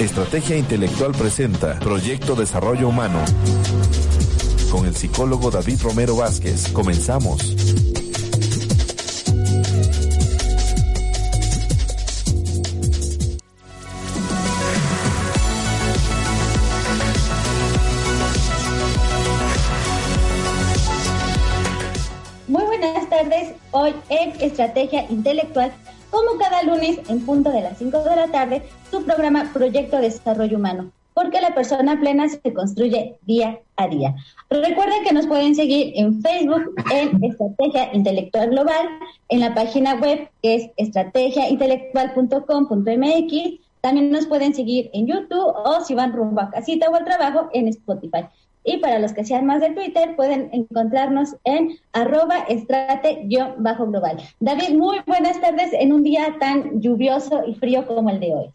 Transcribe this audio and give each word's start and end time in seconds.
Estrategia 0.00 0.56
Intelectual 0.56 1.12
presenta 1.12 1.78
Proyecto 1.78 2.34
Desarrollo 2.34 2.88
Humano. 2.88 3.22
Con 4.72 4.86
el 4.86 4.96
psicólogo 4.96 5.50
David 5.50 5.78
Romero 5.82 6.16
Vázquez. 6.16 6.68
Comenzamos. 6.72 7.54
Muy 22.48 22.64
buenas 22.64 23.06
tardes. 23.10 23.52
Hoy 23.72 23.94
en 24.08 24.32
Estrategia 24.40 25.04
Intelectual 25.10 25.74
como 26.10 26.36
cada 26.38 26.62
lunes 26.62 27.00
en 27.08 27.24
punto 27.24 27.50
de 27.50 27.62
las 27.62 27.78
5 27.78 28.02
de 28.02 28.16
la 28.16 28.28
tarde, 28.28 28.62
su 28.90 29.02
programa 29.04 29.50
Proyecto 29.52 29.96
de 29.96 30.02
Desarrollo 30.02 30.56
Humano, 30.56 30.92
porque 31.14 31.40
la 31.40 31.54
persona 31.54 31.98
plena 31.98 32.28
se 32.28 32.52
construye 32.52 33.16
día 33.22 33.58
a 33.76 33.88
día. 33.88 34.14
Recuerden 34.50 35.02
que 35.04 35.12
nos 35.12 35.26
pueden 35.26 35.54
seguir 35.54 35.94
en 35.96 36.20
Facebook 36.20 36.74
en 36.92 37.24
Estrategia 37.24 37.94
Intelectual 37.94 38.50
Global, 38.50 38.88
en 39.28 39.40
la 39.40 39.54
página 39.54 39.94
web 39.94 40.28
que 40.42 40.56
es 40.56 40.70
estrategiaintelectual.com.mx, 40.76 43.60
también 43.80 44.10
nos 44.10 44.26
pueden 44.26 44.54
seguir 44.54 44.90
en 44.92 45.06
YouTube 45.06 45.54
o 45.64 45.80
si 45.82 45.94
van 45.94 46.12
rumbo 46.12 46.42
a 46.42 46.50
casita 46.50 46.90
o 46.90 46.94
al 46.94 47.04
trabajo 47.04 47.48
en 47.52 47.68
Spotify. 47.68 48.26
Y 48.64 48.78
para 48.78 48.98
los 48.98 49.12
que 49.12 49.24
sean 49.24 49.46
más 49.46 49.60
de 49.60 49.70
Twitter, 49.70 50.14
pueden 50.16 50.50
encontrarnos 50.52 51.36
en 51.44 51.70
arroba 51.92 52.40
estrate-global. 52.48 54.18
David, 54.38 54.76
muy 54.76 54.98
buenas 55.06 55.40
tardes 55.40 55.70
en 55.72 55.92
un 55.92 56.02
día 56.02 56.36
tan 56.38 56.80
lluvioso 56.80 57.42
y 57.46 57.54
frío 57.54 57.86
como 57.86 58.10
el 58.10 58.20
de 58.20 58.34
hoy. 58.34 58.46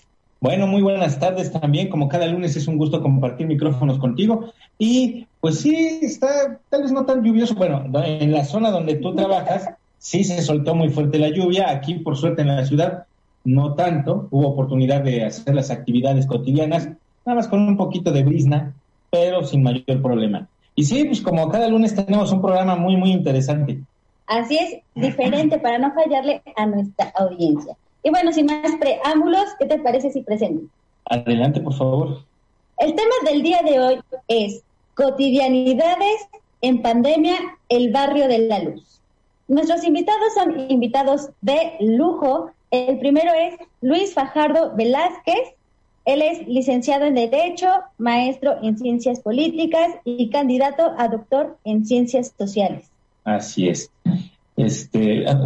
Bueno, 0.41 0.67
muy 0.67 0.83
buenas 0.83 1.19
tardes 1.19 1.51
también. 1.51 1.89
Como 1.89 2.07
cada 2.07 2.27
lunes 2.27 2.55
es 2.55 2.67
un 2.67 2.77
gusto 2.77 3.01
compartir 3.01 3.47
micrófonos 3.47 3.97
contigo. 3.97 4.51
Y 4.77 5.25
pues 5.41 5.59
sí, 5.61 5.99
está 6.03 6.59
tal 6.69 6.83
vez 6.83 6.91
no 6.91 7.05
tan 7.05 7.23
lluvioso. 7.23 7.55
Bueno, 7.55 7.83
en 8.03 8.31
la 8.31 8.45
zona 8.45 8.69
donde 8.69 8.95
tú 8.95 9.15
trabajas, 9.15 9.69
sí 9.97 10.23
se 10.23 10.43
soltó 10.43 10.75
muy 10.75 10.89
fuerte 10.89 11.17
la 11.17 11.29
lluvia. 11.29 11.71
Aquí, 11.71 11.95
por 11.95 12.15
suerte, 12.15 12.43
en 12.43 12.49
la 12.49 12.65
ciudad, 12.65 13.05
no 13.43 13.73
tanto. 13.73 14.27
Hubo 14.29 14.49
oportunidad 14.49 15.01
de 15.01 15.25
hacer 15.25 15.55
las 15.55 15.71
actividades 15.71 16.27
cotidianas, 16.27 16.89
nada 17.25 17.37
más 17.37 17.47
con 17.47 17.61
un 17.61 17.75
poquito 17.75 18.11
de 18.11 18.23
brisna 18.23 18.75
pero 19.15 19.45
sin 19.45 19.63
mayor 19.63 20.01
problema. 20.01 20.47
Y 20.75 20.83
sí, 20.83 21.05
pues 21.05 21.21
como 21.21 21.47
cada 21.49 21.69
lunes 21.69 21.95
tenemos 21.95 22.33
un 22.33 22.41
programa 22.41 22.75
muy, 22.75 22.97
muy 22.97 23.11
interesante. 23.11 23.79
Así 24.27 24.57
es, 24.57 24.81
diferente 24.93 25.57
para 25.57 25.77
no 25.77 25.93
fallarle 25.93 26.41
a 26.57 26.65
nuestra 26.65 27.13
audiencia. 27.15 27.77
Y 28.03 28.09
bueno, 28.09 28.33
sin 28.33 28.47
más 28.47 28.75
preámbulos, 28.77 29.45
¿qué 29.57 29.67
te 29.67 29.79
parece 29.79 30.11
si 30.11 30.21
presento? 30.21 30.65
Adelante, 31.05 31.61
por 31.61 31.73
favor. 31.73 32.23
El 32.77 32.93
tema 32.93 33.13
del 33.23 33.41
día 33.41 33.61
de 33.63 33.79
hoy 33.79 33.99
es 34.27 34.63
cotidianidades 34.95 36.27
en 36.61 36.81
pandemia, 36.81 37.37
el 37.69 37.93
barrio 37.93 38.27
de 38.27 38.39
la 38.39 38.59
luz. 38.59 38.99
Nuestros 39.47 39.83
invitados 39.85 40.33
son 40.33 40.69
invitados 40.69 41.29
de 41.39 41.77
lujo. 41.79 42.51
El 42.69 42.99
primero 42.99 43.31
es 43.33 43.55
Luis 43.81 44.13
Fajardo 44.13 44.75
Velázquez, 44.75 45.54
él 46.05 46.21
es 46.21 46.47
licenciado 46.47 47.05
en 47.05 47.15
Derecho, 47.15 47.67
maestro 47.97 48.55
en 48.61 48.77
Ciencias 48.77 49.19
Políticas 49.19 49.95
y 50.05 50.29
candidato 50.29 50.93
a 50.97 51.07
doctor 51.07 51.57
en 51.63 51.85
Ciencias 51.85 52.33
Sociales. 52.37 52.85
Así 53.23 53.67
es. 53.67 53.89
Este, 54.55 55.25
ah, 55.27 55.37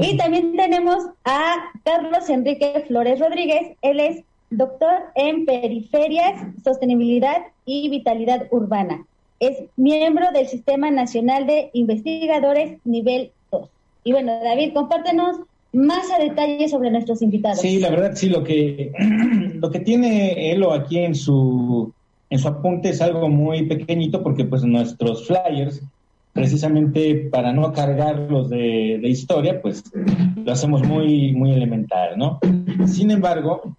y 0.00 0.16
también 0.16 0.56
tenemos 0.56 1.04
a 1.24 1.56
Carlos 1.84 2.28
Enrique 2.30 2.84
Flores 2.88 3.20
Rodríguez. 3.20 3.76
Él 3.82 4.00
es 4.00 4.24
doctor 4.50 4.94
en 5.14 5.44
Periferias, 5.44 6.42
Sostenibilidad 6.64 7.42
y 7.64 7.88
Vitalidad 7.90 8.48
Urbana. 8.50 9.04
Es 9.38 9.64
miembro 9.76 10.32
del 10.32 10.48
Sistema 10.48 10.90
Nacional 10.90 11.46
de 11.46 11.70
Investigadores 11.74 12.78
Nivel 12.84 13.30
2. 13.52 13.68
Y 14.04 14.12
bueno, 14.12 14.32
David, 14.42 14.72
compártenos 14.72 15.36
más 15.74 16.10
a 16.10 16.22
detalle 16.22 16.68
sobre 16.68 16.90
nuestros 16.90 17.20
invitados. 17.22 17.60
Sí, 17.60 17.78
la 17.78 17.90
verdad, 17.90 18.12
sí, 18.14 18.28
lo 18.28 18.42
que, 18.42 18.92
lo 19.54 19.70
que 19.70 19.80
tiene 19.80 20.52
Elo 20.52 20.72
aquí 20.72 20.98
en 20.98 21.14
su, 21.14 21.92
en 22.30 22.38
su 22.38 22.48
apunte 22.48 22.90
es 22.90 23.02
algo 23.02 23.28
muy 23.28 23.66
pequeñito 23.66 24.22
porque 24.22 24.44
pues 24.44 24.62
nuestros 24.64 25.26
flyers, 25.26 25.82
precisamente 26.32 27.28
para 27.30 27.52
no 27.52 27.72
cargarlos 27.72 28.50
de, 28.50 28.98
de 29.00 29.08
historia, 29.08 29.60
pues 29.60 29.84
lo 30.36 30.52
hacemos 30.52 30.82
muy, 30.82 31.32
muy 31.32 31.52
elemental, 31.52 32.16
¿no? 32.16 32.40
Sin 32.86 33.10
embargo, 33.10 33.76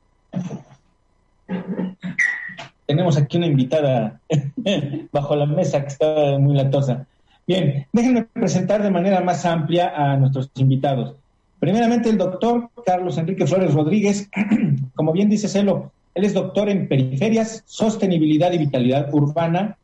tenemos 2.86 3.18
aquí 3.18 3.38
una 3.38 3.48
invitada 3.48 4.20
bajo 5.12 5.36
la 5.36 5.46
mesa 5.46 5.82
que 5.82 5.88
está 5.88 6.38
muy 6.40 6.56
latosa. 6.56 7.08
Bien, 7.48 7.86
déjenme 7.94 8.24
presentar 8.24 8.82
de 8.82 8.90
manera 8.90 9.22
más 9.22 9.46
amplia 9.46 9.94
a 9.96 10.18
nuestros 10.18 10.50
invitados. 10.56 11.16
Primeramente, 11.60 12.10
el 12.10 12.18
doctor 12.18 12.70
Carlos 12.86 13.18
Enrique 13.18 13.48
Flores 13.48 13.74
Rodríguez, 13.74 14.30
como 14.96 15.14
bien 15.14 15.30
dice 15.30 15.48
Celo, 15.48 15.92
él 16.14 16.24
es 16.24 16.34
doctor 16.34 16.70
en 16.70 16.88
periferias, 16.88 17.64
sostenibilidad 17.66 18.52
y 18.54 18.58
vitalidad 18.58 19.14
urbana. 19.14 19.78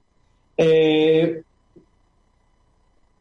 Eh, 0.58 1.44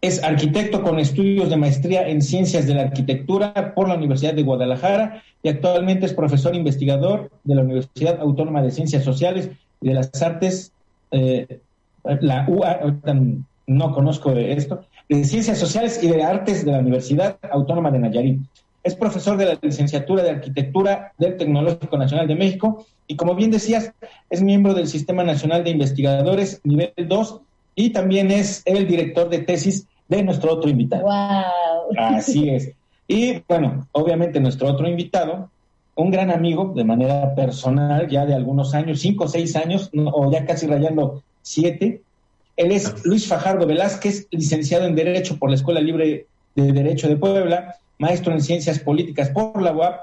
es 0.00 0.22
arquitecto 0.22 0.83
con 0.83 0.99
estudios 0.99 1.50
de 1.50 1.56
maestría 1.56 2.09
en 2.09 2.22
ciencias 2.22 2.66
de 2.66 2.75
la 2.75 2.83
arquitectura 2.83 3.75
por 3.75 3.89
la 3.89 3.97
Universidad 3.97 4.33
de 4.33 4.44
Guadalajara 4.44 5.22
y 5.43 5.49
actualmente 5.49 6.06
es 6.06 6.15
profesor 6.15 6.55
investigador 6.55 7.31
de 7.44 7.55
la 7.55 7.62
Universidad 7.62 8.21
Autónoma 8.21 8.62
de 8.62 8.71
Ciencias 8.71 9.05
Sociales 9.05 9.50
y 9.81 9.89
de 9.89 9.94
las 9.94 10.22
Artes, 10.22 10.72
eh, 11.10 11.60
la 12.05 12.47
UA, 12.49 12.81
no 13.66 13.93
conozco 13.93 14.33
esto, 14.33 14.84
de 15.16 15.25
Ciencias 15.25 15.59
Sociales 15.59 15.98
y 16.03 16.09
de 16.09 16.22
Artes 16.22 16.65
de 16.65 16.71
la 16.71 16.78
Universidad 16.78 17.37
Autónoma 17.50 17.91
de 17.91 17.98
Nayarit. 17.98 18.41
Es 18.82 18.94
profesor 18.94 19.37
de 19.37 19.44
la 19.44 19.59
licenciatura 19.60 20.22
de 20.22 20.31
Arquitectura 20.31 21.12
del 21.19 21.37
Tecnológico 21.37 21.98
Nacional 21.98 22.28
de 22.28 22.37
México 22.37 22.87
y, 23.09 23.16
como 23.16 23.34
bien 23.34 23.50
decías, 23.50 23.93
es 24.31 24.41
miembro 24.41 24.72
del 24.72 24.87
Sistema 24.87 25.25
Nacional 25.25 25.65
de 25.65 25.71
Investigadores 25.71 26.60
nivel 26.62 26.93
2 26.97 27.41
y 27.75 27.91
también 27.91 28.31
es 28.31 28.62
el 28.65 28.87
director 28.87 29.28
de 29.28 29.41
tesis 29.41 29.87
de 30.09 30.22
nuestro 30.22 30.53
otro 30.53 30.71
invitado. 30.71 31.03
Wow. 31.03 31.98
Así 31.98 32.48
es. 32.48 32.71
Y 33.09 33.42
bueno, 33.48 33.88
obviamente 33.91 34.38
nuestro 34.38 34.69
otro 34.69 34.88
invitado, 34.88 35.50
un 35.97 36.12
gran 36.12 36.31
amigo 36.31 36.72
de 36.75 36.84
manera 36.84 37.34
personal, 37.34 38.09
ya 38.09 38.27
de 38.27 38.34
algunos 38.34 38.75
años, 38.75 39.00
cinco 39.00 39.25
o 39.25 39.28
seis 39.28 39.56
años, 39.56 39.91
o 39.92 40.31
ya 40.31 40.47
casi 40.47 40.69
rayando 40.69 41.25
siete, 41.42 42.03
él 42.60 42.72
es 42.72 43.06
Luis 43.06 43.26
Fajardo 43.26 43.66
Velázquez, 43.66 44.28
licenciado 44.31 44.84
en 44.84 44.94
Derecho 44.94 45.38
por 45.38 45.48
la 45.48 45.56
Escuela 45.56 45.81
Libre 45.81 46.26
de 46.54 46.72
Derecho 46.72 47.09
de 47.09 47.16
Puebla, 47.16 47.76
maestro 47.98 48.34
en 48.34 48.43
Ciencias 48.43 48.78
Políticas 48.78 49.31
por 49.31 49.62
la 49.62 49.72
UAP, 49.72 49.98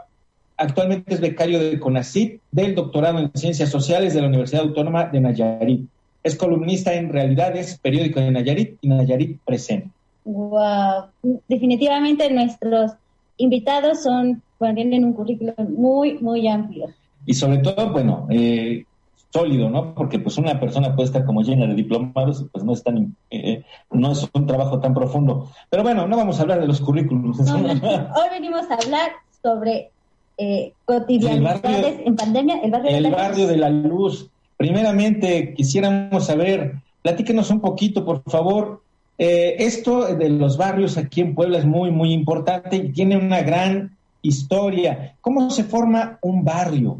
actualmente 0.57 1.13
es 1.13 1.22
becario 1.22 1.59
de 1.59 1.79
CONACYT 1.79 2.42
del 2.51 2.74
doctorado 2.74 3.19
en 3.19 3.31
Ciencias 3.36 3.69
Sociales 3.69 4.15
de 4.15 4.21
la 4.21 4.27
Universidad 4.27 4.63
Autónoma 4.63 5.06
de 5.06 5.21
Nayarit. 5.21 5.88
Es 6.24 6.36
columnista 6.36 6.95
en 6.95 7.13
Realidades, 7.13 7.77
periódico 7.77 8.19
de 8.19 8.31
Nayarit 8.31 8.77
y 8.81 8.88
Nayarit 8.88 9.39
Presente. 9.45 9.92
Wow, 10.25 11.06
definitivamente 11.48 12.27
nuestros 12.33 12.94
invitados 13.38 14.01
son, 14.01 14.42
bueno, 14.57 14.74
tienen 14.74 15.06
un 15.06 15.13
currículum 15.13 15.54
muy, 15.77 16.18
muy 16.18 16.48
amplio. 16.48 16.88
Y 17.27 17.36
sobre 17.36 17.59
todo, 17.59 17.92
bueno, 17.92 18.25
eh, 18.31 18.83
sólido, 19.29 19.69
¿no? 19.69 19.94
Porque 19.94 20.19
pues 20.19 20.38
una 20.38 20.59
persona 20.59 20.95
puede 20.95 21.07
estar 21.07 21.25
como 21.25 21.41
llena 21.41 21.68
de 21.68 21.75
diplomados 21.75 22.45
pues 22.51 22.63
no 22.63 22.74
es 22.74 22.83
tan, 22.83 23.15
eh, 23.29 23.63
no 23.91 24.12
es 24.12 24.27
un 24.33 24.47
trabajo 24.47 24.79
tan 24.79 24.94
profundo. 24.94 25.50
Pero 25.69 25.83
bueno, 25.83 26.07
no 26.07 26.18
vamos 26.18 26.39
a 26.39 26.44
hablar 26.44 26.59
de 26.59 26.68
los 26.68 26.81
currículums. 26.81 27.39
hoy 27.51 28.29
venimos 28.31 28.69
a 28.69 28.75
hablar 28.75 29.12
sobre 29.41 29.91
eh, 30.38 30.74
cotidianidades 30.85 32.01
en 32.06 32.15
pandemia, 32.15 32.59
el 32.62 32.71
barrio, 32.71 32.89
el 32.89 33.03
de, 33.03 33.09
la 33.09 33.18
barrio 33.18 33.47
de 33.47 33.57
la 33.57 33.69
luz. 33.69 34.29
Primeramente, 34.56 35.53
quisiéramos 35.53 36.25
saber, 36.25 36.75
platíquenos 37.01 37.50
un 37.51 37.62
poquito, 37.62 38.06
por 38.06 38.23
favor. 38.23 38.81
Eh, 39.19 39.56
esto 39.59 40.15
de 40.15 40.30
los 40.30 40.57
barrios 40.57 40.97
aquí 40.97 41.21
en 41.21 41.33
Puebla 41.33 41.57
es 41.57 41.65
muy, 41.65 41.91
muy 41.91 42.13
importante 42.13 42.75
y 42.75 42.91
tiene 42.91 43.18
una 43.18 43.41
gran 43.41 43.97
historia, 44.21 45.15
cómo 45.21 45.50
se 45.50 45.63
forma 45.63 46.19
un 46.21 46.44
barrio 46.44 47.00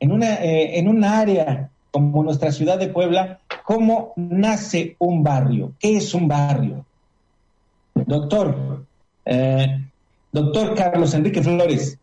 en 0.00 0.12
una, 0.12 0.42
eh, 0.42 0.78
en 0.78 0.88
un 0.88 1.04
área 1.04 1.70
como 1.90 2.24
nuestra 2.24 2.50
ciudad 2.50 2.78
de 2.78 2.88
Puebla, 2.88 3.40
cómo 3.64 4.14
nace 4.16 4.96
un 4.98 5.22
barrio, 5.22 5.74
qué 5.78 5.96
es 5.96 6.14
un 6.14 6.26
barrio. 6.26 6.84
Doctor, 7.94 8.84
eh, 9.26 9.88
doctor 10.32 10.74
Carlos 10.74 11.12
Enrique 11.14 11.42
Flores. 11.42 11.98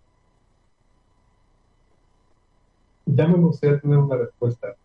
Ya 3.06 3.28
me 3.28 3.38
gustaría 3.38 3.80
tener 3.80 3.98
una 3.98 4.18
respuesta. 4.18 4.76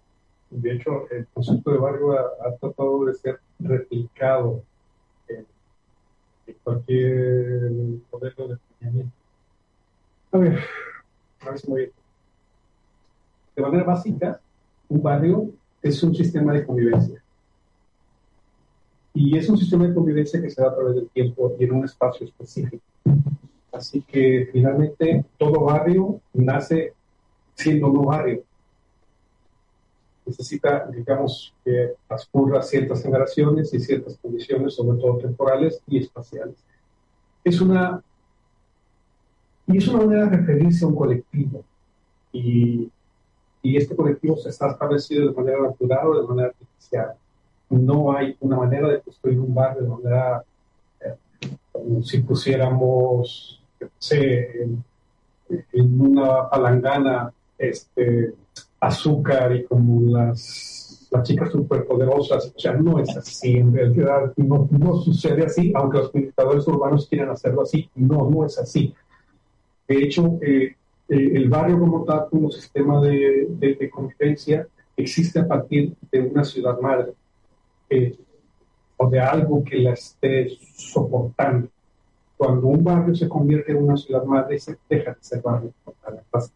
De 0.51 0.73
hecho, 0.73 1.11
el 1.11 1.27
concepto 1.35 1.73
de 1.73 1.79
barrio 1.79 2.13
ha, 2.13 2.57
tratado 2.57 3.05
de 3.05 3.15
ser 3.15 3.41
replicado 3.59 4.63
en, 5.29 5.47
cualquier 6.63 7.71
modelo 8.11 8.49
de 8.49 8.57
planeamiento. 8.79 9.17
A 10.33 10.39
ver, 10.39 10.59
a 11.41 11.51
ver 11.51 11.59
si. 11.59 12.02
De 13.55 13.63
manera 13.63 13.85
básica, 13.85 14.41
un 14.89 15.03
barrio 15.03 15.51
es 15.83 16.03
un 16.03 16.15
sistema 16.15 16.53
de 16.53 16.65
convivencia. 16.65 17.23
Y 19.15 19.37
es 19.37 19.49
un 19.49 19.59
sistema 19.59 19.87
de 19.87 19.95
convivencia 19.95 20.41
que 20.41 20.51
se 20.51 20.63
da 20.63 20.69
a 20.69 20.75
través 20.75 20.95
del 20.95 21.09
tiempo 21.11 21.55
y 21.59 21.65
en 21.65 21.73
un 21.73 21.85
espacio 21.85 22.27
específico. 22.27 22.83
Así 23.73 24.03
que 24.03 24.49
finalmente 24.53 25.25
todo 25.39 25.65
barrio 25.65 26.21
nace 26.33 26.95
siendo 27.55 27.89
un 27.89 28.07
barrio. 28.07 28.43
Necesita, 30.25 30.87
digamos, 30.87 31.53
que 31.65 31.95
transcurra 32.07 32.63
ciertas 32.63 33.03
generaciones 33.03 33.75
y 33.75 33.81
ciertas 33.81 34.17
condiciones, 34.19 34.75
sobre 34.75 35.01
todo 35.01 35.19
temporales 35.19 35.81
y 35.89 35.99
espaciales. 35.99 36.55
Es 37.43 37.61
una, 37.61 38.03
y 39.67 39.79
es 39.79 39.89
una 39.89 40.05
manera 40.05 40.27
de 40.27 40.37
referirse 40.37 40.85
a 40.85 40.89
un 40.89 40.95
colectivo. 40.95 41.65
Y, 42.33 42.91
y 43.63 43.77
este 43.77 43.95
colectivo 43.95 44.37
se 44.37 44.49
está 44.51 44.71
establecido 44.71 45.29
de 45.29 45.35
manera 45.35 45.63
natural 45.63 46.09
o 46.09 46.21
de 46.21 46.29
manera 46.29 46.49
artificial 46.49 47.17
no 47.73 48.13
hay 48.13 48.37
una 48.41 48.57
manera 48.57 48.89
de 48.89 49.01
construir 49.01 49.39
un 49.41 49.55
barrio 49.55 49.83
de 49.83 49.89
manera, 49.89 50.45
eh, 51.01 51.15
como 51.71 52.03
si 52.03 52.21
pusiéramos, 52.21 53.61
sé, 53.99 54.63
en, 54.63 54.85
una 55.73 56.49
palangana 56.49 57.33
este, 57.59 58.35
azúcar 58.81 59.55
y 59.55 59.65
como 59.65 60.17
las, 60.17 61.09
las 61.11 61.23
chicas 61.25 61.51
superpoderosas. 61.51 62.53
O 62.55 62.59
sea, 62.59 62.73
no 62.75 62.99
es 62.99 63.17
así, 63.17 63.57
en 63.57 63.75
realidad 63.75 64.33
no, 64.37 64.69
no 64.71 64.97
sucede 64.97 65.45
así, 65.45 65.73
aunque 65.75 65.99
los 65.99 66.15
militadores 66.15 66.67
urbanos 66.69 67.07
quieran 67.07 67.31
hacerlo 67.31 67.63
así, 67.63 67.89
no, 67.95 68.31
no 68.31 68.47
es 68.47 68.59
así. 68.59 68.95
De 69.89 70.05
hecho, 70.05 70.39
eh, 70.43 70.77
eh, 71.13 71.33
el 71.35 71.49
barrio 71.49 71.79
como 71.79 72.05
tal, 72.05 72.29
como 72.31 72.51
sistema 72.51 73.01
de, 73.01 73.47
de 73.51 73.91
convivencia, 73.91 74.67
existe 74.97 75.41
a 75.41 75.47
partir 75.47 75.95
de 76.11 76.21
una 76.21 76.45
ciudad 76.45 76.79
madre 76.81 77.13
o 78.97 79.09
de 79.09 79.21
algo 79.21 79.63
que 79.65 79.79
la 79.79 79.93
esté 79.93 80.49
soportando. 80.75 81.69
Cuando 82.37 82.67
un 82.69 82.83
barrio 82.83 83.15
se 83.15 83.29
convierte 83.29 83.73
en 83.73 83.79
una 83.79 83.97
ciudad 83.97 84.25
madre, 84.25 84.59
se 84.59 84.77
deja 84.89 85.13
de 85.13 85.19
ser 85.21 85.43
barrio, 85.43 85.73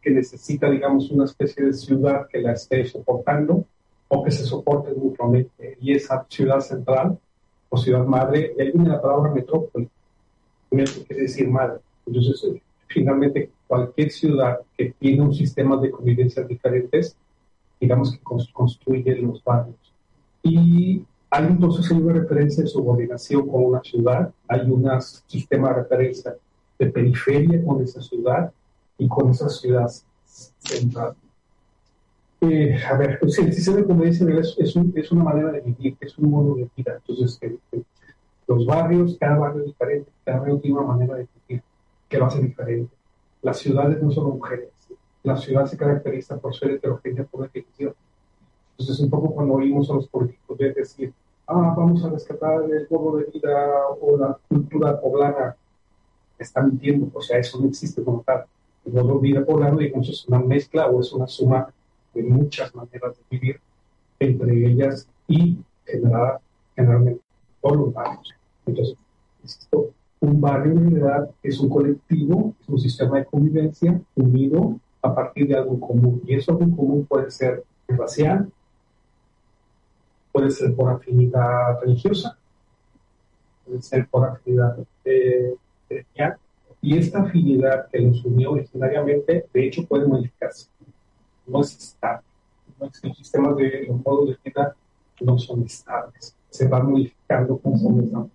que 0.00 0.11
necesita, 0.11 0.70
digamos, 0.70 1.11
una 1.11 1.25
especie 1.25 1.67
de 1.67 1.73
ciudad 1.73 2.26
que 2.29 2.41
la 2.41 2.52
esté 2.52 2.85
soportando 2.87 3.64
o 4.09 4.25
que 4.25 4.31
se 4.31 4.44
soporte 4.44 4.93
mutuamente. 4.94 5.76
Y 5.81 5.93
esa 5.93 6.26
ciudad 6.29 6.61
central 6.61 7.19
o 7.69 7.76
ciudad 7.76 8.05
madre, 8.05 8.55
ahí 8.59 8.73
viene 8.73 8.88
la 8.88 9.02
palabra 9.02 9.32
metrópoli, 9.32 9.88
que 10.70 10.85
quiere 10.85 11.23
decir 11.23 11.49
madre. 11.49 11.79
Entonces, 12.06 12.44
eh, 12.44 12.62
finalmente, 12.97 13.51
cualquier 13.67 14.11
ciudad 14.11 14.61
que 14.77 14.95
tiene 14.99 15.21
un 15.21 15.35
sistema 15.35 15.77
de 15.77 15.91
convivencia 15.91 16.43
diferentes, 16.45 17.15
digamos 17.79 18.13
que 18.13 18.21
construye 18.53 19.15
los 19.17 19.45
barrios. 19.45 19.77
Y 20.43 21.05
hay 21.29 21.45
entonces 21.45 21.91
una 21.91 22.15
referencia 22.15 22.63
de 22.63 22.71
subordinación 22.71 23.47
con 23.49 23.65
una 23.65 23.83
ciudad, 23.83 24.33
hay 24.49 24.63
un 24.71 24.89
sistema 25.27 25.69
de 25.69 25.75
referencia 25.75 26.35
de 26.79 26.87
periferia 26.87 27.63
con 27.63 27.83
esa 27.83 28.01
ciudad 28.01 28.51
y 28.97 29.07
con 29.09 29.31
esa 29.31 29.51
ciudad 29.51 29.91
central. 30.59 31.15
Eh, 32.41 32.79
a 32.83 32.97
ver, 32.97 33.19
pues 33.19 33.39
el 33.39 33.53
sistema 33.53 33.77
de 33.79 33.85
convivencia 33.85 34.27
es, 34.41 34.57
es, 34.59 35.13
una 35.13 35.25
manera 35.25 35.53
de 35.53 35.61
vivir, 35.61 35.97
es 36.01 36.17
un 36.17 36.31
modo 36.31 36.55
de 36.55 36.69
vida. 36.75 36.99
Entonces, 37.07 37.41
los 38.47 38.65
barrios, 38.65 39.19
cada 39.21 39.37
barrio 39.39 39.61
es 39.61 39.67
diferente, 39.67 40.11
cada 40.25 40.39
barrio 40.39 40.59
tiene 40.61 40.79
una 40.79 40.87
manera 40.87 41.15
de 41.17 41.27
vivir 41.49 41.63
que 42.08 42.19
lo 42.19 42.26
hace 42.26 42.41
diferente. 42.41 42.94
Las 43.43 43.58
ciudades 43.58 44.03
no 44.03 44.11
son 44.11 44.25
mujeres, 44.25 44.70
la 45.23 45.37
ciudad 45.37 45.67
se 45.67 45.76
caracteriza 45.76 46.38
por 46.38 46.55
ser 46.55 46.73
heterogénea 46.73 47.25
por 47.25 47.43
definición. 47.43 47.94
Entonces, 48.79 49.00
un 49.00 49.11
poco 49.11 49.35
cuando 49.35 49.55
oímos 49.55 49.91
a 49.91 49.94
los 49.94 50.08
políticos 50.08 50.58
decir, 50.58 51.12
ah, 51.47 51.75
vamos 51.76 52.05
a 52.05 52.11
rescatar 52.11 52.62
el 52.64 52.87
modo 52.91 53.17
de 53.19 53.25
vida 53.25 53.88
o 54.00 54.17
la 54.17 54.38
cultura 54.49 55.00
poblana, 55.00 55.56
está 56.38 56.62
mintiendo, 56.62 57.11
o 57.12 57.20
sea, 57.20 57.38
eso 57.38 57.58
no 57.58 57.69
existe 57.69 58.03
como 58.03 58.23
tal. 58.23 58.44
El 58.85 58.93
modo 58.93 59.14
de 59.14 59.20
vida 59.20 59.44
poblano, 59.44 59.79
digamos, 59.79 60.09
es 60.09 60.29
una 60.29 60.38
mezcla 60.38 60.87
o 60.87 61.00
es 61.00 61.12
una 61.12 61.26
suma 61.26 61.73
de 62.14 62.23
muchas 62.23 62.75
maneras 62.75 63.17
de 63.17 63.23
vivir, 63.31 63.61
entre 64.19 64.67
ellas 64.67 65.09
y 65.26 65.59
generada 65.85 66.41
generalmente 66.75 67.23
por 67.61 67.76
los 67.76 67.93
barrios. 67.93 68.35
Entonces, 68.67 68.97
un 70.26 70.40
barrio 70.40 70.73
en 70.73 70.90
realidad 70.90 71.31
es 71.43 71.58
un 71.61 71.69
colectivo, 71.69 72.55
es 72.61 72.69
un 72.69 72.78
sistema 72.78 73.19
de 73.19 73.25
convivencia 73.26 74.00
unido 74.14 74.78
a 75.02 75.14
partir 75.14 75.49
de 75.49 75.56
algo 75.56 75.78
común. 75.81 76.23
Y 76.26 76.34
eso 76.34 76.52
algo 76.52 76.76
común 76.76 77.06
puede 77.06 77.31
ser 77.31 77.64
racial, 77.88 78.50
puede 80.32 80.50
ser 80.50 80.75
por 80.75 80.93
afinidad 80.93 81.81
religiosa, 81.81 82.37
puede 83.64 83.82
ser 83.82 84.06
por 84.08 84.28
afinidad 84.28 84.76
de, 85.05 85.56
y 86.87 86.96
esta 86.96 87.23
afinidad 87.23 87.88
que 87.90 87.99
los 87.99 88.25
unió 88.25 88.52
originariamente, 88.52 89.46
de 89.52 89.67
hecho, 89.67 89.84
puede 89.87 90.06
modificarse. 90.06 90.69
No 91.46 91.61
es 91.61 91.76
estable. 91.76 92.23
No 92.78 92.87
es, 92.87 93.02
los 93.02 93.17
sistemas 93.17 93.56
de 93.56 93.87
los 93.88 94.05
modos 94.05 94.28
de 94.28 94.38
vida 94.44 94.76
no 95.20 95.38
son 95.38 95.62
estables. 95.64 96.37
Se 96.50 96.69
van 96.69 96.90
modificando 96.90 97.58
conforme 97.58 98.05
estamos. 98.05 98.31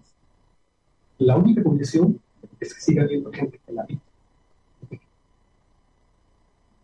La 1.22 1.38
única 1.38 1.62
condición 1.62 2.20
es 2.60 2.74
que 2.74 2.82
siga 2.82 3.04
habiendo 3.04 3.32
gente 3.32 3.60
que 3.64 3.72
la 3.72 3.84
vive. 3.84 4.02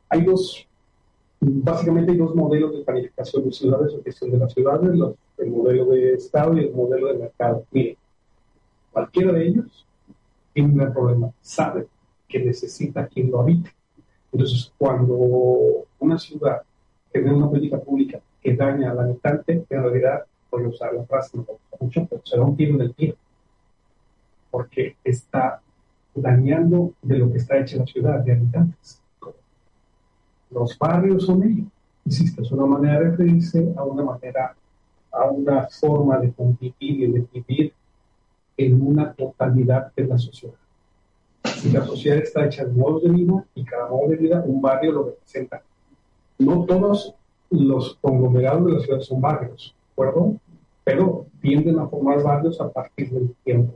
Hay 0.10 0.24
dos 0.24 0.68
Básicamente 1.40 2.12
hay 2.12 2.18
dos 2.18 2.36
modelos 2.36 2.74
de 2.74 2.84
planificación 2.84 3.46
de 3.46 3.52
ciudades 3.52 3.94
o 3.94 4.04
gestión 4.04 4.32
de 4.32 4.38
las 4.38 4.54
ciudades, 4.54 4.92
el 5.38 5.52
modelo 5.52 5.86
de 5.86 6.14
Estado 6.14 6.56
y 6.56 6.66
el 6.66 6.74
modelo 6.74 7.08
de 7.08 7.20
mercado. 7.20 7.64
Miren, 7.72 7.96
cualquiera 8.92 9.32
de 9.32 9.48
ellos 9.48 9.86
tiene 10.54 10.84
un 10.84 10.94
problema, 10.94 11.32
sabe 11.42 11.88
que 12.28 12.40
necesita 12.40 13.08
quien 13.08 13.30
lo 13.30 13.42
habite. 13.42 13.72
Entonces, 14.32 14.72
cuando 14.78 15.16
una 16.00 16.18
ciudad 16.18 16.62
tiene 17.12 17.34
una 17.34 17.50
política 17.50 17.80
pública 17.80 18.20
que 18.42 18.56
daña 18.56 18.92
al 18.92 19.00
habitante, 19.00 19.66
en 19.70 19.84
realidad, 19.84 20.26
voy 20.50 20.64
a 20.64 20.70
usar 20.70 20.94
la 20.94 21.04
frase, 21.06 21.38
no 21.38 21.46
mucho, 21.80 22.08
pero 22.10 22.22
se 22.26 22.38
da 22.38 22.44
un 22.44 22.58
tiro 22.58 22.76
en 22.76 22.82
el 22.82 22.94
pie, 22.94 23.16
porque 24.58 24.96
está 25.04 25.62
dañando 26.16 26.94
de 27.04 27.20
lo 27.20 27.32
que 27.32 27.38
está 27.38 27.60
hecha 27.60 27.78
la 27.78 27.86
ciudad, 27.86 28.22
de 28.22 28.32
habitantes. 28.32 29.00
Los 30.50 30.76
barrios 30.80 31.28
son 31.28 31.44
ellos. 31.44 31.68
Insisto, 32.04 32.42
es 32.42 32.52
una 32.52 32.66
manera 32.66 33.00
de 33.00 33.12
referirse 33.12 33.72
a 33.78 33.84
una 33.84 34.04
manera, 34.04 34.56
a 35.12 35.26
una 35.26 35.68
forma 35.68 36.18
de 36.18 36.32
convivir 36.32 36.74
y 36.80 37.12
de 37.12 37.28
vivir 37.32 37.74
en 38.58 38.82
una 38.82 39.14
totalidad 39.14 39.94
de 39.96 40.08
la 40.08 40.18
sociedad. 40.18 40.56
Y 41.64 41.70
la 41.70 41.86
sociedad 41.86 42.18
está 42.18 42.48
hecha 42.48 42.66
de 42.66 42.74
modos 42.74 43.04
de 43.04 43.12
vida 43.12 43.46
y 43.54 43.64
cada 43.64 43.90
modo 43.90 44.10
de 44.10 44.16
vida 44.16 44.44
un 44.44 44.60
barrio 44.60 44.92
lo 44.92 45.04
representa. 45.04 45.62
No 46.40 46.66
todos 46.66 47.14
los 47.52 47.96
conglomerados 48.02 48.66
de 48.66 48.72
la 48.72 48.80
ciudad 48.80 49.02
son 49.02 49.22
barrios, 49.22 49.76
¿de 49.78 49.92
acuerdo? 49.92 50.36
Pero 50.84 51.28
tienden 51.42 51.78
a 51.78 51.88
formar 51.88 52.24
barrios 52.24 52.60
a 52.60 52.72
partir 52.72 53.12
del 53.12 53.36
tiempo. 53.44 53.76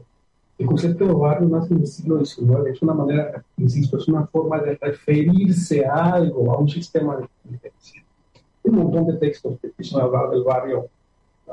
El 0.62 0.68
concepto 0.68 1.08
de 1.08 1.14
barrio 1.14 1.50
nace 1.50 1.74
en 1.74 1.80
el 1.80 1.88
siglo 1.88 2.24
XIX, 2.24 2.68
es 2.72 2.84
una 2.84 2.94
manera, 2.94 3.44
insisto, 3.58 3.98
es 3.98 4.08
una 4.08 4.28
forma 4.28 4.60
de 4.60 4.76
referirse 4.76 5.84
a 5.84 6.14
algo, 6.14 6.54
a 6.54 6.60
un 6.60 6.70
sistema 6.70 7.18
de 7.18 7.28
convivencia. 7.42 8.04
Hay 8.36 8.72
un 8.72 8.76
montón 8.76 9.08
de 9.08 9.14
textos 9.14 9.60
que 9.60 9.68
empiezan 9.70 10.02
a 10.02 10.04
hablar 10.04 10.30
del 10.30 10.44
barrio. 10.44 10.88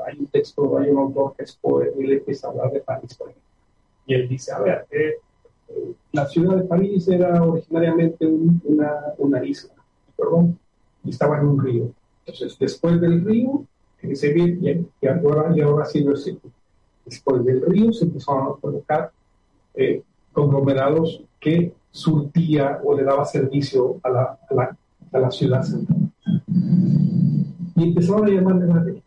Hay 0.05 0.19
un 0.19 0.27
texto, 0.27 0.77
hay 0.77 0.91
un 0.91 0.99
autor 0.99 1.33
que 1.35 1.43
es 1.43 1.57
poeta 1.59 1.97
y 1.97 2.05
le 2.05 2.17
empieza 2.17 2.45
a 2.45 2.51
hablar 2.51 2.71
de 2.71 2.81
París, 2.81 3.15
por 3.15 3.29
ejemplo. 3.29 3.49
Y 4.05 4.13
él 4.13 4.29
dice, 4.29 4.51
a 4.51 4.59
ver, 4.59 4.85
eh, 4.91 5.15
eh, 5.69 5.93
la 6.11 6.27
ciudad 6.27 6.57
de 6.57 6.65
París 6.65 7.07
era 7.07 7.43
originariamente 7.43 8.27
una, 8.27 8.91
una, 9.17 9.43
isla, 9.43 9.73
perdón, 10.15 10.59
y 11.03 11.09
estaba 11.09 11.39
en 11.39 11.47
un 11.47 11.59
río. 11.59 11.91
Entonces, 12.27 12.59
después 12.59 13.01
del 13.01 13.25
río, 13.25 13.65
se 14.13 14.33
ve, 14.33 14.85
y 15.01 15.07
ahora, 15.07 15.51
y 15.57 15.61
ahora 15.61 15.85
sí 15.85 16.01
lo 16.01 16.15
después 17.09 17.43
del 17.43 17.61
río 17.61 17.91
se 17.91 18.05
empezaron 18.05 18.47
a 18.47 18.55
colocar 18.59 19.11
eh, 19.73 20.03
conglomerados 20.31 21.23
que 21.39 21.73
surtía 21.91 22.79
o 22.83 22.95
le 22.95 23.03
daba 23.03 23.25
servicio 23.25 23.99
a 24.03 24.09
la, 24.09 24.39
a 25.11 25.19
la, 25.19 25.31
ciudad 25.31 25.63
central. 25.63 26.11
Y 27.75 27.83
empezaron 27.89 28.25
a 28.25 28.29
llamarle 28.29 28.65
barrio. 28.65 29.01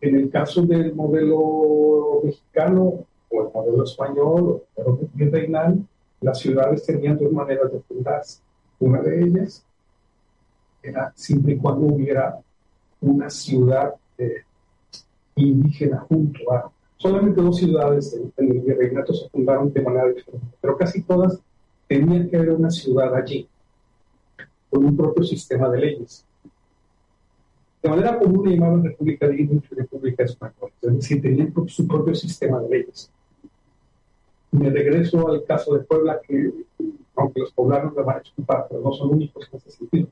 En 0.00 0.14
el 0.14 0.30
caso 0.30 0.62
del 0.62 0.94
modelo 0.94 2.20
mexicano 2.24 3.04
o 3.30 3.42
el 3.42 3.52
modelo 3.52 3.84
español 3.84 4.62
o 4.74 4.82
el 4.82 5.18
modelo 5.18 5.84
las 6.20 6.38
ciudades 6.40 6.84
tenían 6.84 7.18
dos 7.18 7.32
maneras 7.32 7.70
de 7.72 7.80
fundarse. 7.80 8.40
Una 8.80 9.00
de 9.02 9.22
ellas 9.22 9.64
era 10.82 11.12
siempre 11.14 11.52
y 11.52 11.58
cuando 11.58 11.86
hubiera 11.86 12.40
una 13.00 13.30
ciudad 13.30 13.94
eh, 14.16 14.42
indígena 15.42 15.98
junto 16.08 16.52
a... 16.52 16.70
Solamente 16.96 17.40
dos 17.40 17.58
ciudades 17.58 18.12
en, 18.14 18.32
el 18.50 18.60
virreinato 18.60 19.14
se 19.14 19.28
fundaron 19.28 19.72
de 19.72 19.82
manera 19.82 20.08
diferente, 20.08 20.46
pero 20.60 20.76
casi 20.76 21.02
todas 21.02 21.40
tenían 21.86 22.28
que 22.28 22.36
haber 22.36 22.50
una 22.50 22.70
ciudad 22.70 23.14
allí, 23.14 23.48
con 24.68 24.84
un 24.84 24.96
propio 24.96 25.22
sistema 25.22 25.68
de 25.70 25.80
leyes. 25.80 26.24
De 27.82 27.88
manera 27.88 28.18
común 28.18 28.48
le 28.48 28.56
llamaban 28.56 28.84
República 28.84 29.28
de 29.28 29.40
y 29.42 29.74
República 29.74 30.24
Española, 30.24 30.72
es 30.82 30.94
decir, 30.94 31.22
tenían 31.22 31.54
su 31.68 31.86
propio 31.86 32.14
sistema 32.14 32.60
de 32.62 32.68
leyes. 32.68 33.10
Me 34.50 34.70
regreso 34.70 35.28
al 35.28 35.44
caso 35.44 35.74
de 35.74 35.84
Puebla, 35.84 36.20
que 36.26 36.52
aunque 37.18 37.40
los 37.40 37.52
poblanos 37.52 37.94
de 37.94 38.02
van 38.02 38.16
a 38.16 38.68
pero 38.68 38.80
no 38.80 38.92
son 38.92 39.10
únicos 39.10 39.48
en 39.50 39.58
ese 39.58 39.70
sentido. 39.70 40.08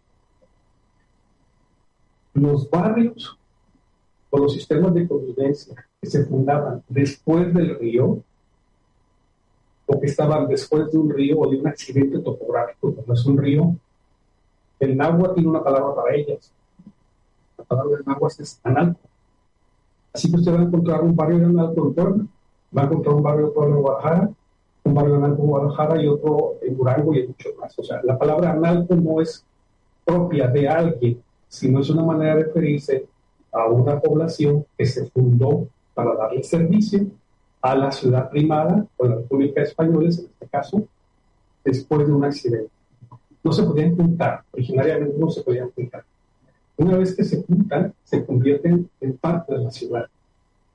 Los 2.34 2.68
barrios 2.68 3.38
o 4.30 4.38
los 4.38 4.52
sistemas 4.52 4.92
de 4.94 5.06
convivencia 5.06 5.74
que 6.00 6.08
se 6.08 6.24
fundaban 6.24 6.82
después 6.88 7.52
del 7.54 7.78
río, 7.78 8.22
o 9.86 10.00
que 10.00 10.06
estaban 10.06 10.48
después 10.48 10.90
de 10.90 10.98
un 10.98 11.10
río 11.10 11.38
o 11.38 11.48
de 11.48 11.58
un 11.58 11.68
accidente 11.68 12.18
topográfico, 12.18 12.94
como 12.94 13.14
es 13.14 13.24
un 13.24 13.38
río, 13.38 13.76
el 14.80 14.96
náhuatl 14.96 15.34
tiene 15.34 15.48
una 15.48 15.62
palabra 15.62 15.94
para 15.94 16.14
ellas. 16.14 16.52
La 17.56 17.64
palabra 17.64 17.96
del 17.96 18.06
náhuatl 18.06 18.42
es 18.42 18.60
analco. 18.64 19.00
Así 20.12 20.30
que 20.30 20.36
usted 20.36 20.52
va 20.52 20.60
a 20.60 20.62
encontrar 20.64 21.02
un 21.02 21.14
barrio 21.14 21.38
de 21.38 21.44
analco 21.46 21.86
en 21.86 21.94
Puebla, 21.94 22.24
va 22.76 22.82
a 22.82 22.84
encontrar 22.86 23.14
un 23.14 23.22
barrio 23.22 23.46
de 23.46 23.52
Puebla 23.52 23.76
en 23.76 23.82
Guadalajara, 23.82 24.30
un 24.84 24.94
barrio 24.94 25.12
de 25.12 25.18
analco 25.18 25.42
en 25.42 25.48
Guadalajara 25.48 26.02
y 26.02 26.08
otro 26.08 26.54
en 26.62 26.76
Durango 26.76 27.14
y 27.14 27.18
en 27.20 27.26
muchos 27.28 27.56
más. 27.56 27.78
O 27.78 27.84
sea, 27.84 28.00
la 28.02 28.18
palabra 28.18 28.52
analco 28.52 28.94
no 28.96 29.20
es 29.20 29.44
propia 30.04 30.48
de 30.48 30.68
alguien, 30.68 31.22
sino 31.48 31.80
es 31.80 31.90
una 31.90 32.02
manera 32.02 32.36
de 32.36 32.44
referirse 32.44 33.06
a 33.56 33.66
una 33.66 33.98
población 33.98 34.66
que 34.76 34.86
se 34.86 35.06
fundó 35.06 35.66
para 35.94 36.14
darle 36.14 36.42
servicio 36.42 37.06
a 37.62 37.74
la 37.74 37.90
ciudad 37.90 38.30
primada 38.30 38.86
o 38.96 39.06
la 39.06 39.16
República 39.16 39.62
Española, 39.62 40.04
en 40.04 40.10
este 40.10 40.46
caso, 40.50 40.84
después 41.64 42.06
de 42.06 42.12
un 42.12 42.24
accidente. 42.24 42.70
No 43.42 43.52
se 43.52 43.62
podían 43.62 43.96
juntar, 43.96 44.42
originariamente 44.52 45.16
no 45.18 45.30
se 45.30 45.42
podían 45.42 45.70
juntar. 45.70 46.04
Una 46.76 46.98
vez 46.98 47.16
que 47.16 47.24
se 47.24 47.42
juntan, 47.42 47.94
se 48.04 48.24
convierten 48.24 48.88
en 49.00 49.16
parte 49.16 49.54
de 49.54 49.64
la 49.64 49.70
ciudad. 49.70 50.06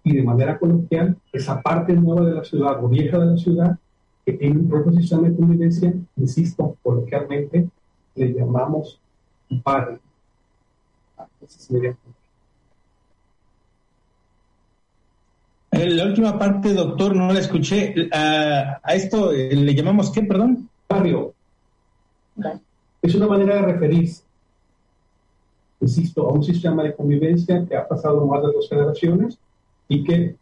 Y 0.04 0.16
de 0.16 0.24
manera 0.24 0.58
coloquial, 0.58 1.16
esa 1.32 1.62
parte 1.62 1.94
nueva 1.94 2.26
de 2.26 2.36
la 2.36 2.44
ciudad 2.44 2.84
o 2.84 2.88
vieja 2.88 3.20
de 3.20 3.26
la 3.28 3.38
ciudad, 3.38 3.78
que 4.26 4.34
tiene 4.34 4.60
un 4.60 4.70
propio 4.70 4.94
sistema 4.94 5.30
de 5.30 5.36
convivencia, 5.36 5.94
insisto, 6.18 6.76
coloquialmente, 6.82 7.70
le 8.16 8.34
llamamos 8.34 9.00
barrio. 9.64 10.00
La 15.72 16.06
última 16.06 16.38
parte, 16.38 16.74
doctor, 16.74 17.16
no 17.16 17.32
la 17.32 17.40
escuché. 17.40 18.10
A, 18.12 18.82
esto 18.94 19.32
eh, 19.32 19.56
le 19.56 19.74
llamamos 19.74 20.12
qué, 20.12 20.22
perdón? 20.22 20.70
Barrio. 20.90 21.34
Es 23.02 23.16
una 23.16 23.28
manera 23.28 23.56
de 23.56 23.62
referirse, 23.62 24.24
insisto, 25.80 26.28
a 26.28 26.34
un 26.34 26.44
sistema 26.44 26.84
de 26.84 26.94
convivencia 26.94 27.66
que 27.66 27.76
ha 27.76 27.88
pasado 27.88 28.26
más 28.26 28.42
de 28.42 28.52
dos 28.52 28.68
generaciones 28.68 29.40
y 29.88 30.04
que, 30.04 30.36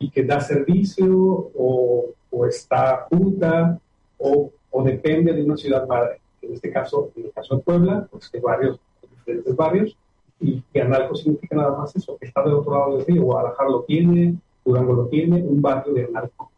y 0.00 0.10
que 0.10 0.24
da 0.24 0.40
servicio 0.40 1.50
o, 1.54 2.08
está 2.48 3.06
junta 3.08 3.78
o, 4.18 4.50
o, 4.70 4.82
depende 4.82 5.32
de 5.32 5.44
una 5.44 5.56
ciudad 5.56 5.86
madre. 5.86 6.20
En 6.42 6.54
este 6.54 6.72
caso, 6.72 7.12
en 7.14 7.26
el 7.26 7.32
caso 7.32 7.56
de 7.56 7.62
Puebla, 7.62 8.08
pues 8.10 8.28
que 8.28 8.40
varios, 8.40 8.80
diferentes 9.00 9.54
barrios, 9.54 9.96
y 10.42 10.62
que 10.72 10.82
Analco 10.82 11.14
significa 11.14 11.56
nada 11.56 11.76
más 11.78 11.94
eso, 11.94 12.16
que 12.18 12.26
está 12.26 12.42
del 12.42 12.54
otro 12.54 12.72
lado 12.72 12.96
del 12.96 13.06
río. 13.06 13.22
Guadalajara 13.22 13.70
lo 13.70 13.82
tiene, 13.82 14.34
Durango 14.64 14.92
lo 14.92 15.06
tiene, 15.06 15.36
un 15.42 15.62
barrio 15.62 15.94
de 15.94 16.04
Analco. 16.04 16.50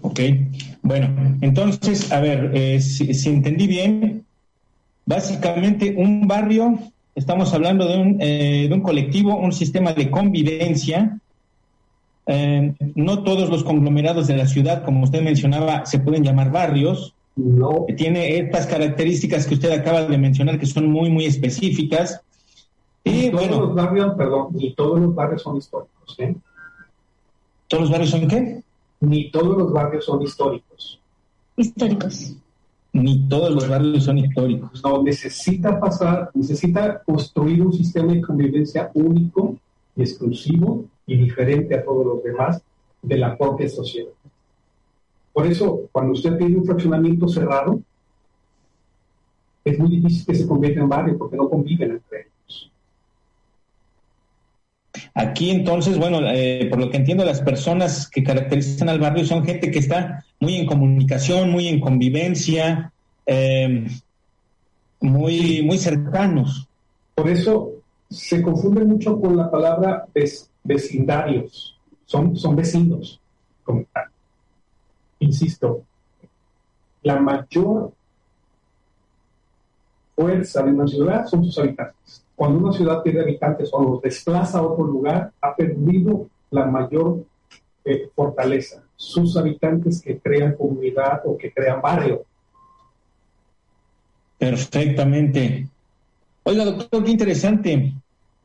Ok, 0.00 0.20
bueno, 0.82 1.38
entonces, 1.40 2.10
a 2.12 2.20
ver, 2.20 2.50
eh, 2.54 2.80
si, 2.80 3.28
entendí 3.28 3.66
bien, 3.66 4.24
básicamente 5.06 5.94
un 5.96 6.26
barrio, 6.26 6.78
estamos 7.14 7.52
hablando 7.54 7.86
de 7.86 7.98
un, 7.98 8.16
eh, 8.20 8.66
de 8.68 8.74
un 8.74 8.80
colectivo, 8.80 9.36
un 9.36 9.52
sistema 9.52 9.92
de 9.92 10.10
convivencia. 10.10 11.18
Eh, 12.26 12.74
no 12.94 13.22
todos 13.24 13.50
los 13.50 13.64
conglomerados 13.64 14.26
de 14.26 14.36
la 14.36 14.46
ciudad, 14.46 14.84
como 14.84 15.04
usted 15.04 15.22
mencionaba, 15.22 15.86
se 15.86 15.98
pueden 15.98 16.24
llamar 16.24 16.50
barrios. 16.50 17.14
No. 17.36 17.86
Tiene 17.96 18.38
estas 18.38 18.66
características 18.66 19.46
que 19.46 19.54
usted 19.54 19.70
acaba 19.72 20.02
de 20.02 20.18
mencionar 20.18 20.58
que 20.58 20.66
son 20.66 20.90
muy, 20.90 21.10
muy 21.10 21.24
específicas. 21.24 22.20
Y, 23.04 23.30
todos 23.30 23.48
bueno, 23.48 23.66
los 23.66 23.74
barrios, 23.74 24.14
perdón, 24.16 24.48
ni 24.52 24.74
todos 24.74 25.00
los 25.00 25.14
barrios 25.14 25.42
son 25.42 25.56
históricos. 25.56 26.16
¿eh? 26.18 26.34
¿Todos 27.68 27.82
los 27.82 27.90
barrios 27.90 28.10
son 28.10 28.28
qué? 28.28 28.62
Ni 29.00 29.30
todos 29.30 29.56
los 29.56 29.72
barrios 29.72 30.04
son 30.04 30.22
históricos. 30.22 31.00
Históricos. 31.56 32.36
Ni 32.92 33.26
todos 33.26 33.50
los 33.50 33.68
barrios 33.68 34.04
son 34.04 34.18
históricos. 34.18 34.82
No, 34.84 35.02
necesita 35.02 35.80
pasar, 35.80 36.30
necesita 36.34 37.02
construir 37.02 37.62
un 37.62 37.72
sistema 37.72 38.12
de 38.12 38.20
convivencia 38.20 38.90
único 38.92 39.56
y 39.96 40.02
exclusivo 40.02 40.84
y 41.06 41.16
diferente 41.16 41.74
a 41.74 41.82
todos 41.82 42.04
los 42.04 42.22
demás 42.22 42.62
de 43.00 43.16
la 43.16 43.36
propia 43.36 43.68
sociedad. 43.68 44.12
Por 45.32 45.46
eso, 45.46 45.88
cuando 45.90 46.12
usted 46.12 46.36
tiene 46.36 46.56
un 46.56 46.66
fraccionamiento 46.66 47.26
cerrado, 47.26 47.80
es 49.64 49.78
muy 49.78 49.88
difícil 49.88 50.26
que 50.26 50.34
se 50.34 50.46
convierta 50.46 50.80
en 50.80 50.88
barrio 50.88 51.16
porque 51.18 51.36
no 51.36 51.48
conviven 51.48 51.92
entre 51.92 52.20
ellos. 52.20 52.70
Aquí 55.14 55.50
entonces, 55.50 55.98
bueno, 55.98 56.20
eh, 56.22 56.66
por 56.68 56.78
lo 56.78 56.90
que 56.90 56.98
entiendo, 56.98 57.24
las 57.24 57.40
personas 57.40 58.08
que 58.08 58.22
caracterizan 58.22 58.88
al 58.88 59.00
barrio 59.00 59.24
son 59.24 59.44
gente 59.44 59.70
que 59.70 59.78
está 59.78 60.24
muy 60.40 60.56
en 60.56 60.66
comunicación, 60.66 61.50
muy 61.50 61.68
en 61.68 61.80
convivencia, 61.80 62.92
eh, 63.24 63.86
muy, 65.00 65.62
muy 65.62 65.78
cercanos. 65.78 66.68
Por 67.14 67.28
eso 67.28 67.72
se 68.10 68.42
confunde 68.42 68.84
mucho 68.84 69.18
con 69.18 69.36
la 69.36 69.50
palabra 69.50 70.06
vecindarios. 70.62 71.78
Son, 72.04 72.36
son 72.36 72.56
vecinos, 72.56 73.20
como 73.64 73.84
tal 73.92 74.11
insisto, 75.24 75.82
la 77.02 77.18
mayor 77.18 77.92
fuerza 80.14 80.62
de 80.62 80.70
una 80.70 80.86
ciudad 80.86 81.26
son 81.26 81.44
sus 81.44 81.58
habitantes. 81.58 82.24
Cuando 82.34 82.58
una 82.58 82.72
ciudad 82.72 83.02
tiene 83.02 83.20
habitantes 83.20 83.70
o 83.72 83.82
los 83.82 84.02
desplaza 84.02 84.58
a 84.58 84.62
otro 84.62 84.84
lugar, 84.84 85.32
ha 85.40 85.54
perdido 85.54 86.26
la 86.50 86.66
mayor 86.66 87.24
eh, 87.84 88.10
fortaleza. 88.14 88.82
Sus 88.96 89.36
habitantes 89.36 90.00
que 90.00 90.18
crean 90.18 90.54
comunidad 90.56 91.22
o 91.24 91.36
que 91.36 91.52
crean 91.52 91.80
barrio. 91.80 92.24
Perfectamente. 94.38 95.68
Oiga, 96.44 96.64
doctor, 96.64 97.04
qué 97.04 97.10
interesante. 97.10 97.92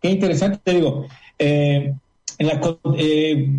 Qué 0.01 0.09
interesante, 0.09 0.59
te 0.63 0.73
digo. 0.73 1.05
Eh, 1.39 1.93
en 2.37 2.47
la, 2.47 2.77
eh, 2.97 3.49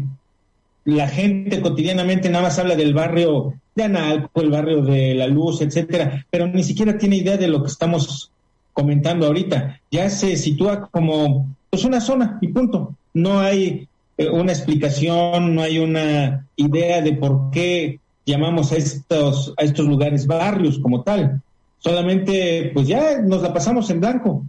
la 0.89 1.07
gente 1.07 1.61
cotidianamente 1.61 2.31
nada 2.31 2.45
más 2.45 2.59
habla 2.59 2.75
del 2.75 2.95
barrio 2.95 3.53
de 3.75 3.85
Analco, 3.85 4.41
el 4.41 4.51
barrio 4.51 4.81
de 4.81 5.15
La 5.15 5.27
Luz, 5.27 5.61
etcétera, 5.61 6.25
pero 6.31 6.47
ni 6.47 6.65
siquiera 6.65 6.97
tiene 6.97 7.17
idea 7.17 7.37
de 7.37 7.47
lo 7.47 7.63
que 7.63 7.69
estamos 7.69 8.31
comentando 8.73 9.27
ahorita. 9.27 9.83
Ya 9.91 10.09
se 10.09 10.35
sitúa 10.37 10.89
como 10.91 11.47
pues 11.69 11.85
una 11.85 12.01
zona 12.01 12.39
y 12.41 12.49
punto. 12.49 12.95
No 13.13 13.39
hay 13.39 13.87
eh, 14.17 14.31
una 14.31 14.53
explicación, 14.53 15.55
no 15.55 15.61
hay 15.61 15.79
una 15.79 16.47
idea 16.57 17.03
de 17.03 17.13
por 17.13 17.51
qué 17.51 18.01
llamamos 18.25 18.73
a 18.73 18.77
estos 18.77 19.53
a 19.59 19.65
estos 19.65 19.85
lugares 19.85 20.27
barrios 20.27 20.79
como 20.79 21.03
tal. 21.03 21.43
Solamente 21.81 22.71
pues 22.73 22.89
ya 22.89 23.21
nos 23.21 23.43
la 23.43 23.53
pasamos 23.53 23.91
en 23.91 24.01
blanco. 24.01 24.43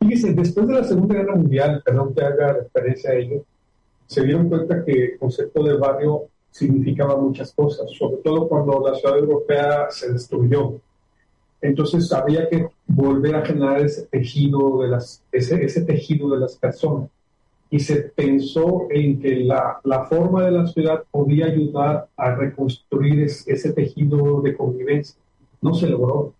Fíjese, 0.00 0.32
después 0.32 0.66
de 0.66 0.74
la 0.74 0.82
Segunda 0.82 1.14
Guerra 1.14 1.36
Mundial, 1.36 1.82
perdón 1.84 2.14
que 2.16 2.24
haga 2.24 2.54
referencia 2.54 3.10
a 3.10 3.14
ello, 3.14 3.44
se 4.08 4.24
dieron 4.24 4.48
cuenta 4.48 4.84
que 4.84 5.04
el 5.04 5.18
concepto 5.18 5.62
de 5.62 5.76
barrio 5.76 6.22
significaba 6.50 7.14
muchas 7.16 7.52
cosas, 7.52 7.90
sobre 7.90 8.16
todo 8.22 8.48
cuando 8.48 8.80
la 8.80 8.94
ciudad 8.94 9.18
europea 9.18 9.90
se 9.90 10.10
destruyó. 10.10 10.80
Entonces 11.60 12.10
había 12.12 12.48
que 12.48 12.68
volver 12.86 13.36
a 13.36 13.44
generar 13.44 13.82
ese 13.82 14.06
tejido 14.06 14.80
de 14.80 14.88
las, 14.88 15.22
ese, 15.30 15.62
ese 15.62 15.82
tejido 15.82 16.30
de 16.30 16.40
las 16.40 16.56
personas. 16.56 17.10
y 17.70 17.80
se 17.80 17.96
pensó 17.96 18.86
en 18.88 19.20
que 19.20 19.36
la, 19.40 19.78
la 19.84 20.06
forma 20.06 20.42
de 20.46 20.52
la 20.52 20.66
ciudad 20.66 21.04
podía 21.10 21.44
ayudar 21.46 22.08
a 22.16 22.34
reconstruir 22.34 23.24
ese 23.24 23.72
tejido 23.74 24.40
de 24.40 24.56
convivencia. 24.56 25.16
No 25.60 25.74
se 25.74 25.86
logró. 25.86 26.32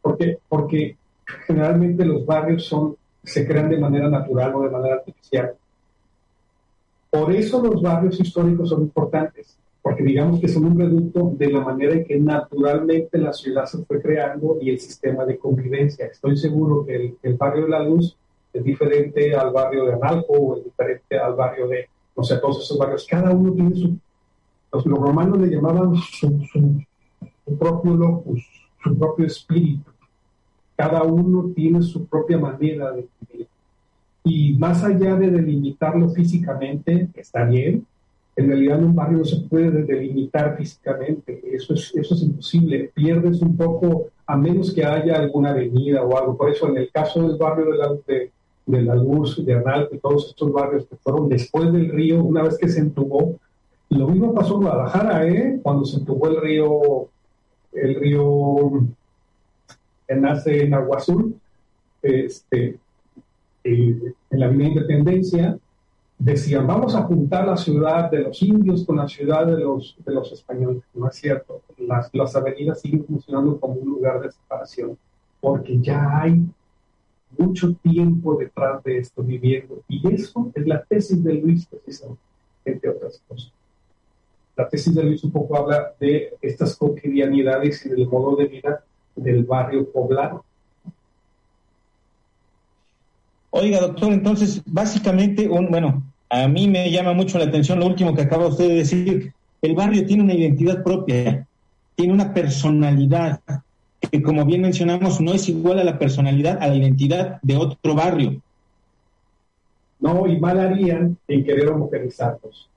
¿Por 0.00 0.16
qué? 0.16 0.38
Porque 0.48 0.96
generalmente 1.46 2.02
los 2.06 2.24
barrios 2.24 2.64
son, 2.64 2.96
se 3.22 3.46
crean 3.46 3.68
de 3.68 3.76
manera 3.76 4.08
natural 4.08 4.54
o 4.54 4.62
de 4.62 4.70
manera 4.70 4.94
artificial. 4.94 5.54
Por 7.18 7.32
eso 7.32 7.62
los 7.62 7.80
barrios 7.80 8.20
históricos 8.20 8.68
son 8.68 8.82
importantes, 8.82 9.56
porque 9.80 10.02
digamos 10.02 10.38
que 10.38 10.48
son 10.48 10.66
un 10.66 10.78
reducto 10.78 11.32
de 11.34 11.50
la 11.50 11.60
manera 11.60 11.94
en 11.94 12.04
que 12.04 12.20
naturalmente 12.20 13.16
la 13.16 13.32
ciudad 13.32 13.64
se 13.64 13.78
fue 13.84 14.02
creando 14.02 14.58
y 14.60 14.68
el 14.68 14.78
sistema 14.78 15.24
de 15.24 15.38
convivencia. 15.38 16.06
Estoy 16.06 16.36
seguro 16.36 16.84
que 16.84 17.16
el, 17.22 17.34
barrio 17.34 17.64
de 17.64 17.70
la 17.70 17.82
Luz 17.82 18.14
es 18.52 18.62
diferente 18.62 19.34
al 19.34 19.50
barrio 19.50 19.86
de 19.86 19.94
Analco 19.94 20.34
o 20.34 20.58
es 20.58 20.64
diferente 20.64 21.18
al 21.18 21.34
barrio 21.34 21.68
de, 21.68 21.88
no 22.14 22.22
sé, 22.22 22.36
todos 22.36 22.62
esos 22.62 22.76
barrios. 22.76 23.06
Cada 23.08 23.30
uno 23.30 23.50
tiene 23.54 23.74
su, 23.74 23.96
los, 24.72 24.84
romanos 24.84 25.38
le 25.38 25.48
llamaban 25.48 25.96
su, 25.96 26.38
su, 26.52 27.56
propio 27.58 27.94
locus, 27.94 28.46
su 28.84 28.98
propio 28.98 29.24
espíritu. 29.24 29.90
Cada 30.76 31.02
uno 31.02 31.50
tiene 31.54 31.80
su 31.80 32.04
propia 32.04 32.36
manera 32.36 32.92
de 32.92 33.08
vivir. 33.20 33.48
Y 34.28 34.54
más 34.54 34.82
allá 34.82 35.14
de 35.14 35.30
delimitarlo 35.30 36.08
físicamente, 36.08 37.08
está 37.14 37.44
bien, 37.44 37.86
en 38.34 38.48
realidad 38.48 38.80
en 38.80 38.86
un 38.86 38.94
barrio 38.96 39.18
no 39.18 39.24
se 39.24 39.36
puede 39.36 39.84
delimitar 39.84 40.56
físicamente, 40.56 41.40
eso 41.52 41.74
es, 41.74 41.94
eso 41.94 42.14
es 42.16 42.22
imposible, 42.22 42.90
pierdes 42.92 43.40
un 43.40 43.56
poco, 43.56 44.08
a 44.26 44.36
menos 44.36 44.74
que 44.74 44.84
haya 44.84 45.14
alguna 45.14 45.50
avenida 45.50 46.02
o 46.02 46.18
algo. 46.18 46.36
Por 46.36 46.50
eso 46.50 46.68
en 46.68 46.78
el 46.78 46.90
caso 46.90 47.22
del 47.22 47.36
barrio 47.36 47.66
de, 47.70 47.78
la, 47.78 47.94
de, 48.66 48.82
La 48.82 48.96
Luz, 48.96 49.46
de 49.46 49.54
Arnaldo 49.54 49.90
y 49.92 49.98
todos 49.98 50.30
estos 50.30 50.52
barrios 50.52 50.86
que 50.86 50.96
fueron 50.96 51.28
después 51.28 51.72
del 51.72 51.88
río, 51.90 52.24
una 52.24 52.42
vez 52.42 52.58
que 52.58 52.68
se 52.68 52.80
entubó. 52.80 53.38
Lo 53.90 54.08
mismo 54.08 54.34
pasó 54.34 54.54
en 54.54 54.62
Guadalajara, 54.62 55.28
¿eh? 55.28 55.60
cuando 55.62 55.84
se 55.84 55.98
entubó 55.98 56.26
el 56.26 56.40
río, 56.40 57.08
el 57.74 57.94
río 57.94 58.82
que 60.08 60.16
nace 60.16 60.64
en 60.64 60.74
Agua 60.74 60.96
Azul, 60.96 61.36
este, 62.02 62.80
en 64.30 64.40
la 64.40 64.46
Avenida 64.46 64.68
Independencia, 64.68 65.58
decían, 66.18 66.66
vamos 66.66 66.94
a 66.94 67.02
juntar 67.02 67.46
la 67.46 67.56
ciudad 67.56 68.10
de 68.10 68.20
los 68.20 68.42
indios 68.42 68.84
con 68.84 68.96
la 68.96 69.08
ciudad 69.08 69.46
de 69.46 69.58
los, 69.58 69.96
de 70.04 70.12
los 70.12 70.32
españoles. 70.32 70.82
No 70.94 71.08
es 71.08 71.16
cierto, 71.16 71.62
las, 71.78 72.10
las 72.14 72.34
avenidas 72.36 72.80
siguen 72.80 73.04
funcionando 73.04 73.60
como 73.60 73.74
un 73.74 73.88
lugar 73.88 74.20
de 74.20 74.30
separación, 74.30 74.96
porque 75.40 75.78
ya 75.78 76.20
hay 76.20 76.42
mucho 77.36 77.74
tiempo 77.74 78.36
detrás 78.36 78.82
de 78.82 78.98
esto 78.98 79.22
viviendo. 79.22 79.82
Y 79.88 80.12
eso 80.12 80.50
es 80.54 80.66
la 80.66 80.82
tesis 80.82 81.22
de 81.22 81.34
Luis, 81.34 81.66
precisamente, 81.66 82.22
entre 82.64 82.90
otras 82.90 83.20
cosas. 83.28 83.52
La 84.56 84.68
tesis 84.68 84.94
de 84.94 85.02
Luis 85.04 85.22
un 85.22 85.32
poco 85.32 85.56
habla 85.56 85.92
de 86.00 86.34
estas 86.40 86.76
cotidianidades 86.76 87.84
y 87.84 87.90
del 87.90 88.08
modo 88.08 88.36
de 88.36 88.46
vida 88.46 88.82
del 89.14 89.44
barrio 89.44 89.90
poblado. 89.90 90.45
Oiga, 93.58 93.80
doctor, 93.80 94.12
entonces, 94.12 94.60
básicamente, 94.66 95.48
un, 95.48 95.70
bueno, 95.70 96.02
a 96.28 96.46
mí 96.46 96.68
me 96.68 96.90
llama 96.90 97.14
mucho 97.14 97.38
la 97.38 97.46
atención 97.46 97.80
lo 97.80 97.86
último 97.86 98.14
que 98.14 98.20
acaba 98.20 98.48
usted 98.48 98.68
de 98.68 98.74
decir. 98.74 99.32
El 99.62 99.74
barrio 99.74 100.04
tiene 100.04 100.24
una 100.24 100.34
identidad 100.34 100.84
propia, 100.84 101.46
tiene 101.94 102.12
una 102.12 102.34
personalidad, 102.34 103.40
que 104.10 104.22
como 104.22 104.44
bien 104.44 104.60
mencionamos 104.60 105.22
no 105.22 105.32
es 105.32 105.48
igual 105.48 105.78
a 105.78 105.84
la 105.84 105.98
personalidad, 105.98 106.58
a 106.62 106.66
la 106.66 106.76
identidad 106.76 107.38
de 107.40 107.56
otro 107.56 107.94
barrio. 107.94 108.42
No, 110.00 110.26
y 110.26 110.38
mal 110.38 110.60
harían 110.60 111.16
en 111.26 111.42
querer 111.42 111.70
homogenizarlos, 111.70 112.68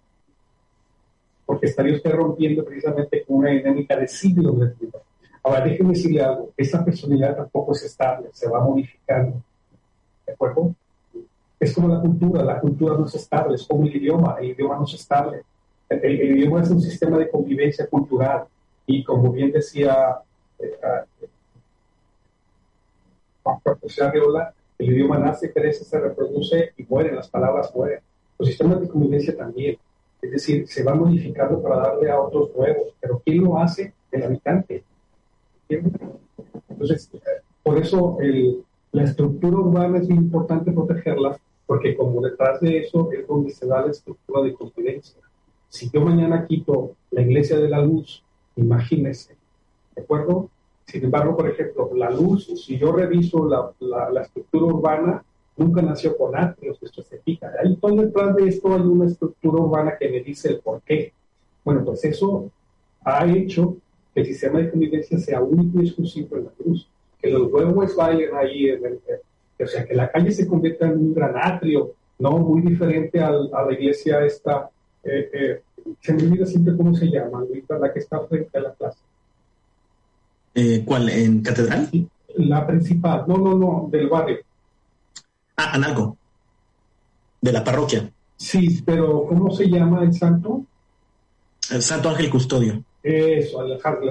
porque 1.46 1.66
estaría 1.66 1.96
usted 1.96 2.12
rompiendo 2.12 2.64
precisamente 2.64 3.26
con 3.26 3.40
una 3.40 3.50
dinámica 3.50 3.98
de 3.98 4.08
siglos 4.08 4.58
de 4.58 4.68
vida. 4.80 5.00
Ahora, 5.44 5.60
déjeme 5.60 5.90
decirle 5.90 6.22
algo, 6.24 6.52
esa 6.56 6.86
personalidad 6.86 7.36
tampoco 7.36 7.74
es 7.74 7.84
estable, 7.84 8.30
se 8.32 8.48
va 8.48 8.64
modificando. 8.64 9.44
¿De 10.30 10.34
acuerdo? 10.34 10.76
Es 11.60 11.74
como 11.74 11.88
la 11.88 12.00
cultura, 12.00 12.44
la 12.44 12.60
cultura 12.60 12.96
no 12.96 13.06
es 13.06 13.16
estable, 13.16 13.56
es 13.56 13.66
como 13.66 13.84
el 13.84 13.96
idioma, 13.96 14.38
el 14.40 14.52
idioma 14.52 14.76
no 14.76 14.84
es 14.86 14.94
estable. 14.94 15.42
El, 15.90 16.06
el 16.06 16.38
idioma 16.38 16.62
es 16.62 16.70
un 16.70 16.80
sistema 16.80 17.18
de 17.18 17.30
convivencia 17.30 17.88
cultural 17.88 18.46
y 18.86 19.04
como 19.04 19.32
bien 19.32 19.52
decía 19.52 20.20
Juan 23.42 23.60
el 24.78 24.90
idioma 24.94 25.18
nace, 25.18 25.52
crece, 25.52 25.84
se 25.84 26.00
reproduce 26.00 26.74
y 26.78 26.84
muere, 26.84 27.12
las 27.12 27.28
palabras 27.28 27.74
mueren. 27.76 28.00
Los 28.38 28.48
sistemas 28.48 28.80
de 28.80 28.88
convivencia 28.88 29.36
también. 29.36 29.78
Es 30.22 30.32
decir, 30.32 30.68
se 30.68 30.84
va 30.84 30.94
modificando 30.94 31.62
para 31.62 31.78
darle 31.78 32.12
a 32.12 32.20
otros 32.20 32.56
nuevos. 32.56 32.94
Pero 33.02 33.22
¿quién 33.26 33.44
lo 33.44 33.58
hace? 33.58 33.94
El 34.12 34.24
habitante. 34.24 34.84
Entonces, 35.68 37.10
por 37.64 37.78
eso 37.78 38.18
la 38.92 39.04
estructura 39.04 39.58
urbana 39.58 40.00
es 40.00 40.10
importante 40.10 40.72
protegerla, 40.72 41.40
porque 41.66 41.96
como 41.96 42.22
detrás 42.22 42.60
de 42.60 42.80
eso 42.80 43.12
es 43.12 43.28
donde 43.28 43.52
se 43.52 43.68
da 43.68 43.86
la 43.86 43.92
estructura 43.92 44.42
de 44.42 44.54
convivencia. 44.54 45.22
Si 45.70 45.90
yo 45.92 46.02
mañana 46.02 46.48
quito 46.48 46.96
la 47.12 47.22
iglesia 47.22 47.58
de 47.60 47.70
la 47.70 47.82
luz, 47.82 48.24
imagínese, 48.56 49.36
¿de 49.96 50.02
acuerdo? 50.02 50.50
Sin 50.86 51.04
embargo, 51.04 51.38
por 51.38 51.48
ejemplo, 51.48 51.92
la 51.96 52.10
luz, 52.10 52.48
si 52.66 52.80
yo 52.80 52.92
reviso 52.92 53.48
la, 53.48 53.72
la, 54.12 54.22
estructura 54.24 54.66
urbana, 54.66 55.24
nunca 55.56 55.84
nació 55.84 56.18
con 56.18 56.36
atrios, 56.36 56.82
esto 56.82 57.04
se 57.04 57.20
fija. 57.20 57.52
Ahí 57.64 57.76
todo 57.76 57.98
detrás 57.98 58.36
de 58.36 58.48
esto 58.48 58.74
hay 58.74 58.82
una 58.82 59.06
estructura 59.06 59.62
urbana 59.62 59.98
que 60.00 60.10
me 60.10 60.22
dice 60.22 60.50
el 60.50 60.60
por 60.62 60.82
qué. 60.82 61.14
Bueno, 61.64 61.86
pues 61.86 62.04
eso 62.06 62.50
ha 63.04 63.28
hecho 63.28 63.78
que 64.16 64.22
el 64.22 64.26
sistema 64.26 64.58
de 64.58 64.72
convivencia 64.72 65.20
sea 65.20 65.42
único 65.42 65.80
y 65.80 65.86
exclusivo 65.86 66.38
en 66.38 66.46
la 66.46 66.52
luz, 66.66 66.90
que 67.22 67.30
los 67.30 67.52
huevos 67.52 67.96
bailen 67.96 68.36
ahí, 68.36 68.70
en 68.70 68.86
el, 68.86 69.00
o 69.60 69.68
sea, 69.68 69.86
que 69.86 69.94
la 69.94 70.10
calle 70.10 70.32
se 70.32 70.48
convierta 70.48 70.86
en 70.86 70.98
un 70.98 71.14
gran 71.14 71.36
atrio, 71.36 71.94
¿no? 72.20 72.32
Muy 72.32 72.62
diferente 72.62 73.20
a 73.20 73.32
la 73.32 73.74
iglesia 73.74 74.26
esta, 74.26 74.70
eh, 75.04 75.30
eh, 75.34 75.62
se 76.02 76.14
me 76.14 76.24
olvida 76.24 76.46
siempre 76.46 76.76
cómo 76.76 76.94
se 76.96 77.08
llama, 77.08 77.44
la 77.80 77.94
que 77.94 78.00
está 78.00 78.20
frente 78.22 78.58
a 78.58 78.62
la 78.62 78.74
plaza. 78.74 79.00
Eh, 80.56 80.84
¿Cuál? 80.86 81.10
¿En 81.10 81.42
Catedral? 81.42 81.90
La 82.36 82.66
principal, 82.66 83.26
no, 83.28 83.38
no, 83.38 83.56
no, 83.56 83.90
del 83.92 84.08
barrio. 84.08 84.38
Ah, 85.58 85.72
Analco. 85.74 86.18
De 87.42 87.52
la 87.52 87.64
parroquia. 87.64 88.10
Sí, 88.36 88.82
pero 88.86 89.26
¿cómo 89.28 89.52
se 89.52 89.70
llama 89.70 90.04
el 90.04 90.14
santo? 90.14 90.66
El 91.72 91.82
Santo 91.82 92.10
Ángel 92.10 92.30
Custodio. 92.30 92.84
Eso, 93.02 93.66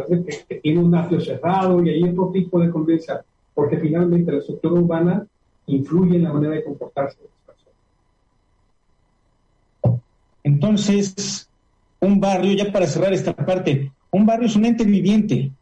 que, 0.08 0.44
que 0.48 0.54
tiene 0.56 0.80
un 0.80 0.94
atrio 0.94 1.20
cerrado 1.20 1.82
y 1.84 1.90
hay 1.90 2.04
otro 2.04 2.30
tipo 2.32 2.58
de 2.58 2.70
convivencia, 2.70 3.22
porque 3.54 3.76
finalmente 3.76 4.32
la 4.32 4.38
estructura 4.38 4.80
urbana 4.80 5.26
influye 5.66 6.16
en 6.16 6.24
la 6.24 6.32
manera 6.32 6.54
de 6.54 6.64
comportarse 6.64 7.18
de 7.18 7.24
las 7.24 7.56
personas. 9.84 10.02
Entonces, 10.42 11.48
un 12.00 12.18
barrio, 12.18 12.52
ya 12.54 12.72
para 12.72 12.86
cerrar 12.86 13.12
esta 13.12 13.34
parte, 13.34 13.92
un 14.10 14.24
barrio 14.24 14.46
es 14.46 14.56
un 14.56 14.64
ente 14.64 14.84
viviente, 14.84 15.52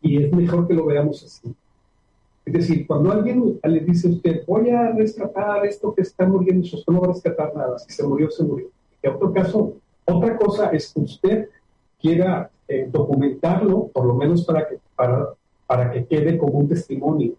y 0.00 0.22
es 0.22 0.32
mejor 0.32 0.66
que 0.68 0.74
lo 0.74 0.86
veamos 0.86 1.22
así. 1.24 1.54
Es 2.44 2.52
decir, 2.52 2.86
cuando 2.86 3.10
alguien 3.10 3.58
le 3.64 3.80
dice 3.80 4.06
a 4.06 4.12
usted, 4.12 4.44
voy 4.46 4.70
a 4.70 4.92
rescatar 4.92 5.66
esto 5.66 5.92
que 5.92 6.02
está 6.02 6.26
muriendo, 6.26 6.64
usted 6.64 6.92
no 6.92 7.00
va 7.00 7.08
a 7.08 7.12
rescatar 7.12 7.52
nada, 7.56 7.78
si 7.78 7.92
se 7.92 8.06
murió, 8.06 8.30
se 8.30 8.44
murió. 8.44 8.68
En 9.02 9.14
otro 9.14 9.32
caso, 9.32 9.74
otra 10.04 10.36
cosa 10.36 10.70
es 10.70 10.92
que 10.92 11.00
usted 11.00 11.48
quiera 12.00 12.50
eh, 12.68 12.88
documentarlo, 12.90 13.88
por 13.88 14.04
lo 14.04 14.14
menos 14.14 14.44
para 14.44 14.68
que, 14.68 14.78
para, 14.94 15.26
para 15.66 15.92
que 15.92 16.06
quede 16.06 16.38
como 16.38 16.58
un 16.58 16.68
testimonio. 16.68 17.32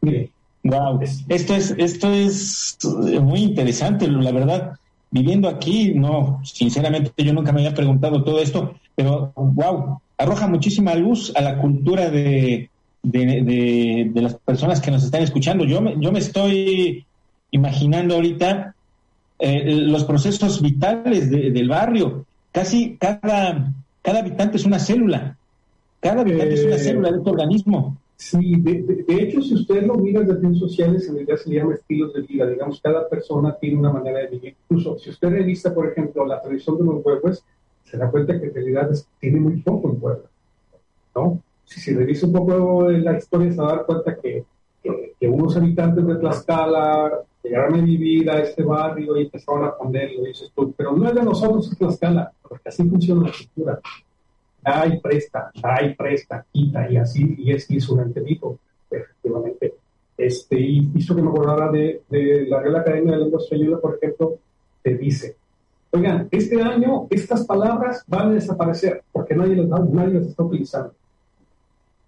Mire. 0.00 0.30
Wow, 0.62 1.00
esto 1.28 1.54
es, 1.54 1.70
esto 1.78 2.12
es 2.12 2.78
muy 3.22 3.42
interesante, 3.42 4.08
la 4.08 4.32
verdad. 4.32 4.72
Viviendo 5.12 5.48
aquí, 5.48 5.94
no, 5.94 6.40
sinceramente 6.42 7.12
yo 7.18 7.32
nunca 7.32 7.52
me 7.52 7.60
había 7.60 7.74
preguntado 7.74 8.24
todo 8.24 8.40
esto, 8.40 8.74
pero 8.96 9.32
wow, 9.36 10.00
arroja 10.18 10.48
muchísima 10.48 10.94
luz 10.96 11.32
a 11.36 11.40
la 11.40 11.58
cultura 11.58 12.10
de, 12.10 12.68
de, 13.02 14.10
las 14.14 14.34
personas 14.34 14.80
que 14.80 14.90
nos 14.90 15.04
están 15.04 15.22
escuchando. 15.22 15.64
Yo 15.64 15.80
me, 15.80 15.94
yo 16.00 16.10
me 16.10 16.18
estoy 16.18 17.06
imaginando 17.50 18.16
ahorita 18.16 18.74
eh, 19.38 19.64
los 19.86 20.04
procesos 20.04 20.60
vitales 20.60 21.30
del 21.30 21.68
barrio. 21.68 22.25
Casi 22.56 22.96
cada, 22.96 23.70
cada 24.00 24.20
habitante 24.20 24.56
es 24.56 24.64
una 24.64 24.78
célula. 24.78 25.36
Cada 26.00 26.22
habitante 26.22 26.54
es 26.54 26.64
una 26.64 26.76
eh, 26.76 26.78
célula 26.78 27.10
de 27.10 27.18
este 27.18 27.28
organismo. 27.28 27.98
Sí, 28.16 28.56
de, 28.62 29.04
hecho, 29.08 29.42
si 29.42 29.56
ustedes 29.56 29.86
lo 29.86 29.96
miran 29.96 30.26
desde 30.26 30.40
redes 30.40 30.60
sociales, 30.60 31.06
en 31.06 31.16
realidad 31.16 31.36
se 31.36 31.50
llama 31.50 31.74
estilos 31.74 32.14
de 32.14 32.22
vida. 32.22 32.46
Digamos, 32.46 32.80
cada 32.80 33.06
persona 33.10 33.54
tiene 33.60 33.76
una 33.76 33.92
manera 33.92 34.20
de 34.20 34.28
vivir. 34.28 34.56
Incluso, 34.70 34.98
si 34.98 35.10
usted 35.10 35.28
revisa, 35.28 35.74
por 35.74 35.86
ejemplo, 35.86 36.24
la 36.24 36.40
tradición 36.40 36.78
de 36.78 36.84
los 36.84 37.04
huevos, 37.04 37.44
se 37.84 37.98
da 37.98 38.10
cuenta 38.10 38.40
que 38.40 38.46
en 38.46 38.54
realidad 38.54 38.90
tiene 39.20 39.38
muy 39.38 39.58
poco 39.58 39.90
en 39.90 40.00
Puebla. 40.00 40.24
¿no? 41.14 41.42
Si 41.66 41.78
se 41.78 41.92
revisa 41.92 42.26
un 42.26 42.32
poco 42.32 42.88
la 42.90 43.18
historia, 43.18 43.52
se 43.52 43.58
va 43.58 43.68
a 43.68 43.76
dar 43.76 43.84
cuenta 43.84 44.16
que, 44.16 44.46
que 45.18 45.28
unos 45.28 45.56
habitantes 45.56 46.06
de 46.06 46.16
Tlaxcala 46.16 47.20
llegaron 47.42 47.80
a 47.80 47.82
vivir 47.82 48.30
a 48.30 48.40
este 48.40 48.62
barrio 48.62 49.16
y 49.16 49.22
empezaron 49.24 49.64
a 49.64 49.76
ponerlo, 49.76 50.24
dices 50.24 50.50
tú, 50.54 50.72
pero 50.76 50.92
no 50.92 51.08
es 51.08 51.14
de 51.14 51.22
nosotros 51.22 51.70
es 51.70 51.78
Tlaxcala, 51.78 52.32
porque 52.42 52.68
así 52.68 52.88
funciona 52.88 53.28
la 53.28 53.32
cultura. 53.32 53.80
Da 54.62 54.86
y 54.86 55.00
presta, 55.00 55.50
da 55.62 55.82
y 55.82 55.94
presta, 55.94 56.44
quita, 56.52 56.90
y 56.90 56.96
así, 56.96 57.36
y 57.38 57.52
es 57.52 57.70
insurante 57.70 58.20
vivo, 58.20 58.58
efectivamente. 58.90 59.74
Este, 60.16 60.58
y 60.58 60.90
hizo 60.94 61.14
que 61.14 61.22
me 61.22 61.28
acordara 61.28 61.70
de, 61.70 62.02
de 62.08 62.46
la 62.48 62.60
Real 62.60 62.76
Academia 62.76 63.12
de 63.12 63.18
Lengua 63.18 63.40
Ayuda, 63.50 63.80
por 63.80 63.96
ejemplo, 63.96 64.38
te 64.82 64.96
dice, 64.96 65.36
oigan, 65.90 66.28
este 66.30 66.60
año 66.62 67.06
estas 67.10 67.46
palabras 67.46 68.04
van 68.06 68.30
a 68.30 68.34
desaparecer, 68.34 69.02
porque 69.12 69.34
nadie 69.34 69.56
las, 69.56 69.68
nadie 69.90 70.14
las 70.14 70.26
está 70.26 70.42
utilizando. 70.42 70.92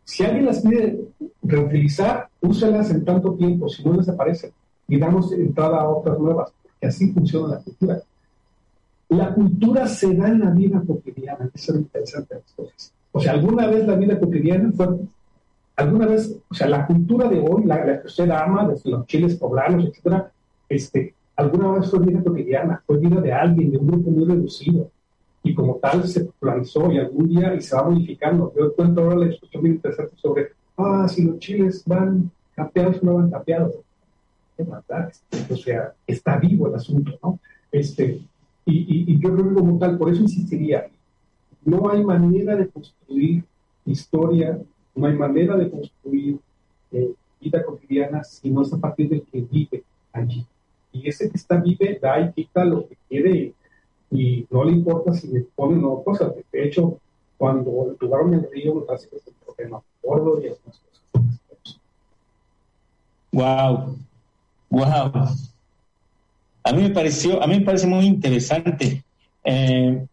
Si 0.09 0.25
alguien 0.25 0.47
las 0.47 0.63
pide 0.63 0.99
reutilizar, 1.43 2.29
úselas 2.41 2.91
en 2.91 3.05
tanto 3.05 3.35
tiempo, 3.35 3.69
si 3.69 3.85
no 3.85 3.93
desaparecen, 3.93 4.53
y 4.89 4.99
damos 4.99 5.31
entrada 5.33 5.83
a 5.83 5.89
otras 5.91 6.19
nuevas, 6.19 6.51
porque 6.63 6.87
así 6.87 7.13
funciona 7.13 7.57
la 7.57 7.61
cultura. 7.61 8.01
La 9.11 9.35
cultura 9.35 9.87
se 9.87 10.15
da 10.15 10.29
en 10.29 10.41
la 10.41 10.51
vida 10.51 10.83
cotidiana, 10.87 11.51
eso 11.53 11.73
es 11.73 11.77
lo 11.77 11.81
interesante 11.83 12.35
de 12.35 12.41
las 12.41 12.53
cosas. 12.53 12.93
O 13.13 13.21
sea, 13.21 13.33
alguna 13.33 13.67
vez 13.67 13.87
la 13.87 13.97
vida 13.97 14.19
cotidiana 14.19 14.73
fue, 14.75 14.89
alguna 15.77 16.07
vez, 16.07 16.35
o 16.49 16.55
sea, 16.55 16.69
la 16.69 16.87
cultura 16.87 17.29
de 17.29 17.41
hoy, 17.41 17.65
la, 17.67 17.85
la 17.85 18.01
que 18.01 18.07
usted 18.07 18.31
ama, 18.31 18.67
desde 18.67 18.91
los 18.91 19.07
chiles 19.07 19.37
poblanos, 19.37 19.85
etcétera, 19.85 20.33
este, 20.71 21.15
alguna 21.37 21.73
vez 21.73 21.91
fue 21.91 21.99
vida 21.99 22.23
cotidiana, 22.23 22.83
fue 22.87 22.97
vida 22.97 23.21
de 23.21 23.35
alguien, 23.35 23.73
de 23.73 23.77
un 23.77 23.87
grupo 23.89 24.11
muy 24.11 24.25
reducido 24.25 24.91
y 25.43 25.55
como 25.55 25.77
tal 25.77 26.07
se 26.07 26.25
popularizó 26.25 26.91
y 26.93 26.99
algún 26.99 27.29
día 27.29 27.55
y 27.55 27.61
se 27.61 27.77
va 27.77 27.89
modificando. 27.89 28.53
Yo 28.57 28.75
cuento 28.75 29.03
ahora 29.03 29.17
la 29.17 29.27
discusión 29.27 29.63
muy 29.63 29.71
interesante 29.73 30.17
sobre, 30.17 30.49
ah, 30.77 31.07
si 31.09 31.23
los 31.23 31.39
chiles 31.39 31.85
van 31.87 32.31
capeados 32.55 33.03
o 33.03 33.07
no 33.07 33.15
van 33.15 33.31
capeados. 33.31 33.75
O 35.51 35.57
sea, 35.57 35.93
está 36.07 36.37
vivo 36.37 36.67
el 36.67 36.75
asunto, 36.75 37.19
¿no? 37.23 37.39
Este, 37.71 38.21
y, 38.65 39.13
y, 39.13 39.21
yo 39.21 39.33
creo 39.33 39.49
que 39.49 39.55
como 39.55 39.79
tal, 39.79 39.97
por 39.97 40.11
eso 40.11 40.23
insistiría, 40.23 40.89
no 41.65 41.89
hay 41.91 42.05
manera 42.05 42.57
de 42.57 42.69
construir 42.69 43.45
historia, 43.85 44.59
no 44.95 45.07
hay 45.07 45.15
manera 45.15 45.57
de 45.57 45.71
construir 45.71 46.39
eh, 46.93 47.13
vida 47.41 47.65
cotidiana 47.65 48.25
si 48.25 48.51
no 48.51 48.63
es 48.63 48.73
a 48.73 48.79
partir 48.79 49.09
del 49.09 49.23
que 49.23 49.41
vive 49.41 49.85
allí. 50.13 50.45
Y 50.93 51.09
ese 51.09 51.31
que 51.31 51.37
está 51.37 51.57
vive 51.57 51.99
da 52.01 52.21
y 52.21 52.33
quita 52.33 52.65
lo 52.65 52.89
que 52.89 52.97
quiere 53.09 53.55
y 54.11 54.47
no 54.51 54.65
le 54.65 54.73
importa 54.73 55.13
si 55.13 55.29
le 55.29 55.41
ponen 55.55 55.85
o 55.85 56.03
cosas. 56.03 56.33
De 56.53 56.65
hecho, 56.65 56.99
cuando 57.37 57.95
jugaron 58.01 58.35
el 58.35 58.49
río, 58.51 58.75
me 58.75 58.81
parece 58.83 59.09
que 59.09 59.17
es 59.17 59.27
el 59.27 59.35
problema 59.45 59.81
gordo 60.03 60.41
y 60.43 60.47
esas 60.47 60.61
cosas. 60.61 61.81
Wow, 63.33 63.97
wow. 64.71 65.13
A 66.65 66.73
mí 66.73 66.83
me 66.83 66.91
pareció, 66.91 67.43
a 67.43 67.47
mí 67.47 67.59
me 67.59 67.65
parece 67.65 67.87
muy 67.87 68.07
interesante. 68.07 69.05
Eh, 69.45 70.07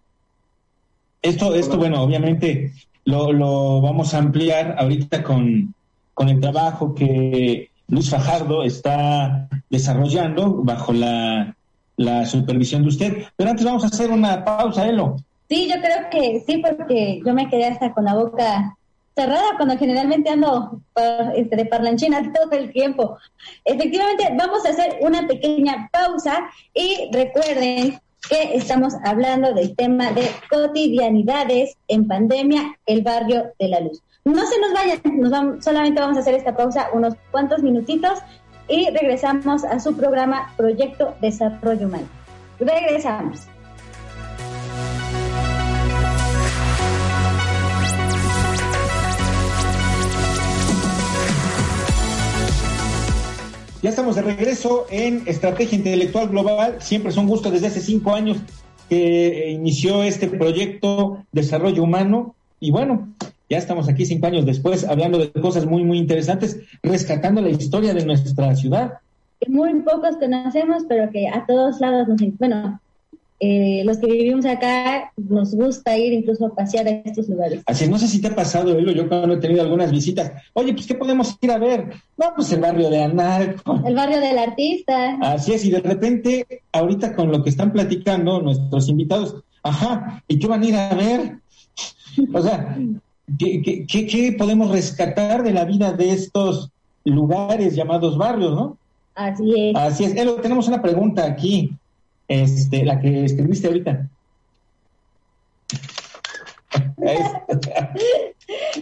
esto, 1.22 1.56
esto, 1.56 1.78
bueno, 1.78 2.04
obviamente 2.04 2.74
lo, 3.06 3.32
lo, 3.32 3.82
vamos 3.82 4.14
a 4.14 4.20
ampliar 4.20 4.76
ahorita 4.78 5.24
con, 5.24 5.74
con 6.14 6.30
el 6.30 6.40
trabajo 6.40 6.94
que 6.94 7.72
Luis 7.88 8.10
Fajardo 8.10 8.64
está 8.64 9.48
desarrollando 9.70 10.64
bajo 10.64 10.94
la 10.94 11.55
la 11.98 12.26
supervisión 12.26 12.84
de 12.84 12.90
usted. 12.90 13.24
Pero 13.36 13.50
antes 13.50 13.66
vamos 13.66 13.84
a 13.84 13.88
hacer 13.88 14.12
una 14.12 14.44
pausa, 14.44 14.88
Elo. 14.88 15.18
Sí, 15.50 15.70
yo 15.70 15.80
creo 15.82 16.10
que 16.10 16.44
sí, 16.46 16.58
porque 16.58 17.22
yo 17.26 17.34
me 17.34 17.50
quedé 17.50 17.66
hasta 17.66 17.94
con 17.94 18.06
la 18.06 18.16
boca 18.16 18.76
cerrada 19.16 19.56
cuando 19.56 19.78
generalmente 19.78 20.30
ando 20.30 20.82
este, 21.36 21.56
de 21.56 21.66
parlanchina 21.66 22.32
todo 22.34 22.52
el 22.52 22.72
tiempo. 22.72 23.18
Efectivamente, 23.64 24.34
vamos 24.38 24.66
a 24.66 24.70
hacer 24.70 24.98
una 25.02 25.28
pequeña 25.28 25.90
pausa 25.92 26.50
y 26.74 27.10
recuerden 27.12 28.00
que 28.30 28.56
estamos 28.56 28.94
hablando 29.04 29.54
del 29.54 29.76
tema 29.76 30.12
de 30.12 30.28
cotidianidades 30.50 31.78
en 31.88 32.08
pandemia, 32.08 32.78
el 32.88 33.04
barrio 33.04 33.54
de 33.60 33.68
la 33.68 33.80
luz. 33.80 34.02
No 34.26 34.44
se 34.48 34.60
nos 34.60 34.74
vayan, 34.74 35.00
nos 35.20 35.30
vamos, 35.30 35.64
solamente 35.64 36.02
vamos 36.02 36.18
a 36.18 36.22
hacer 36.22 36.34
esta 36.34 36.58
pausa 36.58 36.90
unos 36.94 37.14
cuantos 37.30 37.62
minutitos 37.62 38.20
y 38.68 38.90
regresamos 38.90 39.64
a 39.64 39.80
su 39.80 39.96
programa 39.96 40.54
Proyecto 40.58 41.16
Desarrollo 41.22 41.88
Humano. 41.88 42.08
Regresamos. 42.60 43.48
Ya 53.82 53.92
estamos 53.92 54.16
de 54.16 54.24
regreso 54.24 54.88
en 54.90 55.22
Estrategia 55.28 55.78
Intelectual 55.78 56.30
Global. 56.30 56.78
Siempre 56.82 57.12
son 57.12 57.28
gustos 57.28 57.52
desde 57.52 57.68
hace 57.68 57.82
cinco 57.82 58.16
años 58.16 58.38
que 58.90 59.52
inició 59.52 60.04
este 60.04 60.28
proyecto 60.28 61.24
Desarrollo 61.32 61.84
Humano. 61.84 62.34
Y 62.60 62.72
bueno, 62.72 63.10
ya 63.50 63.58
estamos 63.58 63.88
aquí 63.88 64.06
cinco 64.06 64.28
años 64.28 64.46
después 64.46 64.84
hablando 64.84 65.18
de 65.18 65.32
cosas 65.32 65.66
muy, 65.66 65.84
muy 65.84 65.98
interesantes, 65.98 66.60
rescatando 66.82 67.42
la 67.42 67.50
historia 67.50 67.94
de 67.94 68.06
nuestra 68.06 68.56
ciudad. 68.56 69.00
Muy 69.48 69.82
pocos 69.82 70.18
conocemos, 70.18 70.84
pero 70.88 71.12
que 71.12 71.28
a 71.28 71.46
todos 71.46 71.80
lados 71.80 72.08
nos... 72.08 72.22
Bueno, 72.40 72.80
eh, 73.42 73.84
los 73.84 73.98
que 73.98 74.08
vivimos 74.08 74.46
acá 74.46 75.12
nos 75.18 75.54
gusta 75.54 75.98
ir 75.98 76.14
incluso 76.14 76.46
a 76.46 76.56
pasear 76.56 76.88
a 76.88 76.92
estos 76.92 77.28
lugares. 77.28 77.62
Así 77.66 77.88
no 77.90 78.00
sé 78.00 78.08
si 78.08 78.22
te 78.22 78.30
ha 78.30 78.36
pasado, 78.36 78.78
Elo, 78.78 78.94
yo 78.94 79.10
cuando 79.10 79.34
he 79.34 79.40
tenido 79.40 79.62
algunas 79.62 79.92
visitas, 79.92 80.32
oye, 80.54 80.74
pues 80.74 80.88
¿qué 80.88 80.96
podemos 80.96 81.38
ir 81.42 81.52
a 81.52 81.58
ver? 81.58 81.90
No, 82.18 82.28
pues 82.34 82.52
el 82.54 82.62
barrio 82.62 82.90
de 82.90 83.04
Anarco. 83.04 83.82
El 83.86 83.94
barrio 83.94 84.22
del 84.22 84.38
artista. 84.38 85.18
Así 85.22 85.52
es, 85.52 85.66
y 85.66 85.72
de 85.72 85.82
repente, 85.82 86.62
ahorita 86.72 87.14
con 87.14 87.30
lo 87.30 87.44
que 87.44 87.50
están 87.50 87.74
platicando 87.74 88.42
nuestros 88.42 88.88
invitados, 88.88 89.44
ajá, 89.64 90.24
¿y 90.30 90.40
qué 90.40 90.48
van 90.48 90.64
a 90.64 90.66
ir 90.66 90.76
a 90.76 90.96
ver? 90.96 91.40
O 92.34 92.42
sea, 92.42 92.78
¿Qué, 93.40 93.86
qué, 93.88 94.36
podemos 94.38 94.72
rescatar 94.72 95.44
de 95.44 95.52
la 95.52 95.66
vida 95.66 95.92
de 95.94 96.12
estos 96.12 96.70
lugares 97.04 97.76
llamados 97.76 98.18
barrios, 98.18 98.54
no? 98.54 98.78
Así 99.16 99.54
es. 99.58 99.76
Así 99.76 100.04
es. 100.04 100.16
tenemos 100.42 100.68
una 100.68 100.82
pregunta 100.82 101.26
aquí, 101.26 101.72
este, 102.28 102.86
la 102.86 103.00
que 103.00 103.26
escribiste 103.26 103.68
ahorita. 103.68 104.08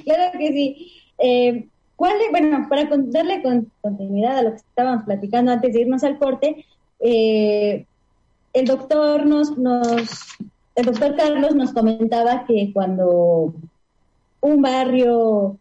claro 0.03 0.31
que 0.39 0.47
sí. 0.47 0.91
Eh, 1.19 1.67
¿cuál 1.95 2.15
bueno, 2.31 2.67
para 2.67 2.89
darle 2.89 3.41
continuidad 3.81 4.39
a 4.39 4.41
lo 4.41 4.51
que 4.51 4.57
estábamos 4.57 5.05
platicando 5.05 5.51
antes 5.51 5.73
de 5.73 5.81
irnos 5.81 6.03
al 6.03 6.17
corte, 6.17 6.65
eh, 6.99 7.85
el 8.51 8.65
doctor 8.65 9.25
nos, 9.25 9.57
nos, 9.57 10.35
el 10.75 10.85
doctor 10.85 11.15
Carlos 11.15 11.55
nos 11.55 11.71
comentaba 11.71 12.45
que 12.45 12.71
cuando 12.73 13.53
un 14.43 14.61
barrio 14.61 15.57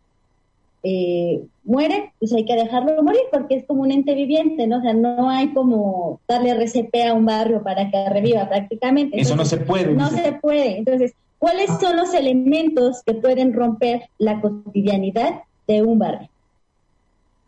eh, 0.83 1.45
muere, 1.65 2.13
pues 2.19 2.33
hay 2.33 2.45
que 2.45 2.57
dejarlo 2.57 3.03
morir 3.03 3.23
porque 3.31 3.55
es 3.55 3.65
como 3.65 3.83
un 3.83 3.93
ente 3.93 4.15
viviente, 4.15 4.67
¿no? 4.67 4.79
O 4.79 4.81
sea, 4.83 4.93
no 4.93 5.31
hay 5.31 5.55
como 5.55 6.21
darle 6.29 6.51
RCP 6.51 6.95
a 7.09 7.15
un 7.15 7.25
barrio 7.25 7.63
para 7.63 7.91
que 7.91 8.09
reviva 8.11 8.49
prácticamente. 8.49 9.21
Eso 9.21 9.37
no 9.37 9.45
se 9.45 9.59
puede. 9.59 9.95
No 9.95 10.11
se 10.11 10.33
puede. 10.33 10.79
Entonces, 10.79 11.15
¿cuáles 11.39 11.71
son 11.81 11.97
los 11.97 12.13
elementos 12.13 13.03
que 13.07 13.15
pueden 13.15 13.53
romper 13.53 14.03
la 14.19 14.41
cotidianidad 14.41 15.43
de 15.69 15.83
un 15.83 16.01
barrio? 16.01 16.29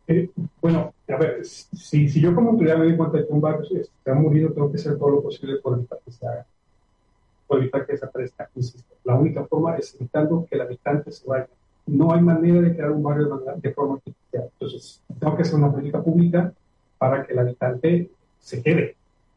Eh, 0.07 0.31
bueno, 0.63 0.93
a 1.09 1.17
ver, 1.17 1.45
si, 1.45 2.09
si 2.09 2.21
yo 2.21 2.33
como 2.35 2.51
autoridad 2.51 2.77
me 2.79 2.85
doy 2.85 2.97
cuenta 2.97 3.19
de 3.19 3.27
que 3.27 3.33
un 3.33 3.41
barrio 3.41 3.65
se 3.65 4.11
ha 4.11 4.15
murido, 4.15 4.53
tengo 4.53 4.71
que 4.71 4.77
hacer 4.77 4.97
todo 4.97 5.11
lo 5.11 5.23
posible 5.23 5.57
por 5.57 5.77
evitar 5.77 5.99
que 6.05 6.13
se 6.13 6.27
haga 6.27 6.47
evitar 7.51 7.87
que 7.87 7.93
desaparezca. 7.93 8.49
Insisto, 8.55 8.95
la 9.05 9.15
única 9.15 9.45
forma 9.45 9.77
es 9.77 9.95
evitando 9.95 10.47
que 10.49 10.57
el 10.57 10.63
habitante 10.63 11.13
se 11.13 11.27
vaya. 11.27 11.49
No 11.87 12.13
hay 12.13 12.21
manera 12.21 12.61
de 12.61 12.75
crear 12.75 12.91
un 12.91 13.03
barrio 13.03 13.43
de 13.57 13.73
forma 13.73 13.95
artificial. 13.95 14.49
Entonces, 14.53 15.03
tengo 15.21 15.37
que 15.37 15.43
hacer 15.43 15.55
una 15.57 15.71
política 15.71 16.03
pública 16.03 16.53
para 16.99 17.25
que 17.25 17.33
el 17.33 17.39
habitante 17.39 18.11
se 18.41 18.63
quede. 18.63 18.97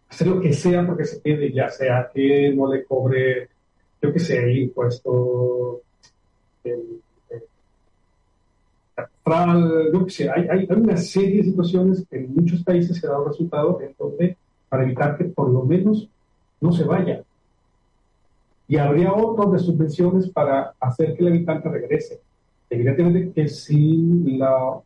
Hacer 0.10 0.28
lo 0.28 0.40
que 0.40 0.54
sea 0.54 0.86
porque 0.86 1.06
se 1.06 1.22
quede, 1.22 1.52
ya 1.52 1.70
sea 1.70 2.10
que 2.14 2.54
no 2.56 2.72
le 2.74 2.86
cobre, 2.86 3.50
yo 4.02 4.14
que 4.14 4.20
sé, 4.20 4.38
el 4.38 4.58
impuesto, 4.58 5.82
el, 6.64 7.02
yo 9.94 10.06
que 10.06 10.10
sé, 10.10 10.30
hay, 10.30 10.48
hay, 10.48 10.68
una 10.70 10.96
serie 10.98 11.38
de 11.38 11.50
situaciones 11.50 12.06
que 12.10 12.18
en 12.18 12.34
muchos 12.34 12.64
países 12.64 12.98
se 12.98 13.08
ha 13.08 13.12
dado 13.12 13.28
resultado 13.28 13.82
en 13.82 13.94
donde, 14.00 14.38
para 14.70 14.84
evitar 14.84 15.18
que 15.18 15.26
por 15.26 15.50
lo 15.50 15.64
menos 15.64 16.08
no 16.62 16.72
se 16.72 16.84
vaya 16.84 17.24
y 18.68 18.78
habría 18.78 19.14
otros 19.14 19.54
de 19.54 19.60
subvenciones 19.60 20.30
para 20.30 20.74
hacer 20.80 21.16
que 21.16 21.24
el 21.24 21.30
habitante 21.30 21.70
regrese. 21.70 22.20
Evidentemente 22.70 23.32
que 23.32 23.48
si 23.48 24.38
la, 24.38 24.80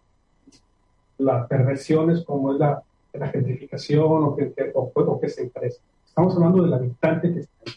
las 1.17 1.47
perversiones 1.47 2.23
como 2.23 2.53
es 2.53 2.59
la, 2.59 2.83
la 3.13 3.27
gentrificación 3.29 4.23
o 4.23 4.35
que, 4.35 4.53
o, 4.73 5.19
que 5.19 5.29
se 5.29 5.43
interesa. 5.43 5.81
Estamos 6.05 6.35
hablando 6.35 6.63
del 6.63 6.73
habitante 6.73 7.33
que 7.33 7.39
está 7.39 7.53
ahí. 7.65 7.73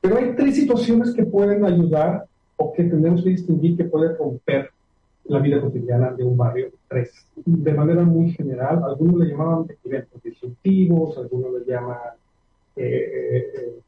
Pero 0.00 0.16
hay 0.16 0.34
tres 0.36 0.56
situaciones 0.56 1.14
que 1.14 1.24
pueden 1.24 1.64
ayudar 1.64 2.26
o 2.56 2.72
que 2.72 2.84
tenemos 2.84 3.22
que 3.22 3.30
distinguir 3.30 3.76
que 3.76 3.84
pueden 3.84 4.16
romper 4.16 4.70
la 5.24 5.38
vida 5.38 5.60
cotidiana 5.60 6.12
de 6.12 6.24
un 6.24 6.36
barrio. 6.36 6.70
Tres. 6.88 7.26
De 7.34 7.72
manera 7.72 8.02
muy 8.02 8.30
general, 8.32 8.82
algunos 8.84 9.20
le 9.20 9.30
llamaban 9.30 9.66
eventos 9.84 10.22
disruptivos, 10.22 11.16
algunos 11.18 11.52
le 11.52 11.72
llaman 11.72 11.98
eh, 12.76 13.50
eh, 13.56 13.80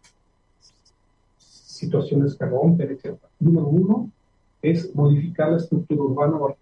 situaciones 1.77 2.35
que 2.35 2.47
rompen, 2.47 2.91
etc. 2.91 3.17
Número 3.41 3.67
uno 3.67 4.11
es 4.63 4.95
modificar 4.95 5.51
la 5.51 5.59
estructura 5.59 6.03
urbana 6.03 6.37
o 6.37 6.57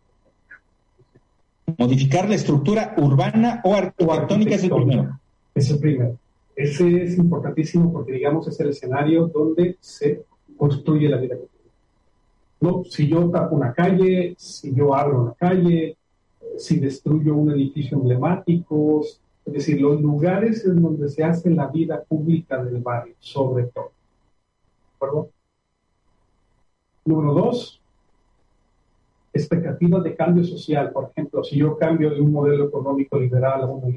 Modificar 1.79 2.29
la 2.29 2.35
estructura 2.35 2.94
urbana 2.98 3.61
o 3.64 3.74
arquitectónica 3.74 4.55
es 4.55 4.64
el 4.64 4.70
primero. 4.70 5.20
Es 5.55 5.70
el 5.70 5.79
primero. 5.79 6.18
Ese 6.55 7.03
es 7.03 7.18
importantísimo 7.18 7.92
porque, 7.92 8.12
digamos, 8.12 8.46
es 8.46 8.61
el 8.61 8.68
escenario 8.68 9.27
donde 9.29 9.77
se 9.81 10.24
construye 10.57 11.09
la 11.09 11.16
vida 11.16 11.37
cotidiana. 11.37 11.55
No, 12.61 12.85
si 12.85 13.09
yo 13.09 13.29
tapo 13.31 13.57
una 13.57 13.72
calle, 13.72 14.35
si 14.38 14.74
yo 14.74 14.94
abro 14.94 15.22
una 15.22 15.35
calle, 15.35 15.96
si 16.59 16.79
destruyo 16.79 17.35
un 17.35 17.50
edificio 17.50 17.98
emblemático, 17.98 19.03
es 19.44 19.53
decir, 19.53 19.81
los 19.81 20.00
lugares 20.00 20.64
en 20.64 20.81
donde 20.81 21.09
se 21.09 21.24
hace 21.24 21.50
la 21.50 21.66
vida 21.68 22.03
pública 22.03 22.62
del 22.62 22.81
barrio, 22.81 23.14
sobre 23.18 23.64
todo. 23.64 23.90
¿De 25.05 25.11
acuerdo? 25.11 25.31
Número 27.05 27.35
dos, 27.35 27.81
expectativas 29.33 30.03
de 30.03 30.17
cambio 30.17 30.45
social. 30.45 30.90
Por 30.93 31.11
ejemplo, 31.11 31.45
si 31.45 31.59
yo 31.59 31.77
cambio 31.77 32.11
de 32.11 32.21
un 32.21 32.33
modelo 32.33 32.69
económico 32.69 33.19
liberal 33.19 33.62
a 33.62 33.67
uno 33.67 33.88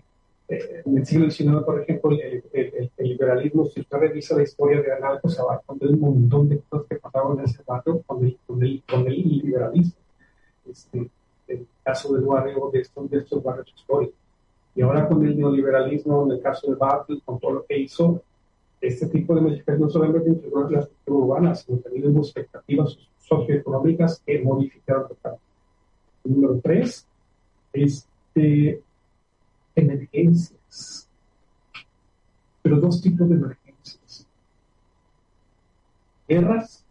eh, 0.50 0.82
en 0.86 0.98
el 0.98 1.06
siglo 1.06 1.30
XIX, 1.30 1.64
por 1.66 1.82
ejemplo, 1.82 2.12
el, 2.12 2.92
liberalismo, 2.98 3.66
si 3.66 3.82
usted 3.82 3.98
revisa 3.98 4.36
la 4.36 4.44
historia 4.44 4.82
de 4.82 4.94
Analco, 4.94 5.30
se 5.30 5.42
va 5.42 5.56
a 5.56 5.58
encontrar 5.58 5.92
un 5.92 6.00
montón 6.00 6.50
de 6.50 6.60
cosas 6.60 6.88
que 6.88 6.96
pasaron 6.96 7.40
en 7.40 7.46
ese 7.46 7.64
barrio 7.66 8.02
con 8.06 8.26
el, 8.26 8.38
con 8.46 8.64
el, 8.64 8.84
con 8.90 9.08
el 9.08 9.16
liberalismo. 9.16 10.02
Este, 10.70 11.10
el 11.48 11.68
caso 11.84 12.14
del 12.14 12.26
barrio 12.26 12.70
de 12.74 12.80
estos, 12.82 13.10
de 13.10 13.20
estos 13.20 13.42
barrios 13.42 13.74
históricos. 13.74 14.16
Y 14.76 14.82
ahora 14.82 15.08
con 15.08 15.26
el 15.26 15.38
neoliberalismo, 15.38 16.26
en 16.26 16.32
el 16.34 16.42
caso 16.42 16.70
de 16.70 16.76
Bartlett, 16.76 17.24
con 17.24 17.40
todo 17.40 17.52
lo 17.52 17.66
que 17.66 17.80
hizo, 17.80 18.22
este 18.82 19.08
tipo 19.08 19.34
de 19.34 19.42
modificaciones 19.42 19.82
no 19.82 19.90
solamente 19.90 20.30
integró 20.30 20.70
la 20.70 20.80
estructura 20.80 21.18
urbana, 21.18 21.56
sino 21.56 21.80
también 21.80 22.08
hubo 22.08 22.22
expectativas 22.22 22.98
socioeconómicas 23.18 24.22
que 24.26 24.42
modificaron 24.42 25.08
totalmente. 25.08 25.44
Número 26.24 26.60
tres, 26.62 27.08
este, 27.74 28.82
emergencias. 29.76 31.08
Pero 32.62 32.80
dos 32.80 33.02
tipos 33.02 33.28
de 33.30 33.36
emergencias. 33.36 34.28
Guerras 36.28 36.86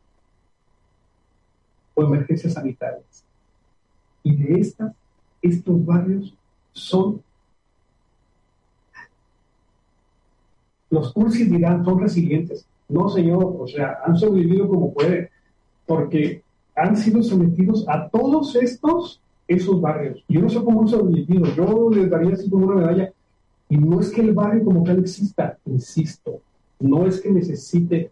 o 1.94 2.02
emergencias 2.02 2.54
sanitarias. 2.54 3.24
Y 4.22 4.34
de 4.34 4.60
estas, 4.60 4.92
estos 5.42 5.84
barrios 5.84 6.34
son 6.72 7.22
los 10.96 11.12
cursis 11.12 11.50
dirán, 11.50 11.84
son 11.84 12.00
resilientes. 12.00 12.66
No, 12.88 13.08
señor, 13.08 13.56
o 13.58 13.66
sea, 13.66 13.98
han 14.04 14.16
sobrevivido 14.16 14.68
como 14.68 14.92
pueden 14.92 15.28
porque 15.86 16.42
han 16.74 16.96
sido 16.96 17.22
sometidos 17.22 17.84
a 17.88 18.08
todos 18.08 18.56
estos, 18.56 19.20
esos 19.46 19.80
barrios. 19.80 20.24
Yo 20.28 20.40
no 20.40 20.48
sé 20.48 20.62
cómo 20.64 20.82
han 20.82 20.88
sobrevivido, 20.88 21.46
yo 21.54 21.90
les 21.90 22.10
daría 22.10 22.34
así 22.34 22.48
como 22.48 22.66
una 22.66 22.76
medalla. 22.76 23.12
Y 23.68 23.76
no 23.76 24.00
es 24.00 24.10
que 24.10 24.20
el 24.20 24.32
barrio 24.32 24.64
como 24.64 24.84
tal 24.84 25.00
exista, 25.00 25.58
insisto, 25.66 26.40
no 26.78 27.06
es 27.06 27.20
que 27.20 27.30
necesite, 27.30 28.10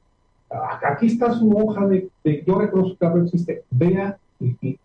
aquí 0.83 1.07
está 1.07 1.33
su 1.33 1.51
hoja 1.57 1.87
de, 1.87 2.11
yo 2.47 2.59
reconozco 2.59 2.97
que 2.99 3.05
el 3.05 3.11
barrio 3.11 3.25
existe, 3.25 3.63
vea, 3.71 4.19
y, 4.41 4.79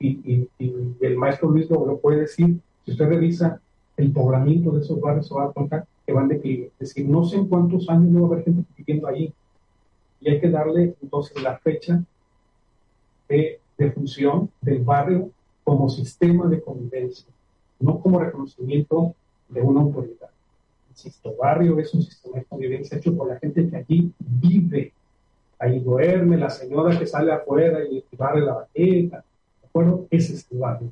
el 1.02 1.18
maestro 1.18 1.50
Luis 1.50 1.70
lo, 1.70 1.98
puede 1.98 2.22
decir, 2.22 2.60
si 2.86 2.92
usted 2.92 3.08
revisa 3.08 3.60
el 3.98 4.12
poblamiento 4.12 4.72
de 4.72 4.82
esos 4.82 5.02
barrios, 5.02 5.28
se 5.28 5.34
va 5.34 5.46
a 5.46 5.52
contar 5.52 5.86
que 6.10 6.16
van 6.16 6.28
de 6.28 6.36
declive. 6.36 6.72
Es 6.80 6.90
decir, 6.90 7.08
no 7.08 7.24
sé 7.24 7.36
en 7.36 7.46
cuántos 7.46 7.88
años 7.88 8.10
no 8.10 8.22
va 8.22 8.30
a 8.30 8.32
haber 8.32 8.46
gente 8.46 8.64
viviendo 8.76 9.08
ahí. 9.08 9.32
Y 10.20 10.30
hay 10.32 10.42
que 10.42 10.50
darle 10.50 10.96
entonces 11.04 11.40
la 11.40 11.60
fecha 11.60 12.04
de, 13.28 13.60
función 13.94 14.50
del 14.60 14.84
barrio 14.84 15.30
como 15.64 15.88
sistema 15.88 16.48
de 16.48 16.62
convivencia, 16.62 17.28
no 17.80 18.00
como 18.00 18.20
reconocimiento 18.20 19.14
de 19.50 19.62
una 19.62 19.82
autoridad. 19.82 20.32
Insisto, 20.90 21.36
barrio 21.40 21.78
es 21.80 21.94
un 21.94 22.02
sistema 22.02 22.40
de 22.40 22.46
convivencia 22.46 22.98
hecho 22.98 23.16
por 23.16 23.28
la 23.28 23.38
gente 23.38 23.70
que 23.70 23.78
allí 23.78 24.12
vive. 24.18 24.92
Ahí 25.60 25.80
duerme 25.80 26.38
la 26.38 26.50
señora 26.50 26.98
que 26.98 27.06
sale 27.06 27.32
afuera 27.32 27.84
y 27.84 28.04
barre 28.18 28.42
la 28.42 28.56
baqueta. 28.56 29.18
¿De 29.62 29.68
acuerdo? 29.68 30.08
Ese 30.10 30.34
es 30.34 30.48
el 30.52 30.58
barrio. 30.58 30.92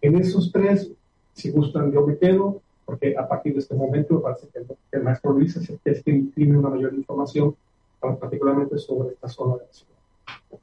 En 0.00 0.16
esos 0.16 0.50
tres, 0.50 0.90
si 1.34 1.50
gustan, 1.50 1.92
yo 1.92 2.06
me 2.06 2.16
quedo, 2.16 2.62
porque 2.88 3.14
a 3.18 3.28
partir 3.28 3.52
de 3.52 3.58
este 3.58 3.74
momento 3.74 4.14
me 4.14 4.20
parece 4.20 4.46
que 4.48 4.60
el, 4.92 5.02
maestro 5.02 5.32
Luis 5.32 5.54
es 5.56 5.68
el 5.68 5.78
que 5.84 5.92
tiene 6.34 6.56
una 6.56 6.70
mayor 6.70 6.94
información, 6.94 7.54
particularmente 8.00 8.78
sobre 8.78 9.10
esta 9.10 9.28
zona 9.28 9.56
de 9.56 9.66
la 9.66 9.72
ciudad. 9.74 10.60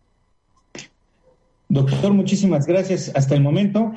Doctor, 1.70 2.14
muchísimas 2.14 2.66
gracias 2.66 3.12
hasta 3.14 3.36
el 3.36 3.44
momento. 3.44 3.92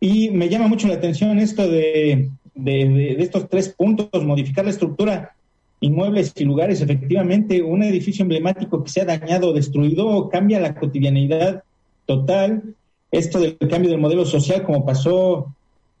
Y 0.00 0.30
me 0.30 0.48
llama 0.48 0.66
mucho 0.66 0.88
la 0.88 0.94
atención 0.94 1.38
esto 1.38 1.68
de, 1.68 2.32
estos 2.56 3.48
tres 3.48 3.68
puntos, 3.68 4.24
modificar 4.24 4.64
la 4.64 4.72
estructura, 4.72 5.36
inmuebles 5.78 6.32
y 6.34 6.44
lugares. 6.46 6.80
Efectivamente, 6.80 7.62
un 7.62 7.84
edificio 7.84 8.24
emblemático 8.24 8.82
que 8.82 8.90
se 8.90 9.02
ha 9.02 9.04
dañado 9.04 9.52
destruido 9.52 10.28
cambia 10.30 10.58
la 10.58 10.74
cotidianidad 10.74 11.62
total. 12.06 12.74
Esto 13.12 13.38
del 13.38 13.56
cambio 13.56 13.88
del 13.88 14.00
modelo 14.00 14.24
social, 14.24 14.64
como 14.64 14.84
pasó 14.84 15.54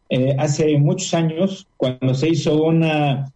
eh, 0.08 0.34
hace 0.38 0.78
muchos 0.78 1.12
años, 1.14 1.66
cuando 1.76 2.14
se 2.14 2.28
hizo 2.30 2.62
una, 2.62 3.30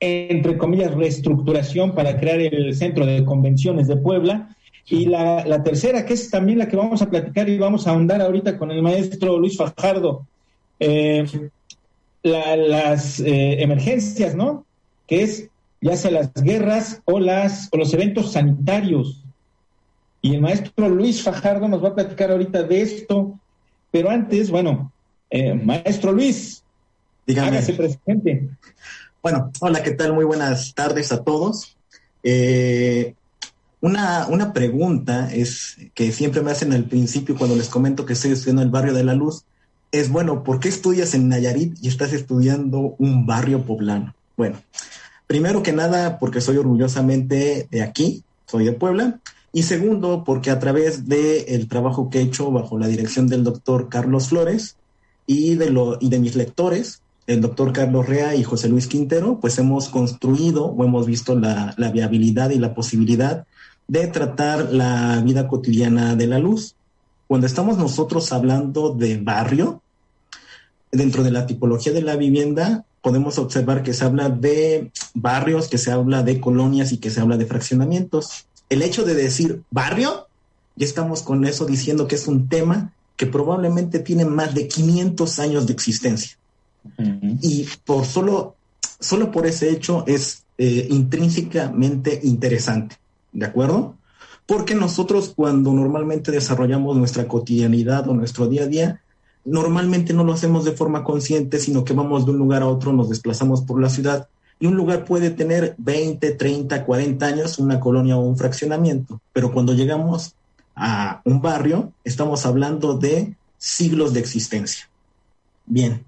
entre 0.00 0.58
comillas, 0.58 0.94
reestructuración 0.94 1.94
para 1.94 2.18
crear 2.18 2.40
el 2.40 2.74
Centro 2.74 3.06
de 3.06 3.24
Convenciones 3.24 3.88
de 3.88 3.96
Puebla, 3.96 4.56
y 4.90 5.04
la, 5.04 5.62
tercera, 5.62 6.06
que 6.06 6.14
es 6.14 6.30
también 6.30 6.58
la 6.58 6.68
que 6.68 6.76
vamos 6.76 7.02
a 7.02 7.10
platicar 7.10 7.48
y 7.48 7.58
vamos 7.58 7.86
a 7.86 7.90
ahondar 7.90 8.22
ahorita 8.22 8.56
con 8.56 8.70
el 8.70 8.82
maestro 8.82 9.38
Luis 9.38 9.56
Fajardo, 9.56 10.26
eh, 10.80 11.26
las 12.22 13.20
eh, 13.20 13.62
emergencias, 13.62 14.34
¿no? 14.34 14.64
Que 15.06 15.22
es 15.22 15.50
ya 15.80 15.96
sea 15.96 16.10
las 16.10 16.32
guerras 16.34 17.02
o, 17.04 17.20
las, 17.20 17.68
o 17.72 17.76
los 17.76 17.92
eventos 17.94 18.32
sanitarios. 18.32 19.22
Y 20.20 20.34
el 20.34 20.40
maestro 20.40 20.88
Luis 20.88 21.22
Fajardo 21.22 21.68
nos 21.68 21.84
va 21.84 21.88
a 21.90 21.94
platicar 21.94 22.30
ahorita 22.30 22.62
de 22.64 22.82
esto, 22.82 23.38
pero 23.90 24.10
antes, 24.10 24.50
bueno, 24.50 24.90
eh, 25.30 25.54
maestro 25.54 26.12
Luis, 26.12 26.62
Dígame. 27.26 27.48
hágase 27.48 27.74
presente. 27.74 28.48
Bueno, 29.22 29.50
hola, 29.60 29.82
¿qué 29.82 29.90
tal? 29.90 30.12
Muy 30.12 30.24
buenas 30.24 30.74
tardes 30.74 31.12
a 31.12 31.22
todos. 31.22 31.76
Eh, 32.22 33.14
una, 33.80 34.26
una 34.28 34.52
pregunta 34.52 35.32
es 35.32 35.76
que 35.94 36.12
siempre 36.12 36.40
me 36.42 36.50
hacen 36.50 36.72
al 36.72 36.84
principio 36.84 37.36
cuando 37.36 37.56
les 37.56 37.68
comento 37.68 38.06
que 38.06 38.14
estoy 38.14 38.32
estudiando 38.32 38.62
el 38.62 38.70
barrio 38.70 38.94
de 38.94 39.04
la 39.04 39.14
luz, 39.14 39.44
es 39.92 40.10
bueno, 40.10 40.42
¿por 40.42 40.60
qué 40.60 40.68
estudias 40.68 41.14
en 41.14 41.28
Nayarit 41.28 41.76
y 41.80 41.88
estás 41.88 42.12
estudiando 42.12 42.94
un 42.98 43.26
barrio 43.26 43.64
poblano? 43.64 44.14
Bueno, 44.36 44.60
primero 45.26 45.62
que 45.62 45.72
nada, 45.72 46.18
porque 46.18 46.40
soy 46.40 46.56
orgullosamente 46.56 47.68
de 47.70 47.82
aquí, 47.82 48.22
soy 48.46 48.64
de 48.64 48.72
Puebla, 48.72 49.20
y 49.52 49.62
segundo, 49.62 50.24
porque 50.24 50.50
a 50.50 50.58
través 50.58 51.08
del 51.08 51.44
el 51.48 51.68
trabajo 51.68 52.10
que 52.10 52.18
he 52.18 52.22
hecho 52.22 52.50
bajo 52.50 52.78
la 52.78 52.86
dirección 52.86 53.28
del 53.28 53.44
doctor 53.44 53.88
Carlos 53.88 54.28
Flores 54.28 54.76
y 55.28 55.56
de, 55.56 55.70
lo, 55.70 55.98
y 56.00 56.08
de 56.08 56.18
mis 56.18 56.34
lectores, 56.34 57.02
el 57.26 57.42
doctor 57.42 57.74
Carlos 57.74 58.06
Rea 58.06 58.34
y 58.34 58.42
José 58.42 58.70
Luis 58.70 58.86
Quintero, 58.86 59.38
pues 59.38 59.58
hemos 59.58 59.90
construido 59.90 60.64
o 60.64 60.84
hemos 60.84 61.06
visto 61.06 61.38
la, 61.38 61.74
la 61.76 61.90
viabilidad 61.90 62.48
y 62.48 62.58
la 62.58 62.74
posibilidad 62.74 63.46
de 63.86 64.06
tratar 64.06 64.72
la 64.72 65.20
vida 65.22 65.46
cotidiana 65.46 66.16
de 66.16 66.26
la 66.28 66.38
luz. 66.38 66.76
Cuando 67.26 67.46
estamos 67.46 67.76
nosotros 67.76 68.32
hablando 68.32 68.94
de 68.94 69.18
barrio, 69.18 69.82
dentro 70.90 71.22
de 71.22 71.30
la 71.30 71.46
tipología 71.46 71.92
de 71.92 72.00
la 72.00 72.16
vivienda, 72.16 72.86
podemos 73.02 73.36
observar 73.36 73.82
que 73.82 73.92
se 73.92 74.06
habla 74.06 74.30
de 74.30 74.90
barrios, 75.12 75.68
que 75.68 75.76
se 75.76 75.92
habla 75.92 76.22
de 76.22 76.40
colonias 76.40 76.92
y 76.92 76.96
que 76.96 77.10
se 77.10 77.20
habla 77.20 77.36
de 77.36 77.44
fraccionamientos. 77.44 78.46
El 78.70 78.80
hecho 78.80 79.04
de 79.04 79.14
decir 79.14 79.60
barrio, 79.70 80.26
ya 80.74 80.86
estamos 80.86 81.20
con 81.22 81.44
eso 81.44 81.66
diciendo 81.66 82.06
que 82.08 82.14
es 82.14 82.26
un 82.26 82.48
tema 82.48 82.94
que 83.18 83.26
probablemente 83.26 83.98
tiene 83.98 84.24
más 84.24 84.54
de 84.54 84.66
500 84.66 85.38
años 85.40 85.66
de 85.66 85.74
existencia. 85.74 86.38
Y 87.42 87.66
por 87.84 88.06
solo, 88.06 88.54
solo 88.98 89.30
por 89.30 89.46
ese 89.46 89.68
hecho 89.68 90.04
es 90.06 90.44
eh, 90.56 90.86
intrínsecamente 90.88 92.18
interesante. 92.22 92.96
¿de 93.32 93.46
acuerdo? 93.46 93.94
Porque 94.46 94.74
nosotros 94.74 95.32
cuando 95.34 95.72
normalmente 95.72 96.32
desarrollamos 96.32 96.96
nuestra 96.96 97.28
cotidianidad 97.28 98.08
o 98.08 98.14
nuestro 98.14 98.48
día 98.48 98.62
a 98.62 98.66
día, 98.66 99.02
normalmente 99.44 100.12
no 100.12 100.24
lo 100.24 100.32
hacemos 100.32 100.64
de 100.64 100.72
forma 100.72 101.04
consciente, 101.04 101.58
sino 101.58 101.84
que 101.84 101.92
vamos 101.92 102.24
de 102.24 102.32
un 102.32 102.38
lugar 102.38 102.62
a 102.62 102.68
otro, 102.68 102.92
nos 102.92 103.08
desplazamos 103.08 103.62
por 103.62 103.80
la 103.80 103.90
ciudad 103.90 104.28
y 104.60 104.66
un 104.66 104.76
lugar 104.76 105.04
puede 105.04 105.30
tener 105.30 105.74
20, 105.78 106.32
30, 106.32 106.84
40 106.84 107.26
años, 107.26 107.58
una 107.58 107.78
colonia 107.78 108.16
o 108.16 108.20
un 108.20 108.36
fraccionamiento, 108.36 109.20
pero 109.32 109.52
cuando 109.52 109.74
llegamos 109.74 110.34
a 110.78 111.20
un 111.24 111.42
barrio, 111.42 111.92
estamos 112.04 112.46
hablando 112.46 112.96
de 112.96 113.34
siglos 113.58 114.14
de 114.14 114.20
existencia. 114.20 114.88
Bien, 115.66 116.04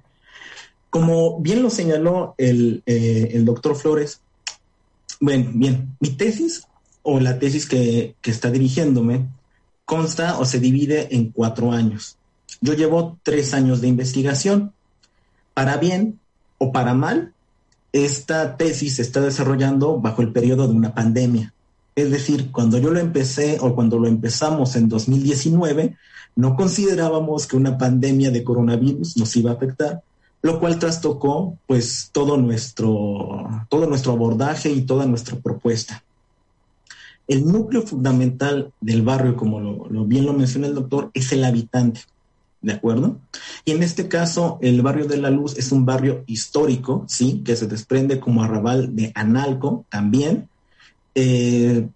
como 0.88 1.40
bien 1.40 1.62
lo 1.62 1.70
señaló 1.70 2.35
el, 2.38 2.83
eh, 2.87 3.30
el 3.33 3.44
doctor 3.44 3.74
Flores, 3.74 4.20
bueno, 5.20 5.50
bien, 5.52 5.96
mi 5.98 6.11
tesis 6.11 6.66
o 7.02 7.18
la 7.18 7.38
tesis 7.38 7.66
que, 7.66 8.14
que 8.20 8.30
está 8.30 8.50
dirigiéndome 8.50 9.26
consta 9.85 10.38
o 10.38 10.44
se 10.44 10.61
divide 10.61 11.14
en 11.14 11.33
cuatro 11.33 11.72
años. 11.72 12.16
Yo 12.61 12.74
llevo 12.74 13.18
tres 13.22 13.54
años 13.54 13.80
de 13.80 13.88
investigación. 13.88 14.72
Para 15.52 15.78
bien 15.78 16.20
o 16.59 16.70
para 16.70 16.94
mal, 16.94 17.33
esta 17.92 18.56
tesis 18.56 18.96
se 18.96 19.02
está 19.02 19.20
desarrollando 19.20 19.98
bajo 19.98 20.22
el 20.22 20.33
periodo 20.33 20.68
de 20.68 20.74
una 20.74 20.94
pandemia. 20.94 21.52
Es 22.00 22.10
decir, 22.10 22.50
cuando 22.50 22.78
yo 22.78 22.90
lo 22.90 22.98
empecé 22.98 23.58
o 23.60 23.74
cuando 23.74 23.98
lo 23.98 24.08
empezamos 24.08 24.74
en 24.74 24.88
2019, 24.88 25.96
no 26.34 26.56
considerábamos 26.56 27.46
que 27.46 27.56
una 27.56 27.76
pandemia 27.76 28.30
de 28.30 28.42
coronavirus 28.42 29.18
nos 29.18 29.36
iba 29.36 29.50
a 29.50 29.54
afectar, 29.54 30.02
lo 30.40 30.58
cual 30.58 30.78
trastocó 30.78 31.58
pues 31.66 32.08
todo 32.10 32.38
nuestro, 32.38 33.46
todo 33.68 33.86
nuestro 33.86 34.12
abordaje 34.12 34.70
y 34.70 34.82
toda 34.82 35.04
nuestra 35.04 35.36
propuesta. 35.36 36.02
El 37.28 37.44
núcleo 37.44 37.82
fundamental 37.82 38.72
del 38.80 39.02
barrio, 39.02 39.36
como 39.36 39.60
lo, 39.60 40.04
bien 40.06 40.24
lo 40.24 40.32
menciona 40.32 40.68
el 40.68 40.74
doctor, 40.74 41.10
es 41.12 41.30
el 41.32 41.44
habitante. 41.44 42.00
¿De 42.62 42.72
acuerdo? 42.72 43.18
Y 43.64 43.72
en 43.72 43.82
este 43.82 44.08
caso, 44.08 44.58
el 44.60 44.82
barrio 44.82 45.06
de 45.06 45.16
la 45.16 45.30
Luz 45.30 45.56
es 45.56 45.72
un 45.72 45.86
barrio 45.86 46.24
histórico, 46.26 47.04
¿sí? 47.08 47.42
Que 47.42 47.56
se 47.56 47.66
desprende 47.66 48.20
como 48.20 48.42
arrabal 48.42 48.94
de 48.94 49.12
Analco 49.14 49.86
también, 49.88 50.48
eh, 51.14 51.88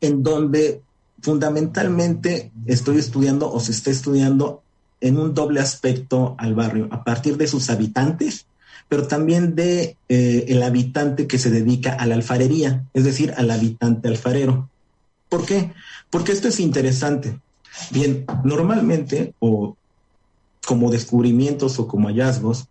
en 0.00 0.22
donde 0.22 0.82
fundamentalmente 1.22 2.50
estoy 2.66 2.98
estudiando 2.98 3.52
o 3.52 3.60
se 3.60 3.72
está 3.72 3.90
estudiando 3.90 4.62
en 5.00 5.18
un 5.18 5.34
doble 5.34 5.60
aspecto 5.60 6.34
al 6.38 6.54
barrio, 6.54 6.88
a 6.90 7.04
partir 7.04 7.36
de 7.36 7.46
sus 7.46 7.70
habitantes, 7.70 8.46
pero 8.88 9.06
también 9.06 9.54
de 9.54 9.96
eh, 10.08 10.46
el 10.48 10.62
habitante 10.62 11.26
que 11.26 11.38
se 11.38 11.50
dedica 11.50 11.92
a 11.92 12.06
la 12.06 12.14
alfarería, 12.14 12.84
es 12.92 13.04
decir, 13.04 13.32
al 13.36 13.50
habitante 13.50 14.08
alfarero. 14.08 14.68
¿Por 15.28 15.46
qué? 15.46 15.72
Porque 16.10 16.32
esto 16.32 16.48
es 16.48 16.60
interesante. 16.60 17.38
Bien, 17.90 18.24
normalmente, 18.44 19.34
o 19.38 19.76
como 20.66 20.90
descubrimientos 20.90 21.78
o 21.78 21.86
como 21.86 22.08
hallazgos, 22.08 22.66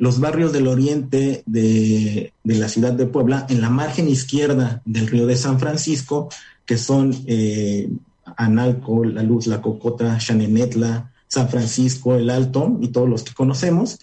los 0.00 0.18
barrios 0.18 0.52
del 0.52 0.66
oriente 0.66 1.42
de, 1.44 2.32
la 2.42 2.70
ciudad 2.70 2.94
de 2.94 3.06
Puebla, 3.06 3.46
en 3.50 3.60
la 3.60 3.68
margen 3.68 4.08
izquierda 4.08 4.80
del 4.86 5.06
río 5.06 5.26
de 5.26 5.36
San 5.36 5.60
Francisco, 5.60 6.30
que 6.64 6.78
son 6.78 7.14
eh, 7.26 7.90
Analco, 8.36 9.04
La 9.04 9.22
Luz, 9.22 9.46
La 9.46 9.60
Cocota, 9.60 10.16
Chanenetla, 10.16 11.12
San 11.28 11.50
Francisco, 11.50 12.14
El 12.14 12.30
Alto 12.30 12.78
y 12.80 12.88
todos 12.88 13.10
los 13.10 13.22
que 13.24 13.34
conocemos, 13.34 13.98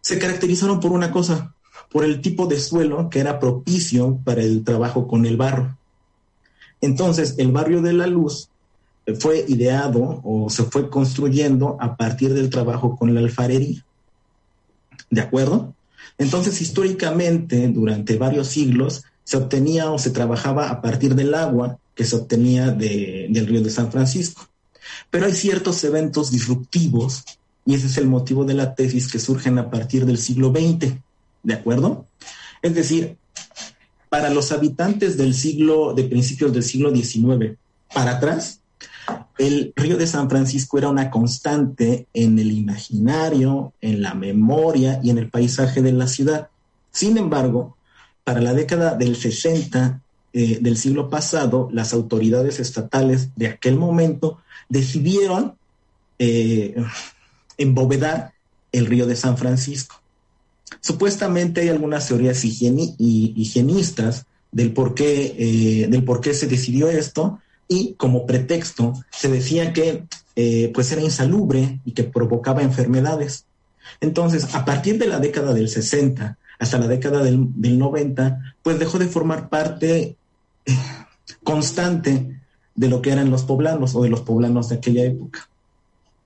se 0.00 0.18
caracterizaron 0.18 0.80
por 0.80 0.90
una 0.90 1.12
cosa, 1.12 1.54
por 1.92 2.04
el 2.04 2.20
tipo 2.20 2.48
de 2.48 2.58
suelo 2.58 3.08
que 3.08 3.20
era 3.20 3.38
propicio 3.38 4.18
para 4.24 4.42
el 4.42 4.64
trabajo 4.64 5.06
con 5.06 5.26
el 5.26 5.36
barro. 5.36 5.78
Entonces, 6.80 7.36
el 7.38 7.52
barrio 7.52 7.82
de 7.82 7.92
La 7.92 8.08
Luz 8.08 8.48
fue 9.20 9.44
ideado 9.46 10.20
o 10.24 10.50
se 10.50 10.64
fue 10.64 10.90
construyendo 10.90 11.76
a 11.78 11.96
partir 11.96 12.34
del 12.34 12.50
trabajo 12.50 12.96
con 12.96 13.14
la 13.14 13.20
alfarería. 13.20 13.84
¿De 15.10 15.20
acuerdo? 15.20 15.74
Entonces, 16.18 16.60
históricamente, 16.60 17.68
durante 17.68 18.16
varios 18.18 18.48
siglos, 18.48 19.04
se 19.24 19.36
obtenía 19.36 19.90
o 19.90 19.98
se 19.98 20.10
trabajaba 20.10 20.70
a 20.70 20.82
partir 20.82 21.14
del 21.14 21.34
agua 21.34 21.78
que 21.94 22.04
se 22.04 22.16
obtenía 22.16 22.70
del 22.70 23.46
río 23.46 23.62
de 23.62 23.70
San 23.70 23.90
Francisco. 23.90 24.48
Pero 25.10 25.26
hay 25.26 25.32
ciertos 25.32 25.82
eventos 25.84 26.30
disruptivos, 26.30 27.24
y 27.64 27.74
ese 27.74 27.86
es 27.86 27.96
el 27.96 28.06
motivo 28.06 28.44
de 28.44 28.54
la 28.54 28.74
tesis 28.74 29.10
que 29.10 29.18
surgen 29.18 29.58
a 29.58 29.70
partir 29.70 30.04
del 30.04 30.18
siglo 30.18 30.50
XX, 30.50 30.94
¿de 31.42 31.54
acuerdo? 31.54 32.06
Es 32.62 32.74
decir, 32.74 33.16
para 34.08 34.30
los 34.30 34.52
habitantes 34.52 35.16
del 35.16 35.34
siglo, 35.34 35.94
de 35.94 36.04
principios 36.04 36.52
del 36.52 36.62
siglo 36.62 36.94
XIX 36.94 37.56
para 37.92 38.16
atrás, 38.16 38.60
el 39.38 39.72
río 39.74 39.96
de 39.96 40.06
San 40.06 40.30
Francisco 40.30 40.78
era 40.78 40.88
una 40.88 41.10
constante 41.10 42.06
en 42.14 42.38
el 42.38 42.52
imaginario, 42.52 43.72
en 43.80 44.02
la 44.02 44.14
memoria 44.14 45.00
y 45.02 45.10
en 45.10 45.18
el 45.18 45.28
paisaje 45.28 45.82
de 45.82 45.92
la 45.92 46.06
ciudad. 46.06 46.48
Sin 46.90 47.18
embargo, 47.18 47.76
para 48.22 48.40
la 48.40 48.54
década 48.54 48.94
del 48.94 49.16
60 49.16 50.00
eh, 50.32 50.58
del 50.60 50.76
siglo 50.76 51.10
pasado, 51.10 51.68
las 51.72 51.92
autoridades 51.92 52.60
estatales 52.60 53.30
de 53.36 53.48
aquel 53.48 53.76
momento 53.76 54.38
decidieron 54.68 55.54
eh, 56.18 56.74
embovedar 57.58 58.32
el 58.72 58.86
río 58.86 59.06
de 59.06 59.16
San 59.16 59.36
Francisco. 59.36 60.00
Supuestamente 60.80 61.60
hay 61.60 61.68
algunas 61.68 62.08
teorías 62.08 62.44
higienistas 62.44 64.26
del 64.50 64.72
por, 64.72 64.94
qué, 64.94 65.34
eh, 65.38 65.86
del 65.88 66.04
por 66.04 66.20
qué 66.20 66.34
se 66.34 66.46
decidió 66.46 66.88
esto, 66.88 67.40
y 67.68 67.94
como 67.94 68.26
pretexto 68.26 68.92
se 69.10 69.28
decía 69.28 69.72
que 69.72 70.04
eh, 70.36 70.70
pues 70.74 70.90
era 70.92 71.02
insalubre 71.02 71.80
y 71.84 71.92
que 71.92 72.04
provocaba 72.04 72.62
enfermedades. 72.62 73.46
Entonces, 74.00 74.54
a 74.54 74.64
partir 74.64 74.98
de 74.98 75.06
la 75.06 75.18
década 75.18 75.54
del 75.54 75.68
60 75.68 76.38
hasta 76.58 76.78
la 76.78 76.88
década 76.88 77.22
del, 77.22 77.48
90, 77.78 78.56
pues 78.62 78.78
dejó 78.78 78.98
de 78.98 79.06
formar 79.06 79.48
parte 79.48 80.16
eh, 80.66 80.76
constante 81.42 82.40
de 82.74 82.88
lo 82.88 83.02
que 83.02 83.10
eran 83.10 83.30
los 83.30 83.44
poblanos 83.44 83.94
o 83.94 84.02
de 84.02 84.08
los 84.08 84.22
poblanos 84.22 84.68
de 84.68 84.76
aquella 84.76 85.04
época. 85.04 85.48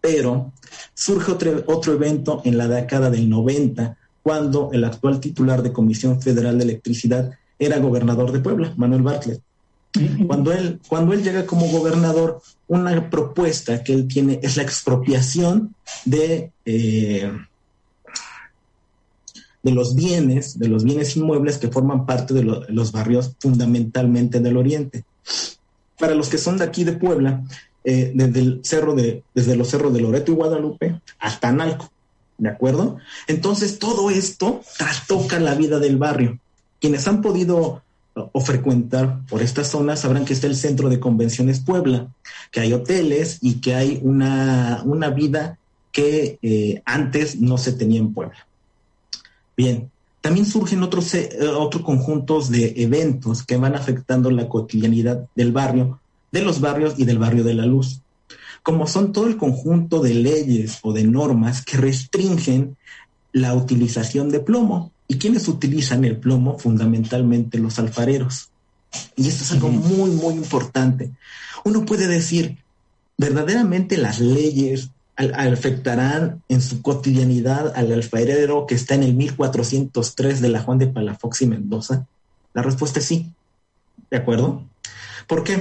Pero 0.01 0.53
surge 0.94 1.33
otro, 1.33 1.64
otro 1.66 1.92
evento 1.92 2.40
en 2.44 2.57
la 2.57 2.68
década 2.68 3.11
del 3.11 3.29
90, 3.29 3.96
cuando 4.22 4.70
el 4.72 4.85
actual 4.85 5.20
titular 5.20 5.62
de 5.62 5.72
Comisión 5.72 6.20
Federal 6.20 6.59
de 6.59 6.64
Electricidad 6.64 7.33
era 7.59 7.79
gobernador 7.79 8.33
de 8.33 8.40
Puebla, 8.40 8.72
Manuel 8.77 9.03
Bartlett. 9.03 9.42
Cuando 10.27 10.53
él, 10.53 10.81
cuando 10.87 11.12
él 11.12 11.22
llega 11.22 11.46
como 11.46 11.68
gobernador, 11.68 12.42
una 12.66 13.09
propuesta 13.11 13.83
que 13.83 13.94
él 13.94 14.07
tiene 14.07 14.38
es 14.42 14.57
la 14.57 14.62
expropiación 14.62 15.74
de, 16.05 16.53
eh, 16.64 17.33
de 19.62 19.70
los 19.70 19.94
bienes, 19.94 20.59
de 20.59 20.68
los 20.68 20.85
bienes 20.85 21.16
inmuebles 21.16 21.59
que 21.59 21.68
forman 21.68 22.07
parte 22.07 22.35
de, 22.35 22.42
los 22.42 22.92
barrios 22.92 23.33
fundamentalmente 23.40 24.40
del 24.40 24.57
oriente. 24.57 25.05
Para 25.98 26.14
los 26.14 26.29
que 26.29 26.38
son 26.38 26.59
de 26.59 26.64
aquí 26.64 26.85
de 26.85 26.92
Puebla, 26.92 27.42
eh, 27.85 28.12
desde 28.14 28.40
el 28.40 28.61
cerro 28.62 28.94
de, 28.94 29.22
desde 29.35 29.57
los 29.57 29.68
cerros 29.68 29.92
de 29.92 30.01
Loreto 30.01 30.33
y 30.33 30.35
Guadalupe 30.35 31.01
hasta 31.18 31.48
Analco, 31.48 31.90
¿de 32.37 32.51
acuerdo? 32.51 32.98
Entonces 33.27 33.79
todo 33.79 34.11
esto 34.11 34.61
trastoca 34.77 35.40
la 35.40 35.55
vida 35.55 35.79
del 35.79 35.96
barrio. 35.96 36.38
Quienes 36.81 37.09
han 37.09 37.22
podido 37.22 37.83
o 38.33 38.40
frecuentar 38.40 39.24
por 39.26 39.42
esta 39.42 39.64
zona 39.64 39.96
sabrán 39.96 40.24
que 40.24 40.33
está 40.33 40.46
el 40.46 40.57
Centro 40.57 40.88
de 40.88 41.00
Convenciones 41.00 41.61
Puebla, 41.61 42.09
que 42.50 42.61
hay 42.61 42.72
hoteles 42.72 43.38
y 43.40 43.61
que 43.61 43.74
hay 43.74 44.00
una, 44.02 44.83
vida 45.14 45.59
que 45.92 46.38
eh, 46.42 46.83
antes 46.85 47.40
no 47.40 47.59
se 47.59 47.72
tenía 47.72 48.00
en 48.00 48.12
Puebla. 48.12 48.46
Bien, 49.57 49.90
también 50.20 50.46
surgen 50.46 50.83
otros, 50.83 51.14
eh, 51.14 51.31
otros 51.57 51.83
conjuntos 51.83 52.50
de 52.50 52.74
eventos 52.76 53.44
que 53.44 53.57
van 53.57 53.74
afectando 53.74 54.31
la 54.31 54.48
cotidianidad 54.48 55.26
del 55.35 55.52
barrio, 55.52 56.00
de 56.33 56.42
los 56.42 56.61
barrios 56.61 56.94
y 56.98 57.04
del 57.04 57.18
barrio 57.18 57.44
de 57.44 57.54
la 57.54 57.66
luz, 57.66 58.00
como 58.62 58.87
son 58.87 59.12
todo 59.12 59.26
el 59.26 59.37
conjunto 59.37 60.00
de 60.00 60.14
leyes 60.14 60.78
o 60.83 60.92
de 60.92 61.04
normas 61.04 61.64
que 61.64 61.76
restringen 61.76 62.76
la 63.33 63.54
utilización 63.54 64.31
de 64.31 64.40
plomo, 64.40 64.92
¿Y 65.09 65.16
quiénes 65.16 65.49
utilizan 65.49 66.05
el 66.05 66.18
plomo? 66.18 66.59
Fundamentalmente 66.59 67.59
los 67.59 67.79
alfareros. 67.79 68.51
Y 69.16 69.27
esto 69.27 69.42
es 69.42 69.53
algo 69.53 69.71
muy, 69.71 70.11
muy 70.11 70.35
importante. 70.35 71.11
Uno 71.64 71.87
puede 71.87 72.07
decir, 72.07 72.59
verdaderamente 73.16 73.97
las 73.97 74.21
leyes 74.21 74.90
afectarán 75.16 76.42
en 76.49 76.61
su 76.61 76.81
cotidianidad 76.83 77.73
al 77.75 77.90
alfarero 77.90 78.66
que 78.66 78.75
está 78.75 78.94
en 78.94 79.03
el 79.03 79.14
1403 79.14 80.41
de 80.41 80.49
la 80.49 80.62
Juan 80.62 80.78
de 80.78 80.87
Palafox 80.87 81.43
y 81.43 81.47
Mendoza? 81.47 82.07
La 82.53 82.62
respuesta 82.62 83.01
es 83.01 83.07
sí. 83.07 83.32
¿De 84.11 84.18
acuerdo? 84.18 84.62
Porque 85.26 85.61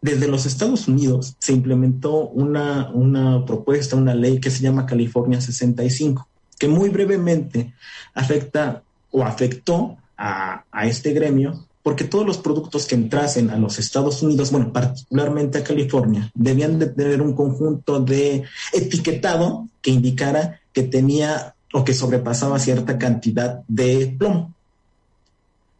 desde 0.00 0.28
los 0.28 0.46
Estados 0.46 0.88
Unidos 0.88 1.36
se 1.38 1.52
implementó 1.52 2.28
una, 2.28 2.90
una 2.90 3.44
propuesta, 3.44 3.96
una 3.96 4.14
ley 4.14 4.40
que 4.40 4.50
se 4.50 4.62
llama 4.62 4.86
California 4.86 5.40
65 5.40 6.28
que 6.58 6.68
muy 6.68 6.88
brevemente 6.88 7.74
afecta 8.14 8.82
o 9.10 9.22
afectó 9.24 9.96
a, 10.16 10.64
este 10.84 11.12
gremio 11.12 11.66
porque 11.82 12.04
todos 12.04 12.26
los 12.26 12.38
productos 12.38 12.86
que 12.86 12.96
entrasen 12.96 13.50
a 13.50 13.56
los 13.56 13.78
Estados 13.78 14.20
Unidos, 14.20 14.50
bueno, 14.50 14.72
particularmente 14.72 15.58
a 15.58 15.64
California, 15.64 16.32
debían 16.34 16.80
de 16.80 16.86
tener 16.86 17.22
un 17.22 17.32
conjunto 17.34 18.00
de 18.00 18.42
etiquetado 18.72 19.68
que 19.80 19.92
indicara 19.92 20.60
que 20.72 20.82
tenía 20.82 21.54
o 21.72 21.84
que 21.84 21.94
sobrepasaba 21.94 22.58
cierta 22.58 22.98
cantidad 22.98 23.62
de 23.68 24.16
plomo. 24.18 24.52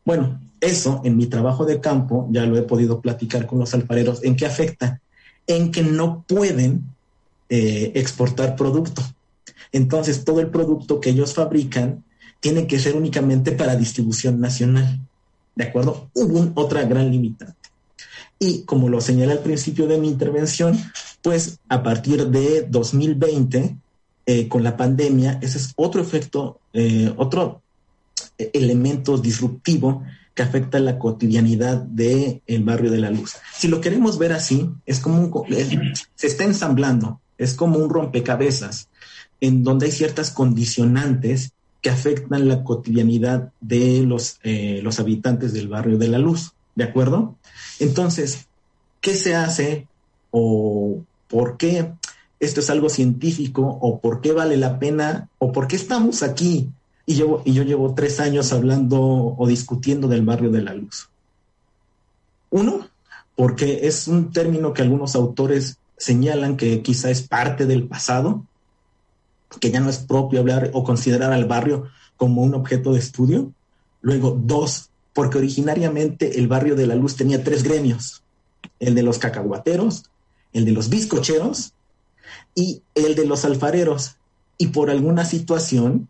Bueno, 0.05 0.39
eso 0.61 1.01
en 1.05 1.17
mi 1.17 1.27
trabajo 1.27 1.65
de 1.65 1.81
campo, 1.81 2.29
ya 2.31 2.47
lo 2.47 2.57
he 2.57 2.63
podido 2.63 3.01
platicar 3.01 3.47
con 3.47 3.59
los 3.59 3.75
alfareros, 3.75 4.23
¿en 4.23 4.37
qué 4.37 4.47
afecta? 4.47 5.01
En 5.49 5.73
que 5.73 5.83
no 5.83 6.25
pueden 6.29 6.85
eh, 7.49 7.91
exportar 7.97 8.55
producto. 8.55 9.03
Entonces, 9.73 10.25
todo 10.25 10.41
el 10.41 10.49
producto 10.49 11.01
que 11.01 11.11
ellos 11.11 11.35
fabrican 11.35 12.05
tiene 12.41 12.67
que 12.67 12.79
ser 12.79 12.97
únicamente 12.97 13.53
para 13.53 13.77
distribución 13.77 14.41
nacional. 14.41 15.01
¿De 15.55 15.65
acuerdo? 15.65 16.11
Hubo 16.15 16.53
otra 16.55 16.85
gran 16.85 17.11
limitante. 17.11 17.57
Y 18.39 18.63
como 18.63 18.89
lo 18.89 19.01
señalé 19.01 19.33
al 19.33 19.41
principio 19.41 19.87
de 19.87 19.99
mi 19.99 20.09
intervención, 20.09 20.79
pues 21.23 21.59
a 21.69 21.83
partir 21.83 22.27
de 22.29 22.67
2020, 22.69 23.77
eh, 24.27 24.49
con 24.49 24.63
la 24.63 24.77
pandemia, 24.77 25.39
ese 25.41 25.59
es 25.59 25.73
otro 25.77 26.03
efecto, 26.03 26.61
eh, 26.73 27.13
otro 27.17 27.63
elemento 28.39 29.17
disruptivo 29.17 30.03
que 30.35 30.43
afecta 30.43 30.79
la 30.79 30.99
cotidianidad 30.99 31.79
del 31.79 32.43
el 32.47 32.63
barrio 32.63 32.91
de 32.91 32.99
la 32.99 33.11
luz. 33.11 33.37
Si 33.57 33.69
lo 33.69 33.81
queremos 33.81 34.19
ver 34.19 34.33
así, 34.33 34.69
es 34.85 35.01
como 35.01 35.19
un, 35.19 35.33
se 36.15 36.27
está 36.27 36.45
ensamblando, 36.45 37.21
es 37.39 37.55
como 37.55 37.79
un 37.79 37.89
rompecabezas 37.89 38.89
en 39.41 39.65
donde 39.65 39.87
hay 39.87 39.93
ciertas 39.93 40.31
condicionantes 40.31 41.53
que 41.83 41.91
afectan 41.91 42.49
la 42.49 42.65
cotidianidad 42.65 43.53
de 43.61 44.03
los, 44.03 44.39
eh, 44.43 44.81
los 44.83 44.99
habitantes 44.99 45.53
del 45.53 45.69
barrio 45.69 45.99
de 45.99 46.09
la 46.09 46.19
luz, 46.19 46.53
¿de 46.75 46.85
acuerdo? 46.85 47.37
Entonces, 47.79 48.47
¿qué 49.01 49.15
se 49.15 49.35
hace 49.35 49.87
o 50.31 51.01
por 51.29 51.57
qué 51.57 51.93
esto 52.41 52.61
es 52.61 52.71
algo 52.71 52.89
científico 52.89 53.79
o 53.81 54.01
por 54.01 54.21
qué 54.21 54.33
vale 54.33 54.57
la 54.57 54.79
pena 54.79 55.29
o 55.39 55.53
por 55.53 55.69
qué 55.69 55.77
estamos 55.77 56.23
aquí 56.23 56.69
y, 57.07 57.15
yo 57.15 57.43
llevo 57.45 57.95
tres 57.95 58.19
años 58.19 58.53
hablando 58.53 59.01
o 59.01 59.47
discutiendo 59.47 60.09
del 60.09 60.23
barrio 60.23 60.51
de 60.51 60.63
la 60.63 60.75
luz. 60.75 61.09
Uno, 62.51 62.89
porque 63.37 63.87
es 63.87 64.09
un 64.09 64.33
término 64.33 64.73
que 64.73 64.83
algunos 64.83 65.15
autores 65.15 65.79
señalan 65.97 66.57
que 66.57 66.83
quizá 66.83 67.11
es 67.11 67.23
parte 67.23 67.67
del 67.67 67.87
pasado, 67.87 68.45
que 69.61 69.71
ya 69.71 69.81
no 69.81 69.91
es 69.91 69.99
propio 69.99 70.41
hablar 70.41 70.71
o 70.73 70.85
considerar 70.85 71.33
al 71.33 71.45
barrio 71.45 71.89
como 72.17 72.43
un 72.43 72.55
objeto 72.55 72.93
de 72.93 72.99
estudio. 72.99 73.53
Luego, 74.01 74.39
dos, 74.41 74.91
porque 75.13 75.39
originariamente 75.39 76.39
el 76.39 76.49
barrio 76.49 76.77
de 76.77 76.87
la 76.87 76.95
luz 76.95 77.17
tenía 77.17 77.43
tres 77.43 77.63
gremios, 77.63 78.23
el 78.81 78.95
de 78.95 79.03
los 79.03 79.19
cacahuateros, 79.19 80.05
el 80.53 80.65
de 80.65 80.73
los 80.73 80.89
bizcocheros 80.89 81.73
y 82.55 82.83
el 82.95 83.15
de 83.15 83.27
los 83.27 83.45
alfareros. 83.45 84.17
Y 84.59 84.69
por 84.69 84.91
alguna 84.91 85.25
situación, 85.25 86.09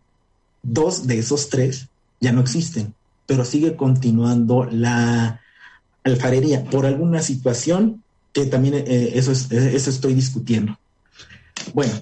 dos 0.63 1.07
de 1.07 1.19
esos 1.19 1.49
tres 1.49 1.87
ya 2.19 2.31
no 2.31 2.41
existen, 2.41 2.93
pero 3.25 3.45
sigue 3.45 3.75
continuando 3.75 4.65
la 4.65 5.41
alfarería 6.03 6.63
por 6.63 6.85
alguna 6.85 7.21
situación 7.21 8.03
que 8.33 8.45
también 8.45 8.75
eh, 8.75 9.11
eso, 9.15 9.31
eso 9.31 9.89
estoy 9.89 10.13
discutiendo. 10.13 10.77
Bueno, 11.73 11.93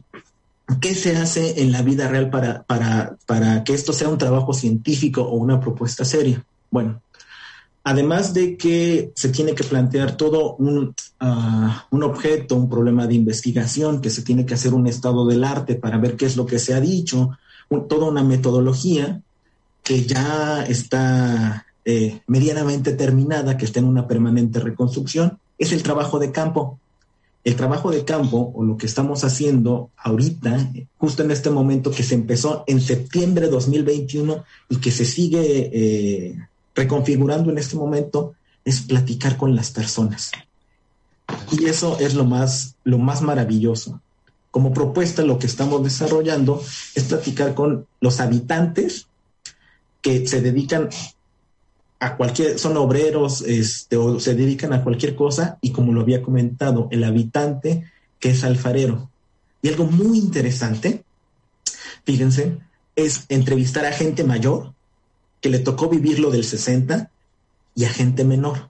¿qué 0.82 0.96
se 0.96 1.16
hace 1.16 1.62
en 1.62 1.72
la 1.72 1.82
vida 1.82 2.08
real 2.08 2.30
para, 2.30 2.64
para, 2.64 3.18
para 3.26 3.64
que 3.64 3.74
esto 3.74 3.94
sea 3.94 4.10
un 4.10 4.18
trabajo 4.18 4.54
científico 4.54 5.22
o 5.22 5.36
una 5.36 5.60
propuesta 5.60 6.06
seria? 6.06 6.44
Bueno, 6.72 7.02
además 7.84 8.34
de 8.34 8.58
que 8.58 9.12
se 9.16 9.30
tiene 9.30 9.54
que 9.54 9.64
plantear 9.64 10.18
todo 10.18 10.56
un, 10.56 10.94
ah, 11.20 11.88
un, 11.92 12.04
objeto, 12.04 12.56
un 12.56 12.70
problema 12.70 13.08
de 13.08 13.14
investigación, 13.14 14.02
que 14.02 14.10
se 14.10 14.24
tiene 14.24 14.46
que 14.46 14.56
hacer 14.56 14.74
un 14.74 14.88
estado 14.88 15.26
del 15.26 15.44
arte 15.44 15.76
para 15.76 15.98
ver 15.98 16.16
qué 16.16 16.26
es 16.26 16.36
lo 16.36 16.46
que 16.46 16.60
se 16.60 16.74
ha 16.74 16.82
dicho, 16.82 17.38
toda 17.88 18.08
una 18.08 18.24
metodología 18.24 19.22
que 19.84 20.04
ya 20.06 20.64
está 20.64 21.66
eh, 21.86 22.22
medianamente 22.28 22.94
terminada, 22.94 23.58
que 23.58 23.66
está 23.66 23.80
en 23.80 23.86
una 23.86 24.08
permanente 24.08 24.60
reconstrucción, 24.60 25.38
es 25.58 25.72
el 25.72 25.84
trabajo 25.84 26.18
de 26.18 26.32
campo. 26.32 26.80
El 27.46 27.56
trabajo 27.56 27.92
de 27.92 28.04
campo, 28.04 28.52
o 28.54 28.64
lo 28.64 28.76
que 28.76 28.88
estamos 28.88 29.24
haciendo 29.24 29.92
ahorita, 29.96 30.72
justo 30.98 31.24
en 31.24 31.32
este 31.32 31.50
momento 31.50 31.92
que 31.92 32.04
se 32.04 32.16
empezó 32.16 32.66
en 32.68 32.82
septiembre 32.82 33.46
de 33.46 33.52
2021 33.52 34.44
y 34.68 34.78
que 34.78 34.92
se 34.92 35.06
sigue 35.06 35.70
eh, 35.72 36.38
reconfigurando 36.74 37.52
en 37.52 37.58
este 37.58 37.78
momento, 37.78 38.34
es 38.66 38.82
platicar 38.82 39.38
con 39.38 39.56
las 39.56 39.72
personas. 39.72 40.32
Y 41.52 41.66
eso 41.66 41.98
es 42.00 42.16
lo 42.16 42.26
más, 42.26 42.76
lo 42.84 42.98
más 42.98 43.22
maravilloso 43.22 44.02
como 44.56 44.72
propuesta 44.72 45.22
lo 45.22 45.38
que 45.38 45.48
estamos 45.48 45.84
desarrollando 45.84 46.64
es 46.96 47.04
platicar 47.04 47.56
con 47.56 47.88
los 48.00 48.22
habitantes 48.22 49.08
que 50.02 50.26
se 50.30 50.40
dedican 50.40 50.88
a 52.00 52.18
cualquier, 52.18 52.60
son 52.60 52.78
obreros, 52.78 53.42
este, 53.42 53.98
o 53.98 54.20
se 54.20 54.36
dedican 54.36 54.74
a 54.74 54.84
cualquier 54.84 55.16
cosa, 55.16 55.58
y 55.62 55.72
como 55.72 55.94
lo 55.94 56.02
había 56.02 56.22
comentado, 56.22 56.88
el 56.92 57.04
habitante 57.04 57.92
que 58.20 58.30
es 58.30 58.44
alfarero. 58.44 59.10
Y 59.62 59.70
algo 59.70 59.86
muy 59.86 60.18
interesante, 60.18 61.04
fíjense, 62.04 62.58
es 62.96 63.26
entrevistar 63.30 63.86
a 63.86 63.92
gente 63.92 64.24
mayor 64.24 64.74
que 65.42 65.50
le 65.50 65.60
tocó 65.60 65.90
vivir 65.90 66.20
lo 66.20 66.32
del 66.32 66.44
60 66.44 67.10
y 67.76 67.86
a 67.86 67.90
gente 67.90 68.24
menor. 68.24 68.70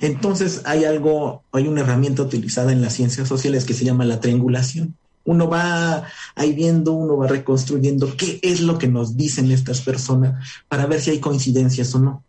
Entonces 0.00 0.62
hay 0.64 0.84
algo, 0.84 1.42
hay 1.52 1.68
una 1.68 1.82
herramienta 1.82 2.22
utilizada 2.22 2.72
en 2.72 2.82
las 2.82 2.94
ciencias 2.94 3.28
sociales 3.28 3.64
que 3.64 3.74
se 3.74 3.84
llama 3.84 4.04
la 4.04 4.20
triangulación. 4.20 4.96
Uno 5.24 5.48
va 5.48 6.04
ahí 6.34 6.52
viendo, 6.52 6.92
uno 6.92 7.16
va 7.18 7.26
reconstruyendo 7.26 8.16
qué 8.16 8.40
es 8.42 8.60
lo 8.60 8.78
que 8.78 8.88
nos 8.88 9.16
dicen 9.16 9.50
estas 9.50 9.82
personas 9.82 10.42
para 10.68 10.86
ver 10.86 11.00
si 11.00 11.10
hay 11.10 11.18
coincidencias 11.18 11.94
o 11.94 11.98
no. 11.98 12.24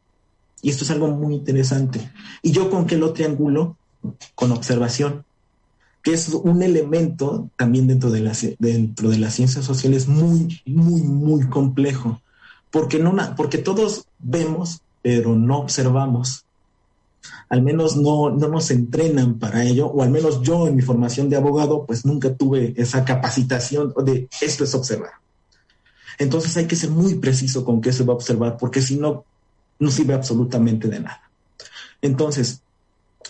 Y 0.61 0.69
esto 0.69 0.83
es 0.83 0.91
algo 0.91 1.07
muy 1.07 1.35
interesante. 1.35 2.11
¿Y 2.41 2.51
yo 2.51 2.69
con 2.69 2.85
qué 2.85 2.97
lo 2.97 3.13
triangulo? 3.13 3.77
Con 4.35 4.51
observación, 4.51 5.25
que 6.01 6.13
es 6.13 6.29
un 6.29 6.63
elemento 6.63 7.49
también 7.57 7.87
dentro 7.87 8.09
de, 8.11 8.21
las, 8.21 8.45
dentro 8.59 9.09
de 9.09 9.19
las 9.19 9.33
ciencias 9.33 9.65
sociales 9.65 10.07
muy, 10.07 10.61
muy, 10.65 11.01
muy 11.01 11.47
complejo. 11.47 12.21
Porque, 12.71 12.99
no, 12.99 13.15
porque 13.35 13.57
todos 13.57 14.05
vemos, 14.19 14.81
pero 15.01 15.35
no 15.35 15.59
observamos 15.59 16.45
al 17.49 17.61
menos 17.61 17.97
no, 17.97 18.29
no 18.29 18.47
nos 18.47 18.71
entrenan 18.71 19.39
para 19.39 19.63
ello, 19.63 19.87
o 19.87 20.03
al 20.03 20.11
menos 20.11 20.41
yo 20.41 20.67
en 20.67 20.75
mi 20.75 20.81
formación 20.81 21.29
de 21.29 21.35
abogado, 21.35 21.85
pues 21.85 22.05
nunca 22.05 22.33
tuve 22.33 22.73
esa 22.77 23.03
capacitación 23.03 23.93
de 24.05 24.27
esto 24.39 24.63
es 24.63 24.75
observar. 24.75 25.11
Entonces 26.17 26.55
hay 26.57 26.67
que 26.67 26.75
ser 26.75 26.91
muy 26.91 27.15
preciso 27.15 27.65
con 27.65 27.81
qué 27.81 27.91
se 27.91 28.03
va 28.03 28.13
a 28.13 28.17
observar, 28.17 28.57
porque 28.57 28.81
si 28.81 28.97
no, 28.97 29.25
no 29.79 29.89
sirve 29.91 30.13
absolutamente 30.13 30.87
de 30.87 30.99
nada. 30.99 31.29
Entonces, 32.01 32.61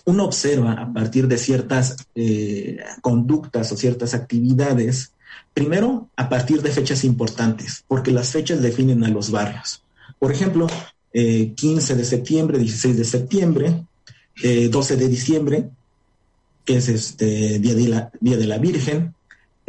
uno 0.06 0.26
observa 0.26 0.74
a 0.74 0.92
partir 0.94 1.28
de 1.28 1.38
ciertas 1.38 2.08
eh, 2.16 2.80
conductas 3.02 3.72
o 3.72 3.78
ciertas 3.78 4.14
actividades, 4.14 5.12
primero 5.54 6.10
a 6.16 6.30
partir 6.30 6.62
de 6.62 6.72
fechas 6.72 7.04
importantes, 7.04 7.84
porque 7.88 8.12
las 8.12 8.30
fechas 8.30 8.62
definen 8.62 9.04
a 9.04 9.10
los 9.10 9.32
barrios. 9.32 9.84
Por 10.18 10.32
ejemplo, 10.32 10.68
15 11.12 11.14
eh, 11.14 11.96
de 11.96 12.06
septiembre, 12.06 12.60
16 12.60 12.98
de 12.98 13.06
septiembre, 13.06 13.86
12 14.42 14.94
eh, 14.94 14.98
de 14.98 15.08
diciembre, 15.08 15.70
que 16.66 16.78
es 16.78 16.88
este 16.90 17.60
Día 17.60 17.74
de 17.74 17.88
la, 17.88 18.12
Día 18.20 18.38
de 18.38 18.48
la 18.48 18.58
Virgen. 18.58 19.16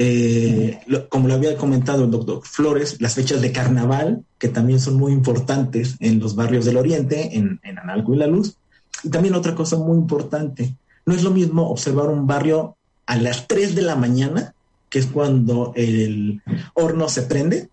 Eh, 0.02 0.80
como 1.10 1.28
lo 1.28 1.34
había 1.34 1.58
comentado 1.58 2.04
el 2.04 2.10
doctor 2.10 2.40
Flores, 2.42 2.96
las 3.02 3.16
fechas 3.16 3.42
de 3.42 3.52
carnaval, 3.52 4.24
que 4.38 4.48
también 4.48 4.80
son 4.80 4.94
muy 4.94 5.12
importantes 5.12 5.96
en 6.00 6.20
los 6.20 6.34
barrios 6.34 6.64
del 6.64 6.78
Oriente, 6.78 7.36
en, 7.36 7.60
en 7.62 7.78
Analco 7.78 8.14
y 8.14 8.16
La 8.16 8.26
Luz. 8.26 8.56
Y 9.04 9.10
también 9.10 9.34
otra 9.34 9.54
cosa 9.54 9.76
muy 9.76 9.98
importante, 9.98 10.74
no 11.04 11.14
es 11.14 11.22
lo 11.22 11.30
mismo 11.30 11.68
observar 11.68 12.08
un 12.08 12.26
barrio 12.26 12.78
a 13.04 13.16
las 13.16 13.46
3 13.46 13.74
de 13.74 13.82
la 13.82 13.94
mañana, 13.94 14.54
que 14.88 15.00
es 15.00 15.06
cuando 15.06 15.74
el 15.76 16.40
horno 16.72 17.10
se 17.10 17.22
prende, 17.22 17.68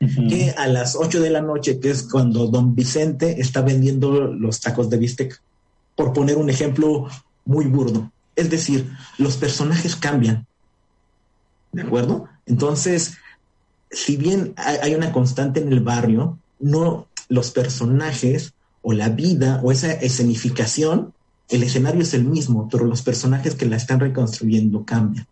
que 0.00 0.54
a 0.56 0.66
las 0.66 0.96
8 0.96 1.20
de 1.20 1.30
la 1.30 1.40
noche, 1.40 1.78
que 1.78 1.90
es 1.90 2.02
cuando 2.02 2.48
don 2.48 2.74
Vicente 2.74 3.40
está 3.40 3.60
vendiendo 3.62 4.26
los 4.26 4.60
tacos 4.60 4.90
de 4.90 4.98
bistec, 4.98 5.40
por 5.94 6.12
poner 6.12 6.36
un 6.36 6.50
ejemplo 6.50 7.06
muy 7.44 7.66
burdo. 7.66 8.10
Es 8.34 8.50
decir, 8.50 8.90
los 9.18 9.36
personajes 9.36 9.94
cambian. 9.94 10.47
¿De 11.72 11.82
acuerdo? 11.82 12.28
Entonces, 12.46 13.16
si 13.90 14.16
bien 14.16 14.54
hay 14.56 14.94
una 14.94 15.12
constante 15.12 15.60
en 15.60 15.72
el 15.72 15.80
barrio, 15.80 16.38
no 16.58 17.06
los 17.28 17.50
personajes 17.50 18.54
o 18.82 18.92
la 18.92 19.08
vida 19.10 19.60
o 19.62 19.72
esa 19.72 19.92
escenificación, 19.92 21.12
el 21.48 21.62
escenario 21.62 22.02
es 22.02 22.14
el 22.14 22.24
mismo, 22.24 22.68
pero 22.70 22.84
los 22.84 23.02
personajes 23.02 23.54
que 23.54 23.66
la 23.66 23.76
están 23.76 24.00
reconstruyendo 24.00 24.84
cambian. 24.84 25.26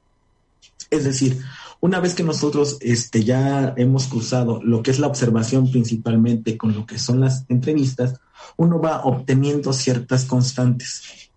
Es 0.91 1.05
decir, 1.05 1.41
una 1.80 2.01
vez 2.01 2.14
que 2.14 2.22
nosotros 2.22 2.78
este, 2.80 3.24
ya 3.24 3.74
hemos 3.76 4.07
cruzado 4.07 4.62
lo 4.62 4.82
que 4.82 4.91
es 4.91 4.99
la 4.99 5.07
observación 5.07 5.70
principalmente 5.70 6.57
con 6.57 6.74
lo 6.74 6.87
que 6.87 6.99
son 6.99 7.20
las 7.20 7.45
entrevistas, 7.49 8.20
uno 8.57 8.80
va 8.80 9.05
obteniendo 9.05 9.72
ciertas 9.72 10.24
constantes. 10.24 11.30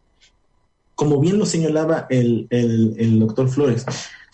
Como 0.96 1.20
bien 1.20 1.38
lo 1.38 1.46
señalaba 1.46 2.08
el, 2.10 2.48
doctor 3.20 3.50
Flores 3.50 3.86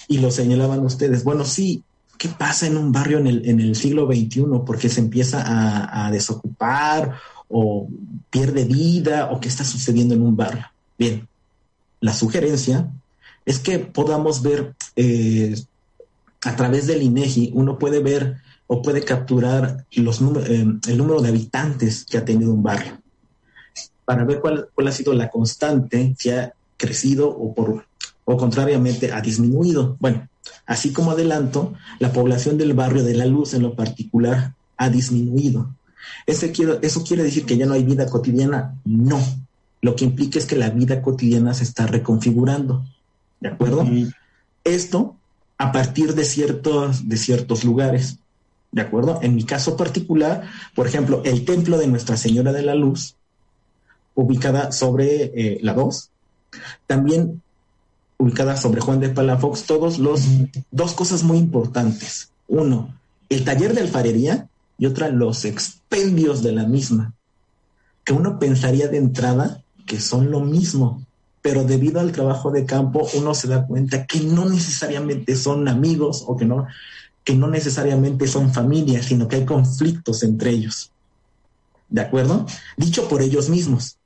y 0.07 0.19
lo 0.19 0.31
señalaban 0.31 0.79
ustedes, 0.79 1.23
bueno, 1.23 1.45
sí, 1.45 1.83
¿qué 2.17 2.29
pasa 2.29 2.67
en 2.67 2.77
un 2.77 2.91
barrio 2.91 3.17
en 3.19 3.27
el, 3.27 3.49
en 3.49 3.59
el 3.59 3.75
siglo 3.75 4.07
XXI? 4.07 4.45
Porque 4.65 4.89
se 4.89 5.01
empieza 5.01 5.41
a, 5.41 6.05
a 6.05 6.11
desocupar 6.11 7.15
o 7.47 7.87
pierde 8.29 8.65
vida 8.65 9.29
o 9.31 9.39
qué 9.39 9.47
está 9.47 9.63
sucediendo 9.63 10.13
en 10.15 10.21
un 10.21 10.35
barrio. 10.35 10.65
Bien, 10.97 11.27
la 11.99 12.13
sugerencia 12.13 12.89
es 13.45 13.59
que 13.59 13.79
podamos 13.79 14.41
ver 14.41 14.75
eh, 14.95 15.55
a 16.43 16.55
través 16.55 16.87
del 16.87 17.03
INEGI, 17.03 17.51
uno 17.53 17.77
puede 17.77 17.99
ver 17.99 18.37
o 18.67 18.81
puede 18.81 19.03
capturar 19.03 19.85
los 19.91 20.21
eh, 20.21 20.65
el 20.87 20.97
número 20.97 21.21
de 21.21 21.29
habitantes 21.29 22.05
que 22.05 22.17
ha 22.17 22.25
tenido 22.25 22.53
un 22.53 22.63
barrio 22.63 22.99
para 24.05 24.23
ver 24.23 24.39
cuál, 24.39 24.69
cuál 24.73 24.87
ha 24.87 24.91
sido 24.91 25.13
la 25.13 25.29
constante, 25.29 26.15
si 26.17 26.29
ha 26.29 26.53
crecido 26.77 27.29
o 27.29 27.53
por 27.53 27.85
o 28.25 28.37
contrariamente 28.37 29.11
ha 29.11 29.21
disminuido. 29.21 29.95
Bueno, 29.99 30.27
así 30.65 30.91
como 30.91 31.11
adelanto, 31.11 31.73
la 31.99 32.11
población 32.11 32.57
del 32.57 32.73
barrio 32.73 33.03
de 33.03 33.13
la 33.13 33.25
luz 33.25 33.53
en 33.53 33.61
lo 33.61 33.75
particular 33.75 34.53
ha 34.77 34.89
disminuido. 34.89 35.73
¿Ese 36.25 36.51
¿Eso 36.81 37.03
quiere 37.03 37.23
decir 37.23 37.45
que 37.45 37.57
ya 37.57 37.65
no 37.65 37.73
hay 37.73 37.83
vida 37.83 38.07
cotidiana? 38.07 38.75
No. 38.83 39.19
Lo 39.81 39.95
que 39.95 40.05
implica 40.05 40.39
es 40.39 40.45
que 40.45 40.55
la 40.55 40.71
vida 40.71 41.01
cotidiana 41.01 41.53
se 41.53 41.63
está 41.63 41.85
reconfigurando. 41.85 42.83
¿De 43.39 43.49
acuerdo? 43.49 43.85
Esto 44.63 45.15
a 45.57 45.71
partir 45.71 46.15
de 46.15 46.25
ciertos, 46.25 47.07
de 47.07 47.17
ciertos 47.17 47.63
lugares. 47.63 48.17
¿De 48.71 48.81
acuerdo? 48.81 49.19
En 49.21 49.35
mi 49.35 49.43
caso 49.43 49.77
particular, 49.77 50.49
por 50.73 50.87
ejemplo, 50.87 51.21
el 51.23 51.45
templo 51.45 51.77
de 51.77 51.87
Nuestra 51.87 52.17
Señora 52.17 52.51
de 52.51 52.63
la 52.63 52.75
Luz, 52.75 53.15
ubicada 54.15 54.71
sobre 54.71 55.31
eh, 55.35 55.59
la 55.61 55.73
2, 55.73 56.09
también 56.87 57.41
ubicada 58.17 58.57
sobre 58.57 58.81
Juan 58.81 58.99
de 58.99 59.09
Palafox, 59.09 59.63
todos 59.63 59.99
los 59.99 60.21
dos 60.71 60.93
cosas 60.93 61.23
muy 61.23 61.37
importantes. 61.37 62.29
Uno, 62.47 62.93
el 63.29 63.43
taller 63.43 63.73
de 63.73 63.81
alfarería 63.81 64.47
y 64.77 64.85
otra, 64.85 65.09
los 65.09 65.45
expendios 65.45 66.43
de 66.43 66.51
la 66.51 66.65
misma, 66.65 67.13
que 68.03 68.13
uno 68.13 68.39
pensaría 68.39 68.87
de 68.87 68.97
entrada 68.97 69.61
que 69.85 69.99
son 69.99 70.31
lo 70.31 70.39
mismo, 70.39 71.03
pero 71.41 71.63
debido 71.63 71.99
al 71.99 72.11
trabajo 72.11 72.51
de 72.51 72.65
campo 72.65 73.07
uno 73.13 73.35
se 73.35 73.47
da 73.47 73.65
cuenta 73.67 74.05
que 74.05 74.19
no 74.21 74.49
necesariamente 74.49 75.35
son 75.35 75.67
amigos 75.67 76.23
o 76.27 76.35
que 76.35 76.45
no, 76.45 76.67
que 77.23 77.35
no 77.35 77.47
necesariamente 77.47 78.27
son 78.27 78.53
familias, 78.53 79.05
sino 79.05 79.27
que 79.27 79.37
hay 79.37 79.45
conflictos 79.45 80.23
entre 80.23 80.51
ellos. 80.51 80.91
¿De 81.89 82.01
acuerdo? 82.01 82.45
Dicho 82.77 83.07
por 83.07 83.21
ellos 83.21 83.49
mismos. 83.49 83.97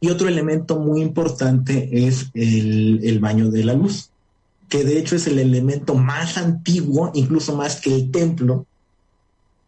Y 0.00 0.10
otro 0.10 0.28
elemento 0.28 0.78
muy 0.78 1.00
importante 1.00 2.06
es 2.06 2.30
el, 2.34 3.00
el, 3.02 3.18
baño 3.18 3.50
de 3.50 3.64
la 3.64 3.74
luz, 3.74 4.10
que 4.68 4.84
de 4.84 4.98
hecho 4.98 5.16
es 5.16 5.26
el 5.26 5.38
elemento 5.38 5.94
más 5.94 6.38
antiguo, 6.38 7.10
incluso 7.14 7.56
más 7.56 7.80
que 7.80 7.94
el 7.94 8.10
templo, 8.10 8.66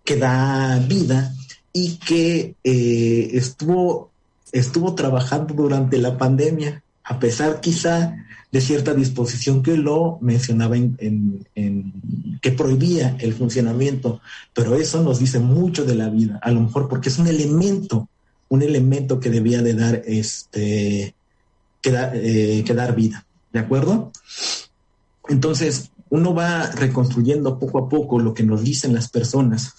que 0.04 0.16
da 0.16 0.78
vida 0.88 1.34
y 1.72 1.96
que 1.96 2.54
eh, 2.64 3.30
estuvo, 3.32 4.10
estuvo 4.52 4.94
trabajando 4.94 5.54
durante 5.54 5.98
la 5.98 6.18
pandemia, 6.18 6.82
a 7.04 7.18
pesar 7.18 7.60
quizá 7.60 8.14
de 8.50 8.60
cierta 8.60 8.94
disposición 8.94 9.62
que 9.62 9.76
lo 9.76 10.18
mencionaba 10.20 10.76
en, 10.76 11.46
que 12.40 12.50
prohibía 12.52 13.16
el 13.20 13.34
funcionamiento, 13.34 14.20
pero 14.52 14.74
eso 14.74 15.02
nos 15.02 15.20
dice 15.20 15.38
mucho 15.38 15.84
de 15.84 15.94
la 15.94 16.08
vida, 16.08 16.40
a 16.42 16.50
lo 16.50 16.60
mejor 16.60 16.88
porque 16.88 17.08
es 17.08 17.18
un 17.18 17.28
elemento 17.28 18.08
un 18.50 18.62
elemento 18.62 19.20
que 19.20 19.30
debía 19.30 19.62
de 19.62 19.74
dar 19.74 20.02
este 20.06 21.14
eh, 21.82 22.62
que 22.66 22.74
dar 22.74 22.94
vida, 22.94 23.24
¿de 23.52 23.60
acuerdo? 23.60 24.12
Entonces, 25.28 25.92
uno 26.10 26.34
va 26.34 26.66
reconstruyendo 26.72 27.58
poco 27.58 27.78
a 27.78 27.88
poco 27.88 28.18
lo 28.18 28.34
que 28.34 28.42
nos 28.42 28.62
dicen 28.62 28.92
las 28.92 29.08
personas. 29.08 29.74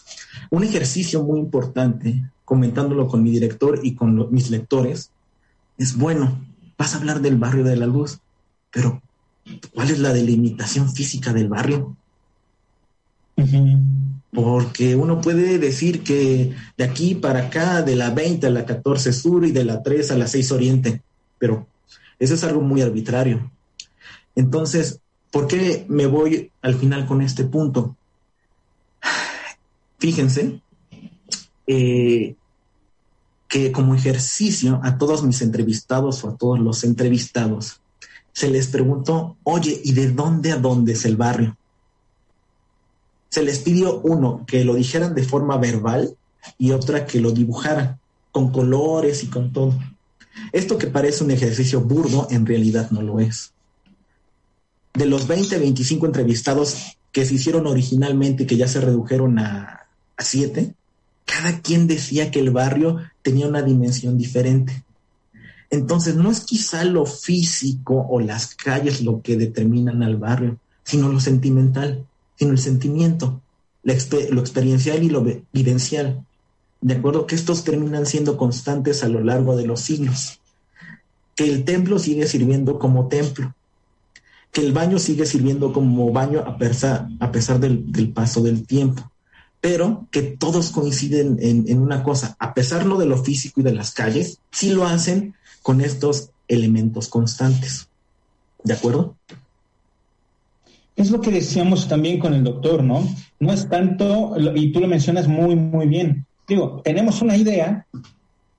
Un 0.49 0.63
ejercicio 0.63 1.23
muy 1.23 1.39
importante, 1.39 2.23
comentándolo 2.45 3.07
con 3.07 3.21
mi 3.21 3.29
director 3.29 3.79
y 3.83 3.93
con 3.93 4.33
mis 4.33 4.49
lectores, 4.49 5.11
es 5.77 5.95
bueno, 5.95 6.39
vas 6.77 6.95
a 6.95 6.97
hablar 6.97 7.21
del 7.21 7.37
barrio 7.37 7.65
de 7.65 7.75
la 7.75 7.85
luz, 7.85 8.19
pero 8.71 9.01
¿cuál 9.73 9.91
es 9.91 9.99
la 9.99 10.13
delimitación 10.13 10.91
física 10.91 11.33
del 11.33 11.49
barrio? 11.49 11.97
Porque 14.33 14.95
uno 14.95 15.19
puede 15.19 15.59
decir 15.59 16.03
que 16.03 16.55
de 16.77 16.83
aquí 16.83 17.15
para 17.15 17.47
acá, 17.47 17.81
de 17.81 17.95
la 17.95 18.11
20 18.11 18.47
a 18.47 18.49
la 18.49 18.65
14 18.65 19.11
sur 19.11 19.45
y 19.45 19.51
de 19.51 19.65
la 19.65 19.83
3 19.83 20.11
a 20.11 20.17
la 20.17 20.27
6 20.27 20.51
oriente, 20.51 21.01
pero 21.37 21.67
eso 22.19 22.33
es 22.33 22.43
algo 22.43 22.61
muy 22.61 22.81
arbitrario. 22.81 23.51
Entonces, 24.35 24.99
¿por 25.31 25.47
qué 25.47 25.85
me 25.89 26.05
voy 26.05 26.51
al 26.61 26.75
final 26.75 27.05
con 27.05 27.21
este 27.21 27.43
punto? 27.43 27.95
Fíjense 29.99 30.61
eh, 31.67 32.35
que 33.47 33.71
como 33.71 33.95
ejercicio 33.95 34.79
a 34.83 34.97
todos 34.97 35.23
mis 35.23 35.41
entrevistados 35.41 36.23
o 36.23 36.29
a 36.29 36.37
todos 36.37 36.59
los 36.59 36.85
entrevistados, 36.85 37.81
se 38.31 38.49
les 38.49 38.67
preguntó, 38.67 39.35
oye, 39.43 39.81
¿y 39.83 39.91
de 39.91 40.09
dónde 40.09 40.53
a 40.53 40.57
dónde 40.57 40.93
es 40.93 41.03
el 41.03 41.17
barrio? 41.17 41.57
Se 43.31 43.43
les 43.43 43.59
pidió 43.59 44.01
uno 44.01 44.43
que 44.45 44.65
lo 44.65 44.75
dijeran 44.75 45.15
de 45.15 45.23
forma 45.23 45.57
verbal 45.57 46.15
y 46.57 46.71
otra 46.71 47.05
que 47.05 47.21
lo 47.21 47.31
dibujaran 47.31 47.97
con 48.31 48.51
colores 48.51 49.23
y 49.23 49.27
con 49.27 49.53
todo. 49.53 49.79
Esto 50.51 50.77
que 50.77 50.87
parece 50.87 51.23
un 51.23 51.31
ejercicio 51.31 51.79
burdo, 51.79 52.27
en 52.29 52.45
realidad 52.45 52.91
no 52.91 53.01
lo 53.01 53.21
es. 53.21 53.53
De 54.93 55.05
los 55.05 55.27
20, 55.27 55.57
25 55.57 56.05
entrevistados 56.05 56.97
que 57.13 57.25
se 57.25 57.35
hicieron 57.35 57.67
originalmente, 57.67 58.45
que 58.45 58.57
ya 58.57 58.67
se 58.67 58.81
redujeron 58.81 59.39
a, 59.39 59.87
a 60.17 60.23
siete, 60.23 60.73
cada 61.25 61.61
quien 61.61 61.87
decía 61.87 62.31
que 62.31 62.41
el 62.41 62.51
barrio 62.51 62.97
tenía 63.21 63.47
una 63.47 63.61
dimensión 63.61 64.17
diferente. 64.17 64.83
Entonces, 65.69 66.15
no 66.15 66.29
es 66.31 66.41
quizá 66.41 66.83
lo 66.83 67.05
físico 67.05 68.05
o 68.09 68.19
las 68.19 68.55
calles 68.55 69.01
lo 69.01 69.21
que 69.21 69.37
determinan 69.37 70.03
al 70.03 70.17
barrio, 70.17 70.57
sino 70.83 71.07
lo 71.07 71.21
sentimental 71.21 72.05
sino 72.41 72.53
el 72.53 72.57
sentimiento, 72.57 73.39
lo 73.83 74.41
experiencial 74.41 75.03
y 75.03 75.09
lo 75.11 75.23
vivencial. 75.53 76.25
De 76.81 76.95
acuerdo 76.95 77.27
que 77.27 77.35
estos 77.35 77.63
terminan 77.63 78.07
siendo 78.07 78.35
constantes 78.35 79.03
a 79.03 79.09
lo 79.09 79.23
largo 79.23 79.55
de 79.55 79.67
los 79.67 79.81
siglos. 79.81 80.39
Que 81.35 81.43
el 81.43 81.65
templo 81.65 81.99
sigue 81.99 82.25
sirviendo 82.25 82.79
como 82.79 83.09
templo. 83.09 83.53
Que 84.51 84.61
el 84.61 84.73
baño 84.73 84.97
sigue 84.97 85.27
sirviendo 85.27 85.71
como 85.71 86.11
baño 86.11 86.39
a 86.39 86.57
pesar, 86.57 87.59
del, 87.59 88.11
paso 88.11 88.41
del 88.41 88.65
tiempo. 88.65 89.11
Pero 89.59 90.07
que 90.09 90.23
todos 90.23 90.71
coinciden 90.71 91.37
en, 91.39 91.79
una 91.79 92.01
cosa, 92.01 92.35
a 92.39 92.55
pesar 92.55 92.87
de 92.87 93.05
lo 93.05 93.23
físico 93.23 93.61
y 93.61 93.63
de 93.63 93.73
las 93.73 93.91
calles, 93.91 94.39
sí 94.49 94.71
lo 94.71 94.87
hacen 94.87 95.35
con 95.61 95.79
estos 95.79 96.31
elementos 96.47 97.07
constantes. 97.07 97.87
¿De 98.63 98.73
acuerdo? 98.73 99.15
Es 100.95 101.09
lo 101.11 101.21
que 101.21 101.31
decíamos 101.31 101.87
también 101.87 102.19
con 102.19 102.33
el 102.33 102.43
doctor, 102.43 102.83
¿no? 102.83 103.07
No 103.39 103.53
es 103.53 103.67
tanto, 103.69 104.35
y 104.55 104.71
tú 104.71 104.79
lo 104.79 104.87
mencionas 104.87 105.27
muy, 105.27 105.55
muy 105.55 105.87
bien. 105.87 106.25
Digo, 106.47 106.81
tenemos 106.83 107.21
una 107.21 107.37
idea 107.37 107.85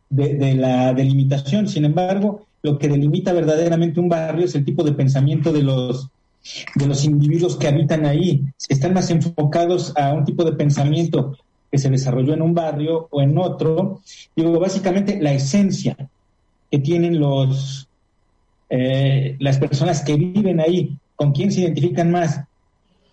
de, 0.08 0.54
la 0.54 0.92
delimitación, 0.94 1.68
sin 1.68 1.84
embargo, 1.84 2.46
lo 2.62 2.78
que 2.78 2.88
delimita 2.88 3.32
verdaderamente 3.32 4.00
un 4.00 4.08
barrio 4.08 4.44
es 4.44 4.54
el 4.54 4.64
tipo 4.64 4.82
de 4.82 4.92
pensamiento 4.92 5.52
de 5.52 5.62
los, 5.62 6.08
de 6.74 6.86
los 6.86 7.04
individuos 7.04 7.56
que 7.56 7.68
habitan 7.68 8.06
ahí. 8.06 8.42
Están 8.68 8.94
más 8.94 9.10
enfocados 9.10 9.92
a 9.96 10.12
un 10.12 10.24
tipo 10.24 10.44
de 10.44 10.52
pensamiento 10.52 11.36
que 11.70 11.78
se 11.78 11.90
desarrolló 11.90 12.34
en 12.34 12.42
un 12.42 12.54
barrio 12.54 13.08
o 13.10 13.22
en 13.22 13.36
otro. 13.38 14.00
Digo, 14.36 14.58
básicamente 14.58 15.20
la 15.20 15.32
esencia 15.32 15.96
que 16.70 16.78
tienen 16.78 17.18
los, 17.18 17.88
eh, 18.70 19.36
las 19.40 19.58
personas 19.58 20.02
que 20.02 20.16
viven 20.16 20.60
ahí. 20.60 20.96
¿Con 21.16 21.32
quién 21.32 21.52
se 21.52 21.62
identifican 21.62 22.10
más? 22.10 22.40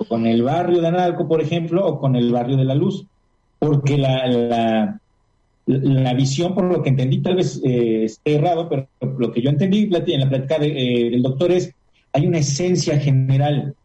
¿Con 0.07 0.25
el 0.25 0.43
barrio 0.43 0.81
de 0.81 0.87
Analco, 0.87 1.27
por 1.27 1.41
ejemplo, 1.41 1.85
o 1.85 1.99
con 1.99 2.15
el 2.15 2.31
barrio 2.31 2.57
de 2.57 2.65
la 2.65 2.75
Luz? 2.75 3.05
Porque 3.59 3.97
la, 3.97 4.97
la, 5.65 6.13
visión, 6.13 6.55
por 6.55 6.63
lo 6.65 6.81
que 6.81 6.89
entendí, 6.89 7.19
tal 7.21 7.35
vez 7.35 7.61
eh, 7.63 8.05
esté 8.05 8.35
errado, 8.35 8.69
pero 8.69 8.87
lo 9.17 9.31
que 9.31 9.41
yo 9.41 9.49
entendí 9.49 9.89
en 9.93 10.19
la 10.19 10.29
plática 10.29 10.55
eh, 10.61 11.09
del 11.11 11.21
doctor 11.21 11.51
es, 11.51 11.73
hay 12.13 12.25
una 12.25 12.39
esencia 12.39 12.97
general. 12.99 13.75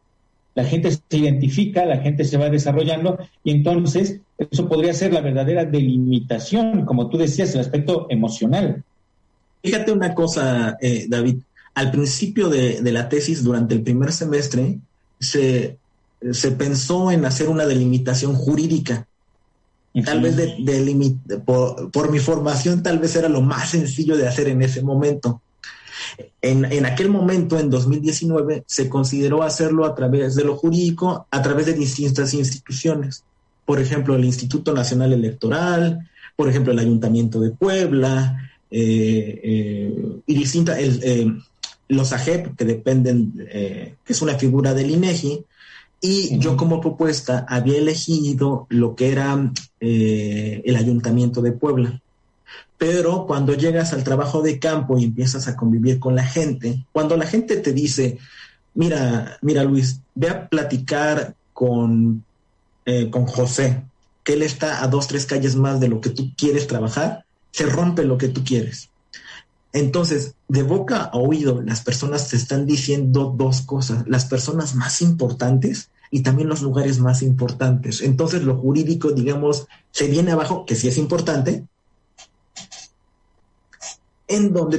La 0.54 0.64
gente 0.64 0.92
se 0.92 1.00
identifica, 1.10 1.84
la 1.84 1.98
gente 1.98 2.24
se 2.24 2.38
va 2.38 2.48
desarrollando 2.48 3.18
y 3.42 3.50
entonces 3.50 4.20
eso 4.38 4.68
podría 4.68 4.94
ser 4.94 5.12
la 5.12 5.20
verdadera 5.20 5.64
delimitación, 5.64 6.84
como 6.84 7.08
tú 7.08 7.18
decías, 7.18 7.52
el 7.54 7.60
aspecto 7.60 8.06
emocional. 8.08 8.84
Fíjate 9.62 9.92
una 9.92 10.14
cosa, 10.14 10.76
eh, 10.80 11.06
David 11.08 11.38
al 11.75 11.91
principio 11.91 12.49
de, 12.49 12.81
la 12.93 13.09
tesis, 13.09 13.43
durante 13.43 13.75
el 13.75 13.83
primer 13.83 14.12
semestre, 14.12 14.79
se, 15.18 15.79
pensó 16.57 17.11
en 17.11 17.25
hacer 17.25 17.49
una 17.49 17.66
delimitación 17.66 18.35
jurídica. 18.35 19.07
Tal 20.05 20.20
vez 20.20 20.37
de, 20.37 21.16
por, 21.45 22.11
mi 22.11 22.18
formación, 22.18 22.83
tal 22.83 22.99
vez 22.99 23.14
era 23.16 23.29
lo 23.29 23.41
más 23.41 23.70
sencillo 23.70 24.16
de 24.16 24.27
hacer 24.27 24.49
en 24.49 24.62
ese 24.62 24.83
momento. 24.83 25.41
En, 26.43 26.64
en, 26.64 26.87
aquel 26.87 27.09
momento, 27.09 27.59
en 27.59 27.70
2019, 27.70 28.64
se 28.66 28.89
consideró 28.89 29.43
hacerlo 29.43 29.85
a 29.85 29.95
través 29.95 30.35
de 30.35 30.45
lo 30.45 30.57
jurídico, 30.57 31.27
a 31.31 31.43
través 31.43 31.66
de 31.66 31.75
distintas 31.75 32.35
instituciones. 32.35 33.25
Por 33.64 33.81
ejemplo, 33.81 34.14
el 34.14 34.25
Instituto 34.25 34.72
Nacional 34.72 35.12
Electoral, 35.12 36.09
por 36.37 36.49
ejemplo, 36.49 36.72
el 36.72 36.79
Ayuntamiento 36.79 37.41
de 37.41 37.51
Puebla, 37.51 38.37
eh, 38.70 39.41
eh, 39.43 40.18
y 40.27 40.35
distintas, 40.35 40.79
el, 40.79 41.01
eh, 41.03 41.33
los 41.89 42.12
AGEP, 42.12 42.57
que 42.57 42.64
dependen, 42.64 43.47
eh, 43.51 43.95
que 44.05 44.12
es 44.12 44.22
una 44.22 44.35
figura 44.35 44.74
del 44.74 44.91
INEGI, 44.91 45.45
y 46.01 46.39
yo 46.39 46.57
como 46.57 46.80
propuesta 46.80 47.47
había 47.49 47.78
elegido 47.78 48.66
lo 48.68 48.95
que 48.95 49.11
era 49.11 49.51
eh, 49.80 50.61
el 50.64 50.76
Ayuntamiento 50.76 51.41
de 51.41 51.53
Puebla. 51.53 52.01
Pero 52.76 53.26
cuando 53.26 53.55
llegas 53.55 53.95
al 53.95 54.05
trabajo 54.05 54.43
de 54.43 54.59
campo 54.59 54.99
y 54.99 55.05
empiezas 55.05 55.49
a 55.49 55.57
convivir 55.57 55.99
con 55.99 56.14
la 56.14 56.26
gente, 56.26 56.85
cuando 56.93 57.16
la 57.16 57.26
gente 57.26 57.57
te 57.57 57.72
dice, 57.72 58.18
mira, 58.74 59.39
mira 59.41 59.64
Luis, 59.64 60.01
ve 60.14 60.28
a 60.28 60.49
platicar 60.49 61.35
con, 61.55 62.22
eh, 62.85 63.09
con 63.09 63.24
José, 63.24 63.82
que 64.24 64.35
él 64.35 64.43
está 64.43 64.82
a 64.82 64.89
dos, 64.89 65.07
tres 65.07 65.24
calles 65.24 65.57
más 65.57 65.80
de 65.80 65.89
lo 65.89 66.03
que 66.03 66.11
tú 66.11 66.32
quieres 66.37 66.66
trabajar, 66.66 67.24
se 67.51 67.64
rompe 67.64 68.05
lo 68.05 68.18
que 68.18 68.28
tú 68.28 68.45
quieres. 68.45 68.91
Entonces, 69.75 70.37
de 70.47 70.62
boca 70.62 71.03
a 71.03 71.16
oído, 71.16 71.61
las 71.61 71.83
personas 71.83 72.29
te 72.29 72.37
están 72.37 72.64
diciendo 72.64 73.35
dos 73.37 73.62
cosas, 73.62 74.05
las 74.07 74.25
personas 74.25 74.77
más 74.77 75.03
importantes 75.03 75.91
y 76.12 76.20
también 76.20 76.49
los 76.49 76.62
lugares 76.62 77.01
más 77.01 77.22
importantes. 77.22 78.01
Entonces, 78.01 78.45
lo 78.45 78.57
jurídico, 78.57 79.11
digamos, 79.11 79.66
se 79.91 80.07
viene 80.07 80.31
abajo, 80.31 80.64
que 80.64 80.77
sí 80.77 80.87
es 80.87 80.97
importante, 80.97 81.66
en 84.29 84.53
donde 84.53 84.79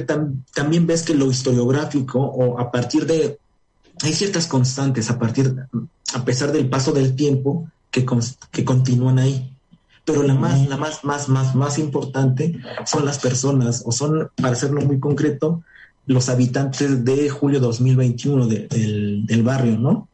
también 0.54 0.86
ves 0.86 1.02
que 1.02 1.14
lo 1.14 1.30
historiográfico 1.30 2.18
o 2.18 2.58
a 2.58 2.72
partir 2.72 3.04
de, 3.04 3.38
hay 4.02 4.14
ciertas 4.14 4.46
constantes 4.46 5.10
a 5.10 5.18
partir, 5.18 5.54
a 6.14 6.24
pesar 6.24 6.52
del 6.52 6.70
paso 6.70 6.92
del 6.92 7.14
tiempo 7.14 7.70
que, 7.90 8.06
que 8.50 8.64
continúan 8.64 9.18
ahí 9.18 9.55
pero 10.06 10.22
la 10.22 10.34
más, 10.34 10.66
la 10.68 10.76
más, 10.76 11.04
más, 11.04 11.28
más, 11.28 11.54
más 11.54 11.78
importante 11.78 12.58
son 12.86 13.04
las 13.04 13.18
personas, 13.18 13.82
o 13.84 13.90
son, 13.90 14.30
para 14.36 14.52
hacerlo 14.52 14.80
muy 14.82 15.00
concreto, 15.00 15.62
los 16.06 16.28
habitantes 16.28 17.04
de 17.04 17.28
julio 17.28 17.58
2021 17.58 18.46
del, 18.46 19.26
del, 19.26 19.42
barrio, 19.42 19.76
¿no? 19.76 20.08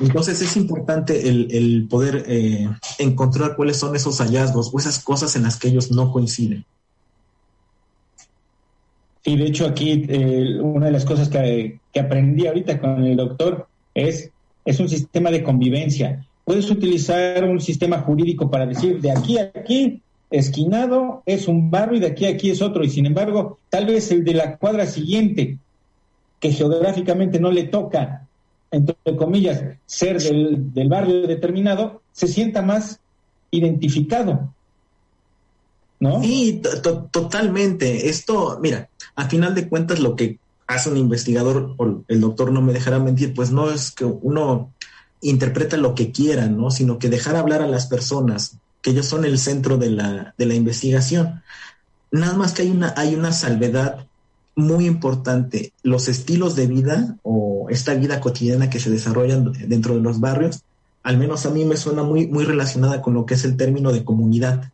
Entonces 0.00 0.42
es 0.42 0.56
importante 0.56 1.28
el, 1.28 1.48
el 1.52 1.86
poder 1.88 2.24
eh, 2.26 2.68
encontrar 2.98 3.54
cuáles 3.54 3.76
son 3.76 3.94
esos 3.94 4.18
hallazgos 4.18 4.70
o 4.74 4.78
esas 4.78 4.98
cosas 4.98 5.36
en 5.36 5.44
las 5.44 5.56
que 5.56 5.68
ellos 5.68 5.92
no 5.92 6.10
coinciden. 6.10 6.64
Y 9.24 9.36
de 9.36 9.46
hecho 9.46 9.66
aquí 9.66 10.06
eh, 10.08 10.58
una 10.60 10.86
de 10.86 10.92
las 10.92 11.04
cosas 11.04 11.28
que, 11.28 11.78
que, 11.92 12.00
aprendí 12.00 12.48
ahorita 12.48 12.80
con 12.80 13.04
el 13.04 13.16
doctor 13.16 13.68
es, 13.94 14.30
es 14.64 14.80
un 14.80 14.88
sistema 14.88 15.30
de 15.30 15.44
convivencia 15.44 16.25
puedes 16.46 16.70
utilizar 16.70 17.44
un 17.44 17.60
sistema 17.60 17.98
jurídico 17.98 18.48
para 18.48 18.66
decir 18.66 19.00
de 19.00 19.10
aquí 19.10 19.36
a 19.36 19.50
aquí, 19.52 20.00
esquinado 20.30 21.24
es 21.26 21.48
un 21.48 21.72
barrio 21.72 21.98
y 21.98 22.00
de 22.00 22.06
aquí 22.06 22.24
a 22.24 22.30
aquí 22.30 22.50
es 22.50 22.62
otro. 22.62 22.84
Y 22.84 22.88
sin 22.88 23.04
embargo, 23.04 23.58
tal 23.68 23.86
vez 23.86 24.12
el 24.12 24.24
de 24.24 24.34
la 24.34 24.56
cuadra 24.56 24.86
siguiente, 24.86 25.58
que 26.38 26.52
geográficamente 26.52 27.40
no 27.40 27.50
le 27.50 27.64
toca, 27.64 28.28
entre 28.70 28.94
comillas, 29.16 29.60
ser 29.86 30.22
del, 30.22 30.72
del 30.72 30.88
barrio 30.88 31.26
determinado, 31.26 32.02
se 32.12 32.28
sienta 32.28 32.62
más 32.62 33.00
identificado. 33.50 34.52
¿No? 35.98 36.22
Sí, 36.22 36.62
totalmente. 37.10 38.08
Esto, 38.08 38.60
mira, 38.62 38.88
a 39.16 39.28
final 39.28 39.52
de 39.56 39.68
cuentas 39.68 39.98
lo 39.98 40.14
que 40.14 40.38
hace 40.68 40.90
un 40.90 40.98
investigador, 40.98 41.74
o 41.76 42.04
el 42.06 42.20
doctor 42.20 42.52
no 42.52 42.62
me 42.62 42.72
dejará 42.72 43.00
mentir, 43.00 43.34
pues 43.34 43.50
no 43.50 43.68
es 43.72 43.90
que 43.90 44.04
uno 44.04 44.70
interpreta 45.20 45.76
lo 45.76 45.94
que 45.94 46.12
quieran, 46.12 46.56
¿no? 46.56 46.70
Sino 46.70 46.98
que 46.98 47.08
dejar 47.08 47.36
hablar 47.36 47.62
a 47.62 47.66
las 47.66 47.86
personas, 47.86 48.58
que 48.82 48.90
ellos 48.90 49.06
son 49.06 49.24
el 49.24 49.38
centro 49.38 49.78
de 49.78 49.90
la, 49.90 50.34
de 50.38 50.46
la 50.46 50.54
investigación. 50.54 51.42
Nada 52.10 52.34
más 52.34 52.52
que 52.52 52.62
hay 52.62 52.70
una, 52.70 52.94
hay 52.96 53.14
una 53.14 53.32
salvedad 53.32 54.06
muy 54.54 54.86
importante. 54.86 55.72
Los 55.82 56.08
estilos 56.08 56.56
de 56.56 56.66
vida 56.66 57.16
o 57.22 57.66
esta 57.70 57.94
vida 57.94 58.20
cotidiana 58.20 58.70
que 58.70 58.80
se 58.80 58.90
desarrollan 58.90 59.52
dentro 59.66 59.94
de 59.94 60.00
los 60.00 60.20
barrios, 60.20 60.62
al 61.02 61.18
menos 61.18 61.46
a 61.46 61.50
mí 61.50 61.64
me 61.64 61.76
suena 61.76 62.02
muy, 62.02 62.26
muy 62.26 62.44
relacionada 62.44 63.02
con 63.02 63.14
lo 63.14 63.26
que 63.26 63.34
es 63.34 63.44
el 63.44 63.56
término 63.56 63.92
de 63.92 64.04
comunidad, 64.04 64.72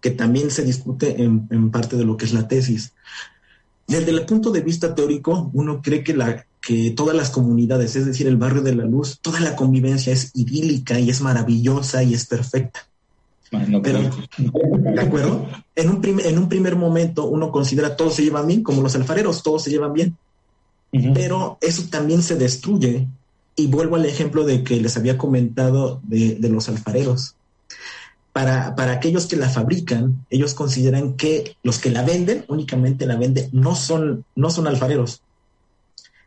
que 0.00 0.10
también 0.10 0.50
se 0.50 0.64
discute 0.64 1.22
en, 1.22 1.46
en 1.50 1.70
parte 1.70 1.96
de 1.96 2.04
lo 2.04 2.16
que 2.16 2.24
es 2.26 2.32
la 2.32 2.48
tesis. 2.48 2.92
Desde 3.86 4.10
el 4.10 4.24
punto 4.24 4.50
de 4.50 4.62
vista 4.62 4.94
teórico, 4.94 5.50
uno 5.52 5.82
cree 5.82 6.02
que 6.02 6.14
la, 6.14 6.46
que 6.64 6.92
todas 6.92 7.14
las 7.14 7.30
comunidades, 7.30 7.94
es 7.94 8.06
decir, 8.06 8.26
el 8.26 8.36
barrio 8.36 8.62
de 8.62 8.74
la 8.74 8.84
luz, 8.84 9.18
toda 9.20 9.38
la 9.40 9.54
convivencia 9.54 10.12
es 10.12 10.30
idílica 10.34 10.98
y 10.98 11.10
es 11.10 11.20
maravillosa 11.20 12.02
y 12.02 12.14
es 12.14 12.24
perfecta. 12.26 12.86
Pero, 13.82 14.10
¿de 14.38 15.00
acuerdo? 15.00 15.46
En 15.76 15.90
un, 15.90 16.20
en 16.20 16.38
un 16.38 16.48
primer 16.48 16.74
momento 16.74 17.26
uno 17.26 17.52
considera 17.52 17.96
todos 17.96 18.14
se 18.14 18.24
llevan 18.24 18.46
bien, 18.46 18.62
como 18.62 18.82
los 18.82 18.96
alfareros, 18.96 19.42
todos 19.42 19.62
se 19.62 19.70
llevan 19.70 19.92
bien. 19.92 20.16
Pero 21.12 21.58
eso 21.60 21.82
también 21.90 22.22
se 22.22 22.36
destruye. 22.36 23.06
Y 23.56 23.66
vuelvo 23.66 23.96
al 23.96 24.06
ejemplo 24.06 24.44
de 24.44 24.64
que 24.64 24.80
les 24.80 24.96
había 24.96 25.18
comentado 25.18 26.00
de, 26.04 26.36
de 26.36 26.48
los 26.48 26.68
alfareros. 26.68 27.34
Para, 28.32 28.74
para, 28.74 28.92
aquellos 28.92 29.26
que 29.26 29.36
la 29.36 29.48
fabrican, 29.48 30.24
ellos 30.30 30.54
consideran 30.54 31.14
que 31.14 31.56
los 31.62 31.78
que 31.78 31.90
la 31.90 32.02
venden, 32.02 32.44
únicamente 32.48 33.06
la 33.06 33.16
venden, 33.16 33.48
no 33.52 33.76
son, 33.76 34.24
no 34.34 34.50
son 34.50 34.66
alfareros, 34.66 35.22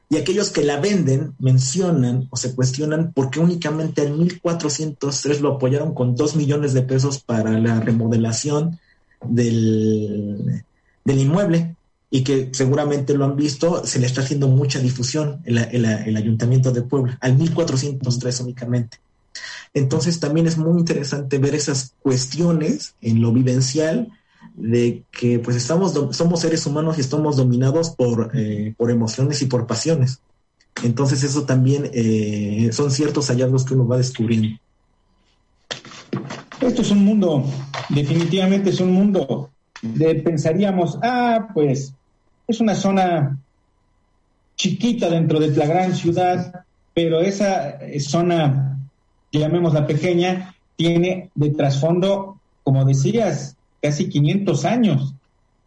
y 0.10 0.18
aquellos 0.18 0.52
que 0.52 0.64
la 0.64 0.80
venden 0.80 1.34
mencionan 1.40 2.28
o 2.30 2.38
se 2.38 2.56
cuestionan 2.56 3.12
por 3.12 3.30
qué 3.30 3.40
únicamente 3.40 4.04
en 4.04 4.18
1403 4.18 5.42
lo 5.42 5.54
apoyaron 5.54 5.94
con 5.94 6.16
2 6.16 6.36
millones 6.38 6.74
de 6.74 6.82
pesos 6.84 7.20
para 7.20 7.60
la 7.60 7.82
remodelación 7.82 8.80
del, 9.26 10.64
del 11.04 11.20
inmueble 11.20 11.76
y 12.10 12.24
que 12.24 12.50
seguramente 12.54 13.16
lo 13.16 13.26
han 13.26 13.36
visto, 13.36 13.86
se 13.86 14.00
le 14.00 14.08
está 14.08 14.22
haciendo 14.22 14.48
mucha 14.48 14.80
difusión 14.80 15.42
el, 15.44 15.58
el 15.58 16.16
Ayuntamiento 16.16 16.72
de 16.72 16.84
Puebla, 16.84 17.18
al 17.20 17.38
1403 17.38 18.40
únicamente. 18.40 19.00
Entonces 19.74 20.22
también 20.22 20.48
es 20.48 20.58
muy 20.58 20.80
interesante 20.80 21.38
ver 21.38 21.54
esas 21.54 21.94
cuestiones 22.02 22.96
en 23.02 23.22
lo 23.22 23.34
vivencial 23.34 24.08
de 24.56 25.04
que 25.12 25.40
pues 25.40 25.56
estamos, 25.58 25.94
somos 26.12 26.40
seres 26.40 26.66
humanos 26.66 26.98
y 26.98 27.02
estamos 27.02 27.38
dominados 27.38 27.92
por, 27.92 28.32
eh, 28.34 28.74
por 28.78 28.92
emociones 28.92 29.42
y 29.42 29.46
por 29.46 29.68
pasiones. 29.68 30.20
Entonces 30.84 31.24
eso 31.24 31.44
también 31.44 31.90
eh, 31.94 32.70
son 32.72 32.92
ciertos 32.92 33.28
hallazgos 33.28 33.66
que 33.66 33.74
uno 33.74 33.88
va 33.88 33.98
descubriendo. 33.98 34.60
Esto 36.62 36.82
es 36.82 36.92
un 36.92 37.04
mundo, 37.04 37.44
definitivamente 37.90 38.70
es 38.72 38.80
un 38.80 38.92
mundo 38.92 39.50
de 39.82 40.16
pensaríamos, 40.16 40.98
ah, 41.04 41.50
pues 41.54 41.94
es 42.48 42.60
una 42.60 42.76
zona 42.76 43.38
chiquita 44.56 45.10
dentro 45.10 45.40
de 45.40 45.56
la 45.56 45.66
gran 45.66 45.96
ciudad, 45.96 46.66
pero 46.94 47.22
esa 47.22 47.78
zona, 48.00 48.80
llamémosla 49.32 49.86
pequeña, 49.86 50.56
tiene 50.76 51.30
de 51.36 51.50
trasfondo, 51.52 52.40
como 52.64 52.86
decías, 52.86 53.57
casi 53.82 54.10
500 54.10 54.66
años. 54.66 55.14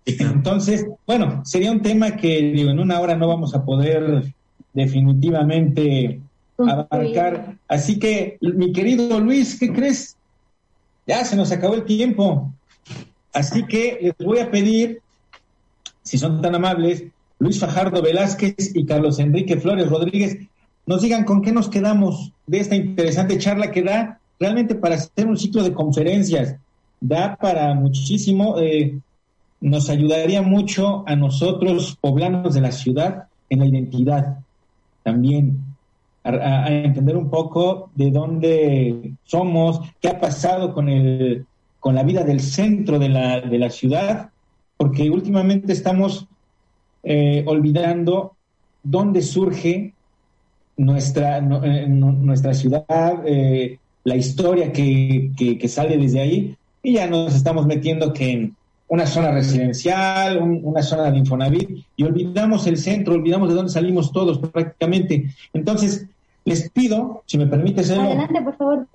Entonces, 0.06 0.86
bueno, 1.06 1.42
sería 1.44 1.70
un 1.70 1.82
tema 1.82 2.16
que 2.16 2.52
digo, 2.52 2.70
en 2.70 2.80
una 2.80 3.00
hora 3.00 3.16
no 3.16 3.28
vamos 3.28 3.54
a 3.54 3.64
poder 3.64 4.32
definitivamente 4.72 6.20
abarcar. 6.58 7.56
Así 7.68 7.98
que, 7.98 8.38
mi 8.40 8.72
querido 8.72 9.20
Luis, 9.20 9.58
¿qué 9.58 9.72
crees? 9.72 10.16
Ya 11.06 11.24
se 11.24 11.36
nos 11.36 11.52
acabó 11.52 11.74
el 11.74 11.84
tiempo. 11.84 12.52
Así 13.32 13.64
que 13.66 13.98
les 14.00 14.26
voy 14.26 14.38
a 14.38 14.50
pedir, 14.50 15.00
si 16.02 16.18
son 16.18 16.40
tan 16.40 16.54
amables, 16.54 17.04
Luis 17.38 17.58
Fajardo 17.58 18.02
Velázquez 18.02 18.74
y 18.74 18.84
Carlos 18.84 19.18
Enrique 19.18 19.56
Flores 19.56 19.88
Rodríguez, 19.88 20.38
nos 20.86 21.02
digan 21.02 21.24
con 21.24 21.42
qué 21.42 21.52
nos 21.52 21.68
quedamos 21.68 22.32
de 22.46 22.58
esta 22.58 22.74
interesante 22.74 23.38
charla 23.38 23.70
que 23.70 23.82
da 23.82 24.18
realmente 24.38 24.74
para 24.74 24.96
hacer 24.96 25.26
un 25.26 25.36
ciclo 25.36 25.62
de 25.62 25.72
conferencias 25.72 26.56
da 27.00 27.36
para 27.36 27.74
muchísimo, 27.74 28.58
eh, 28.58 28.98
nos 29.60 29.90
ayudaría 29.90 30.42
mucho 30.42 31.04
a 31.06 31.16
nosotros, 31.16 31.96
poblanos 32.00 32.54
de 32.54 32.60
la 32.60 32.72
ciudad, 32.72 33.24
en 33.48 33.60
la 33.60 33.66
identidad. 33.66 34.38
También, 35.02 35.58
a, 36.22 36.70
entender 36.70 37.16
un 37.16 37.30
poco 37.30 37.90
de 37.94 38.10
dónde 38.10 39.12
somos, 39.24 39.80
qué 40.00 40.08
ha 40.08 40.20
pasado 40.20 40.74
con, 40.74 40.88
el, 40.88 41.46
con 41.78 41.94
la 41.94 42.02
vida 42.02 42.22
del 42.24 42.40
centro 42.40 42.98
de 42.98 43.08
la, 43.08 43.40
de 43.40 43.58
la 43.58 43.70
ciudad, 43.70 44.30
porque 44.76 45.10
últimamente 45.10 45.72
estamos 45.72 46.26
eh, 47.02 47.44
olvidando 47.46 48.36
dónde 48.82 49.22
surge 49.22 49.94
nuestra, 50.76 51.38
eh, 51.38 51.86
nuestra 51.88 52.54
ciudad, 52.54 53.22
la 54.04 54.16
historia 54.16 54.72
que, 54.72 55.32
que, 55.36 55.68
sale 55.68 55.98
desde 55.98 56.20
ahí, 56.20 56.56
y 56.82 56.94
ya 56.94 57.06
nos 57.06 57.34
estamos 57.34 57.66
metiendo 57.66 58.12
que 58.12 58.30
en 58.30 58.56
una 58.88 59.06
zona 59.06 59.30
residencial, 59.30 60.38
una 60.40 60.82
zona 60.82 61.10
de 61.10 61.18
Infonavit, 61.18 61.84
y 61.96 62.02
olvidamos 62.02 62.66
el 62.66 62.76
centro, 62.76 63.14
olvidamos 63.14 63.48
de 63.48 63.54
dónde 63.54 63.70
salimos 63.70 64.12
todos 64.12 64.38
prácticamente. 64.38 65.30
Entonces, 65.52 66.06
les 66.44 66.70
pido, 66.70 67.22
si 67.26 67.38
me 67.38 67.46
permite 67.46 67.84
ser 67.84 68.00
Adelante, 68.00 68.42
por 68.42 68.56
favor. 68.56 68.86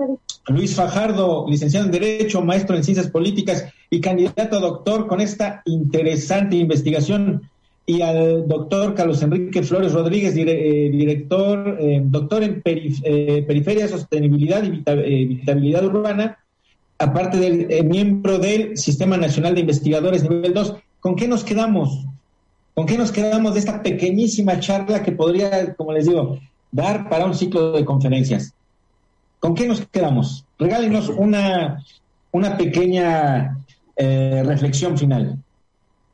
Luis 0.47 0.75
Fajardo, 0.75 1.45
licenciado 1.47 1.85
en 1.85 1.91
Derecho, 1.91 2.41
maestro 2.41 2.75
en 2.75 2.83
Ciencias 2.83 3.07
Políticas 3.07 3.65
y 3.89 4.01
candidato 4.01 4.57
a 4.57 4.59
doctor 4.59 5.07
con 5.07 5.21
esta 5.21 5.61
interesante 5.65 6.57
investigación 6.57 7.49
y 7.85 8.01
al 8.01 8.47
doctor 8.47 8.95
Carlos 8.95 9.21
Enrique 9.21 9.63
Flores 9.63 9.93
Rodríguez, 9.93 10.35
eh, 10.35 10.89
director, 10.91 11.77
eh, 11.79 12.01
doctor 12.03 12.43
en 12.43 12.61
Periferia, 12.61 13.87
Sostenibilidad 13.87 14.63
y 14.63 15.25
Vitabilidad 15.25 15.85
Urbana, 15.85 16.39
aparte 16.97 17.37
del 17.37 17.85
miembro 17.85 18.39
del 18.39 18.77
Sistema 18.77 19.17
Nacional 19.17 19.55
de 19.55 19.61
Investigadores 19.61 20.23
nivel 20.23 20.53
2. 20.53 20.75
¿Con 20.99 21.15
qué 21.15 21.27
nos 21.27 21.43
quedamos? 21.43 22.05
¿Con 22.73 22.85
qué 22.85 22.97
nos 22.97 23.11
quedamos 23.11 23.53
de 23.53 23.59
esta 23.59 23.81
pequeñísima 23.81 24.59
charla 24.59 25.03
que 25.03 25.11
podría, 25.11 25.75
como 25.75 25.93
les 25.93 26.05
digo, 26.05 26.39
dar 26.71 27.09
para 27.09 27.25
un 27.25 27.33
ciclo 27.33 27.71
de 27.71 27.85
conferencias? 27.85 28.53
¿Con 29.39 29.55
qué 29.55 29.67
nos 29.67 29.85
quedamos? 29.87 30.45
Regálenos 30.57 31.09
una, 31.09 31.83
una 32.31 32.57
pequeña 32.57 33.57
reflexión 33.97 34.97
final. 34.97 35.37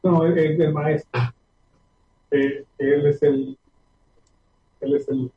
No, 0.03 0.25
el 0.25 0.73
maestro 0.73 1.33
él 2.31 2.65
es 3.05 3.21
el, 3.23 3.57
él 4.79 4.95
es 4.95 5.07
el, 5.09 5.31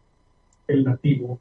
el 0.68 0.84
nativo. 0.84 1.38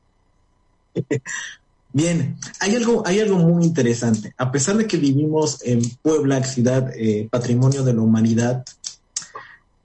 Bien, 1.93 2.37
hay 2.59 2.75
algo, 2.75 3.03
hay 3.05 3.19
algo 3.19 3.37
muy 3.37 3.63
interesante. 3.63 4.33
A 4.37 4.51
pesar 4.51 4.75
de 4.77 4.87
que 4.87 4.97
vivimos 4.97 5.59
en 5.63 5.81
Puebla, 6.01 6.43
ciudad 6.43 6.91
eh, 6.95 7.27
patrimonio 7.29 7.83
de 7.83 7.93
la 7.93 8.01
humanidad, 8.01 8.65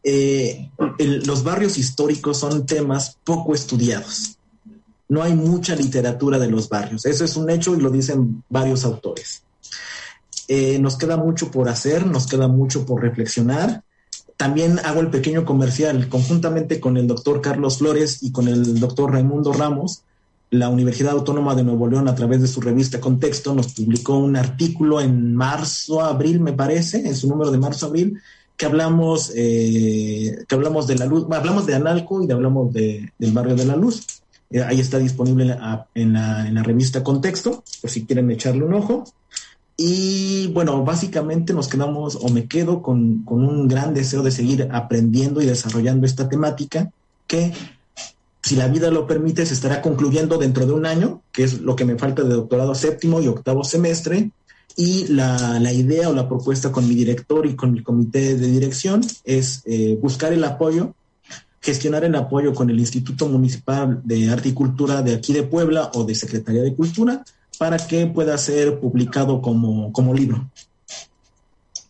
eh, 0.03 0.71
los 0.99 1.45
barrios 1.45 1.77
históricos 1.77 2.39
son 2.39 2.65
temas 2.65 3.19
poco 3.25 3.55
estudiados. 3.55 4.39
No 5.09 5.23
hay 5.23 5.35
mucha 5.35 5.77
literatura 5.77 6.39
de 6.39 6.51
los 6.51 6.69
barrios. 6.69 7.05
Eso 7.05 7.25
es 7.25 7.37
un 7.37 7.51
hecho 7.51 7.77
y 7.77 7.81
lo 7.81 7.91
dicen 7.91 8.43
varios 8.49 8.85
autores. 8.85 9.43
Eh, 10.49 10.79
nos 10.79 10.97
queda 10.97 11.19
mucho 11.19 11.51
por 11.51 11.69
hacer, 11.69 12.07
nos 12.07 12.27
queda 12.27 12.49
mucho 12.49 12.87
por 12.87 13.03
reflexionar 13.03 13.83
también 14.39 14.79
hago 14.85 15.01
el 15.01 15.11
pequeño 15.11 15.45
comercial 15.45 16.09
conjuntamente 16.09 16.79
con 16.79 16.97
el 16.97 17.09
doctor 17.09 17.43
Carlos 17.43 17.79
Flores 17.79 18.23
y 18.23 18.31
con 18.31 18.47
el 18.47 18.79
doctor 18.79 19.13
Raimundo 19.13 19.53
Ramos. 19.53 20.03
La 20.51 20.69
Universidad 20.69 21.13
Autónoma 21.13 21.55
de 21.55 21.63
Nuevo 21.63 21.89
León, 21.89 22.09
a 22.09 22.15
través 22.15 22.41
de 22.41 22.49
su 22.49 22.61
revista 22.61 23.01
Contexto, 23.01 23.55
nos 23.55 23.75
publicó 23.75 24.19
un 24.19 24.37
artículo 24.37 25.01
en 25.01 25.35
marzo, 25.35 26.01
abril, 26.01 26.41
me 26.41 26.53
parece, 26.53 27.07
en 27.07 27.15
su 27.15 27.29
número 27.29 27.51
de 27.51 27.59
marzo, 27.59 27.87
abril, 27.87 28.21
que 28.57 28.67
hablamos, 28.67 29.33
eh, 29.37 30.45
que 30.49 30.55
hablamos 30.55 30.87
de 30.87 30.97
la 30.97 31.07
luz, 31.07 31.27
hablamos 31.31 31.67
de 31.67 31.75
Analco 31.75 32.23
y 32.23 32.31
hablamos 32.31 32.73
de, 32.73 33.13
del 33.19 33.33
barrio 33.33 33.55
de 33.55 33.65
la 33.65 33.77
luz. 33.77 34.05
Eh, 34.51 34.63
ahí 34.63 34.81
está 34.81 34.99
disponible 34.99 35.57
en 35.95 36.13
la, 36.13 36.47
en 36.47 36.55
la 36.55 36.63
revista 36.63 37.05
Contexto, 37.05 37.63
por 37.81 37.91
si 37.91 38.05
quieren 38.05 38.31
echarle 38.31 38.65
un 38.65 38.75
ojo. 38.75 39.05
Y 39.81 40.49
bueno, 40.49 40.85
básicamente 40.85 41.55
nos 41.55 41.69
quedamos 41.69 42.19
o 42.21 42.29
me 42.31 42.49
quedo 42.49 42.83
con, 42.83 43.23
un 43.27 43.69
gran 43.69 43.95
deseo 43.95 44.25
de 44.25 44.33
seguir 44.33 44.69
aprendiendo 44.73 45.41
y 45.41 45.47
desarrollando 45.47 46.05
esta 46.05 46.29
temática 46.29 46.91
que, 47.29 47.53
si 48.49 48.57
la 48.57 48.67
vida 48.67 48.91
lo 48.91 49.07
permite, 49.07 49.45
se 49.45 49.53
estará 49.53 49.83
concluyendo 49.83 50.39
dentro 50.39 50.65
de 50.65 50.73
un 50.73 50.87
año, 50.87 51.21
que 51.33 51.45
es 51.45 51.61
lo 51.61 51.77
que 51.77 51.85
me 51.85 51.99
falta 51.99 52.23
de 52.23 52.33
doctorado 52.33 52.75
séptimo 52.75 53.21
y 53.21 53.29
octavo 53.29 53.63
semestre. 53.63 54.31
Y 54.75 55.07
la, 55.09 55.61
idea 55.71 56.09
o 56.09 56.15
la 56.15 56.27
propuesta 56.27 56.73
con 56.73 56.89
mi 56.89 56.95
director 56.95 57.45
y 57.45 57.55
con 57.55 57.73
mi 57.73 57.83
comité 57.83 58.37
de 58.37 58.47
dirección 58.47 59.03
es 59.25 59.61
eh, 59.67 59.99
buscar 60.01 60.33
el 60.33 60.43
apoyo, 60.45 60.95
gestionar 61.61 62.05
el 62.05 62.15
apoyo 62.15 62.55
con 62.55 62.71
el 62.71 62.81
Instituto 62.81 63.29
Municipal 63.29 64.01
de 64.03 64.31
Arte 64.31 64.49
y 64.49 64.55
Cultura 64.55 65.03
de 65.03 65.17
aquí 65.17 65.35
de 65.35 65.43
Puebla 65.43 65.91
o 65.93 66.05
de 66.05 66.15
Secretaría 66.15 66.63
de 66.63 66.75
Cultura 66.75 67.25
para 67.59 67.77
que 67.77 68.07
pueda 68.07 68.39
ser 68.39 68.81
publicado 68.81 69.43
como, 69.43 69.93
como 69.93 70.15
libro. 70.15 70.49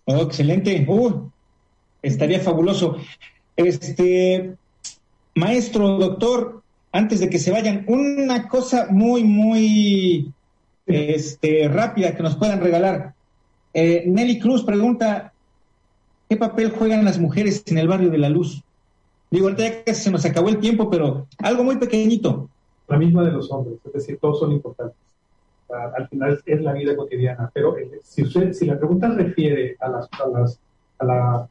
Oh, 0.06 0.22
excelente. 0.22 0.84
Uh, 0.88 1.30
estaría 2.02 2.40
fabuloso. 2.40 2.96
Este, 3.54 4.56
maestro, 5.38 5.98
doctor, 5.98 6.62
antes 6.92 7.20
de 7.20 7.30
que 7.30 7.38
se 7.38 7.50
vayan, 7.50 7.84
una 7.88 8.48
cosa 8.48 8.88
muy, 8.90 9.24
muy 9.24 10.32
este, 10.86 11.68
rápida 11.68 12.14
que 12.14 12.22
nos 12.22 12.36
puedan 12.36 12.60
regalar. 12.60 13.14
Eh, 13.74 14.04
Nelly 14.06 14.38
Cruz 14.38 14.64
pregunta, 14.64 15.32
¿qué 16.28 16.36
papel 16.36 16.70
juegan 16.70 17.04
las 17.04 17.18
mujeres 17.18 17.62
en 17.66 17.78
el 17.78 17.88
barrio 17.88 18.10
de 18.10 18.18
la 18.18 18.28
luz? 18.28 18.62
Digo, 19.30 19.46
ahorita 19.46 19.62
ya 19.62 19.84
que 19.84 19.94
se 19.94 20.10
nos 20.10 20.24
acabó 20.24 20.48
el 20.48 20.58
tiempo, 20.58 20.90
pero 20.90 21.26
algo 21.38 21.64
muy 21.64 21.76
pequeñito. 21.76 22.48
La 22.88 22.96
misma 22.96 23.22
de 23.22 23.32
los 23.32 23.50
hombres, 23.50 23.78
es 23.84 23.92
decir, 23.92 24.18
todos 24.18 24.40
son 24.40 24.52
importantes 24.52 24.96
al 25.96 26.08
final 26.08 26.40
es 26.44 26.60
la 26.60 26.72
vida 26.72 26.96
cotidiana. 26.96 27.50
Pero 27.52 27.76
eh, 27.76 28.00
si, 28.02 28.22
usted, 28.22 28.52
si 28.52 28.66
la 28.66 28.78
pregunta 28.78 29.08
refiere 29.08 29.76
a 29.80 29.88
las, 29.88 30.08
a 30.12 30.28
las 30.28 30.60
a 31.00 31.04
la 31.04 31.48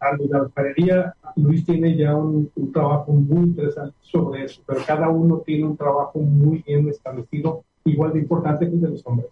la 0.00 0.38
alfarería, 0.40 1.14
Luis 1.36 1.64
tiene 1.64 1.96
ya 1.96 2.14
un, 2.14 2.50
trabajo 2.72 3.12
muy 3.12 3.48
interesante 3.48 3.96
sobre 4.02 4.44
eso, 4.44 4.62
pero 4.66 4.80
cada 4.86 5.08
uno 5.08 5.42
tiene 5.44 5.64
un 5.64 5.76
trabajo 5.76 6.18
muy 6.20 6.62
bien 6.66 6.88
establecido, 6.88 7.64
igual 7.84 8.12
de 8.12 8.20
importante 8.20 8.66
que 8.66 8.74
el 8.74 8.80
de 8.80 8.88
los 8.90 9.06
hombres. 9.06 9.30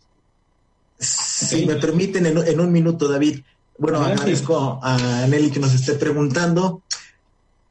Si 0.98 1.66
me 1.66 1.76
permiten, 1.76 2.26
en, 2.26 2.38
en 2.38 2.60
un 2.60 2.72
minuto, 2.72 3.08
David. 3.08 3.40
Bueno, 3.78 3.98
agradezco 3.98 4.80
a 4.82 5.26
Nelly 5.28 5.50
que 5.50 5.60
nos 5.60 5.74
esté 5.74 5.94
preguntando 5.94 6.82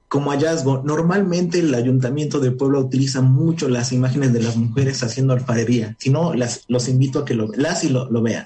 como 0.07 0.31
hallazgo, 0.31 0.81
normalmente 0.83 1.59
el 1.59 1.73
ayuntamiento 1.73 2.39
de 2.39 2.51
Puebla 2.51 2.79
utiliza 2.79 3.21
mucho 3.21 3.67
las 3.67 3.91
imágenes 3.91 4.31
de 4.31 4.41
las 4.41 4.55
mujeres 4.55 5.03
haciendo 5.03 5.33
alfarería. 5.33 5.95
Si 5.99 6.09
no, 6.09 6.33
las, 6.33 6.63
los 6.69 6.87
invito 6.87 7.19
a 7.19 7.25
que 7.25 7.33
lo, 7.33 7.49
las 7.55 7.83
y 7.83 7.89
lo, 7.89 8.09
vean. 8.21 8.45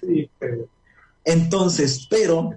Entonces, 1.26 2.08
pero 2.10 2.52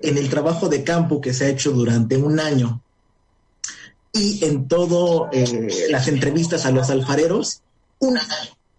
en 0.00 0.18
el 0.18 0.28
trabajo 0.28 0.68
de 0.68 0.84
campo 0.84 1.20
que 1.20 1.34
se 1.34 1.46
ha 1.46 1.48
hecho 1.48 1.72
durante 1.72 2.16
un 2.16 2.40
año 2.40 2.80
y 4.12 4.44
en 4.44 4.66
todo 4.66 5.28
eh, 5.32 5.86
las 5.90 6.08
entrevistas 6.08 6.66
a 6.66 6.70
los 6.70 6.90
alfareros, 6.90 7.62
una, 7.98 8.22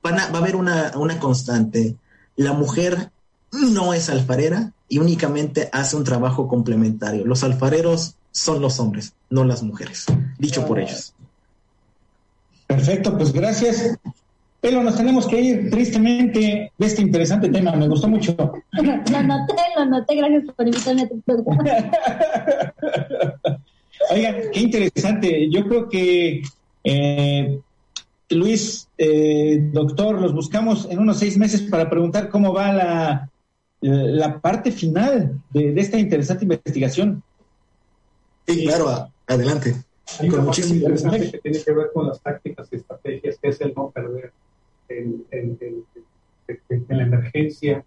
va 0.03 0.11
a 0.11 0.37
haber 0.37 0.55
una, 0.55 0.91
una 0.95 1.19
constante. 1.19 1.95
La 2.35 2.53
mujer 2.53 3.11
no 3.51 3.93
es 3.93 4.09
alfarera 4.09 4.73
y 4.87 4.97
únicamente 4.97 5.69
hace 5.71 5.95
un 5.95 6.03
trabajo 6.03 6.47
complementario. 6.47 7.25
Los 7.25 7.43
alfareros 7.43 8.15
son 8.31 8.61
los 8.61 8.79
hombres, 8.79 9.13
no 9.29 9.43
las 9.43 9.63
mujeres. 9.63 10.05
Dicho 10.37 10.65
por 10.65 10.79
ellos. 10.79 11.13
Perfecto, 12.67 13.17
pues 13.17 13.31
gracias. 13.31 13.97
Pero 14.61 14.83
nos 14.83 14.97
tenemos 14.97 15.25
que 15.25 15.39
ir 15.39 15.69
tristemente 15.69 16.71
de 16.77 16.85
este 16.85 17.01
interesante 17.01 17.49
tema. 17.49 17.71
Me 17.71 17.87
gustó 17.87 18.07
mucho. 18.09 18.35
Lo 18.71 18.83
noté, 19.23 19.55
lo 19.77 19.85
noté. 19.85 20.15
Gracias 20.15 20.43
por 20.55 20.67
invitarme 20.67 21.03
a 21.03 21.07
tu 21.07 21.21
programa. 21.21 21.63
Oigan, 24.11 24.35
qué 24.51 24.59
interesante. 24.59 25.49
Yo 25.49 25.67
creo 25.67 25.87
que 25.87 26.41
eh, 26.83 27.59
Luis, 28.29 28.87
eh, 28.97 29.69
doctor, 29.71 30.19
los 30.21 30.33
buscamos 30.33 30.87
en 30.89 30.99
unos 30.99 31.19
seis 31.19 31.37
meses 31.37 31.61
para 31.61 31.89
preguntar 31.89 32.29
cómo 32.29 32.53
va 32.53 32.73
la, 32.73 33.29
la 33.81 34.39
parte 34.39 34.71
final 34.71 35.39
de 35.51 35.79
esta 35.79 35.97
interesante 35.97 36.45
investigación. 36.45 37.23
Sí, 38.47 38.65
claro, 38.65 39.09
adelante. 39.27 39.75
Hay 40.19 40.29
una 40.29 40.45
parte 40.45 40.67
interesante 40.67 41.31
que 41.31 41.37
tiene 41.37 41.63
que 41.63 41.71
ver 41.71 41.91
con 41.93 42.07
las 42.07 42.19
tácticas 42.19 42.67
y 42.71 42.77
estrategias, 42.77 43.37
que 43.41 43.49
es 43.49 43.61
el 43.61 43.73
no 43.75 43.91
perder 43.91 44.31
en, 44.89 45.25
la 46.89 47.03
emergencia, 47.03 47.85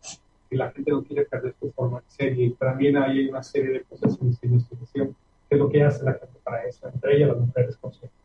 y 0.50 0.56
la 0.56 0.70
gente 0.70 0.90
no 0.90 1.02
quiere 1.02 1.24
perder 1.24 1.54
su 1.58 1.70
forma 1.72 2.00
de 2.00 2.06
serie. 2.08 2.46
Y 2.46 2.50
también 2.50 2.96
hay 2.96 3.28
una 3.28 3.42
serie 3.42 3.70
de 3.70 3.82
cosas 3.82 4.18
en 4.20 4.30
esta 4.30 4.46
investigación, 4.46 5.16
que 5.48 5.54
es 5.54 5.58
lo 5.58 5.68
que 5.68 5.82
hace 5.82 6.04
la 6.04 6.12
gente 6.12 6.38
para 6.44 6.64
eso, 6.64 6.88
entre 6.88 7.16
ellas 7.16 7.28
las 7.30 7.38
mujeres 7.38 7.76
conscientes. 7.76 8.22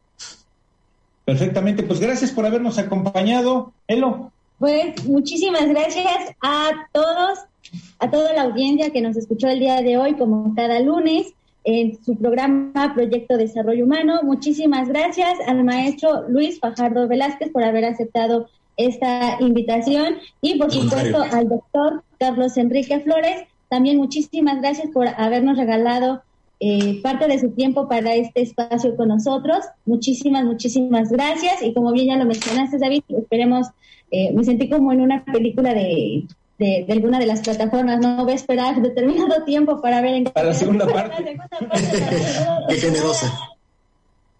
Perfectamente, 1.25 1.83
pues 1.83 1.99
gracias 1.99 2.31
por 2.31 2.45
habernos 2.45 2.77
acompañado. 2.79 3.73
Elo. 3.87 4.31
Pues 4.59 5.05
muchísimas 5.05 5.67
gracias 5.67 6.35
a 6.41 6.87
todos, 6.91 7.39
a 7.99 8.09
toda 8.09 8.33
la 8.33 8.43
audiencia 8.43 8.91
que 8.91 9.01
nos 9.01 9.17
escuchó 9.17 9.47
el 9.49 9.59
día 9.59 9.81
de 9.81 9.97
hoy, 9.97 10.15
como 10.15 10.55
cada 10.55 10.79
lunes 10.79 11.33
en 11.65 12.01
su 12.01 12.15
programa 12.15 12.93
Proyecto 12.95 13.35
Desarrollo 13.35 13.83
Humano. 13.83 14.21
Muchísimas 14.23 14.87
gracias 14.87 15.37
al 15.45 15.65
maestro 15.65 16.29
Luis 16.29 16.61
Fajardo 16.61 17.09
Velázquez 17.09 17.51
por 17.51 17.63
haber 17.63 17.83
aceptado 17.83 18.47
esta 18.77 19.37
invitación 19.41 20.17
y 20.41 20.57
por 20.57 20.71
supuesto 20.71 21.21
al 21.21 21.49
doctor 21.49 22.03
Carlos 22.19 22.57
Enrique 22.57 22.99
Flores. 23.01 23.47
También 23.69 23.97
muchísimas 23.97 24.61
gracias 24.61 24.89
por 24.93 25.07
habernos 25.17 25.57
regalado 25.57 26.21
eh, 26.59 27.01
parte 27.03 27.27
de 27.27 27.39
su 27.39 27.49
tiempo 27.49 27.89
para 27.89 28.15
este 28.15 28.41
espacio 28.41 28.95
con 28.95 29.09
nosotros. 29.09 29.65
Muchísimas, 29.85 30.45
muchísimas 30.45 31.11
gracias. 31.11 31.61
Y 31.61 31.73
como 31.73 31.91
bien 31.91 32.07
ya 32.07 32.15
lo 32.15 32.25
mencionaste, 32.25 32.77
David, 32.77 33.03
esperemos, 33.09 33.67
eh, 34.11 34.31
me 34.33 34.43
sentí 34.45 34.69
como 34.69 34.93
en 34.93 35.01
una 35.01 35.25
película 35.25 35.73
de 35.73 36.25
de, 36.57 36.85
alguna 36.89 37.19
de 37.19 37.27
las 37.27 37.41
plataformas, 37.41 37.99
no 37.99 38.23
voy 38.23 38.33
a 38.33 38.35
esperar 38.35 38.81
determinado 38.81 39.43
tiempo 39.45 39.81
para 39.81 40.01
ver 40.01 40.15
en 40.15 40.23
para 40.33 40.47
la 40.47 40.53
segunda 40.53 40.87
parte. 40.87 41.37
Qué 42.69 42.75
generosa. 42.75 43.31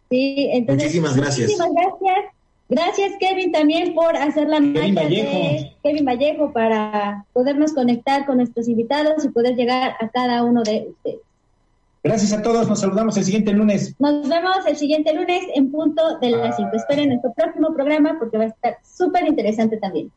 Sí, 0.09 0.49
entonces, 0.53 0.85
muchísimas 0.85 1.17
gracias. 1.17 1.49
Muchísimas 1.49 1.71
gracias. 1.73 2.36
Gracias, 2.69 3.13
Kevin, 3.19 3.51
también 3.51 3.93
por 3.93 4.15
hacer 4.17 4.49
la 4.49 4.57
Kevin 4.57 4.93
magia 4.93 5.03
Vallejo. 5.03 5.31
de 5.31 5.73
Kevin 5.83 6.05
Vallejo 6.05 6.51
para 6.51 7.25
podernos 7.31 7.73
conectar 7.73 8.25
con 8.25 8.37
nuestros 8.37 8.67
invitados 8.67 9.23
y 9.23 9.29
poder 9.29 9.55
llegar 9.55 9.95
a 9.99 10.09
cada 10.09 10.43
uno 10.43 10.63
de 10.63 10.87
ustedes. 10.89 11.21
Gracias 12.03 12.31
a 12.33 12.41
todos, 12.41 12.69
nos 12.69 12.79
saludamos 12.79 13.17
el 13.17 13.23
siguiente 13.23 13.51
lunes. 13.53 13.95
Nos 13.99 14.27
vemos 14.29 14.65
el 14.65 14.77
siguiente 14.77 15.13
lunes 15.13 15.43
en 15.55 15.71
punto 15.71 16.19
de 16.19 16.29
las 16.31 16.55
5. 16.55 16.71
Esperen 16.73 17.09
nuestro 17.09 17.33
próximo 17.33 17.73
programa 17.73 18.17
porque 18.19 18.37
va 18.37 18.45
a 18.45 18.47
estar 18.47 18.77
súper 18.83 19.27
interesante 19.27 19.77
también. 19.77 20.11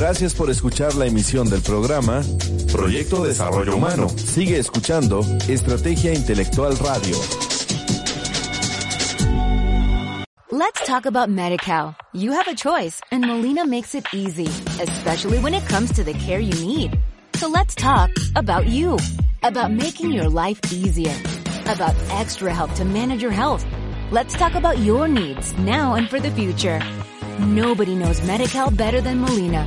Gracias 0.00 0.32
por 0.32 0.48
escuchar 0.48 0.94
la 0.94 1.04
emisión 1.04 1.50
del 1.50 1.60
programa 1.60 2.22
Proyecto 2.72 3.22
Desarrollo 3.22 3.76
Humano. 3.76 4.08
Sigue 4.08 4.58
escuchando 4.58 5.20
Estrategia 5.46 6.14
Intelectual 6.14 6.74
Radio. 6.78 7.16
Let's 10.50 10.86
talk 10.86 11.04
about 11.04 11.28
MediCal. 11.28 11.94
You 12.14 12.32
have 12.32 12.48
a 12.48 12.54
choice 12.54 13.02
and 13.12 13.26
Molina 13.26 13.66
makes 13.66 13.94
it 13.94 14.06
easy, 14.14 14.48
especially 14.80 15.38
when 15.38 15.52
it 15.52 15.68
comes 15.68 15.92
to 15.92 16.02
the 16.02 16.14
care 16.14 16.40
you 16.40 16.54
need. 16.64 16.98
So 17.34 17.48
let's 17.48 17.74
talk 17.74 18.08
about 18.36 18.66
you, 18.66 18.96
about 19.42 19.70
making 19.70 20.12
your 20.12 20.30
life 20.30 20.60
easier, 20.72 21.14
about 21.66 21.94
extra 22.08 22.54
help 22.54 22.72
to 22.76 22.86
manage 22.86 23.20
your 23.20 23.32
health. 23.32 23.66
Let's 24.10 24.34
talk 24.34 24.54
about 24.54 24.78
your 24.78 25.08
needs 25.08 25.52
now 25.58 25.96
and 25.96 26.08
for 26.08 26.18
the 26.18 26.30
future. 26.30 26.80
Nobody 27.38 27.94
knows 27.94 28.22
MediCal 28.22 28.74
better 28.74 29.02
than 29.02 29.20
Molina. 29.20 29.66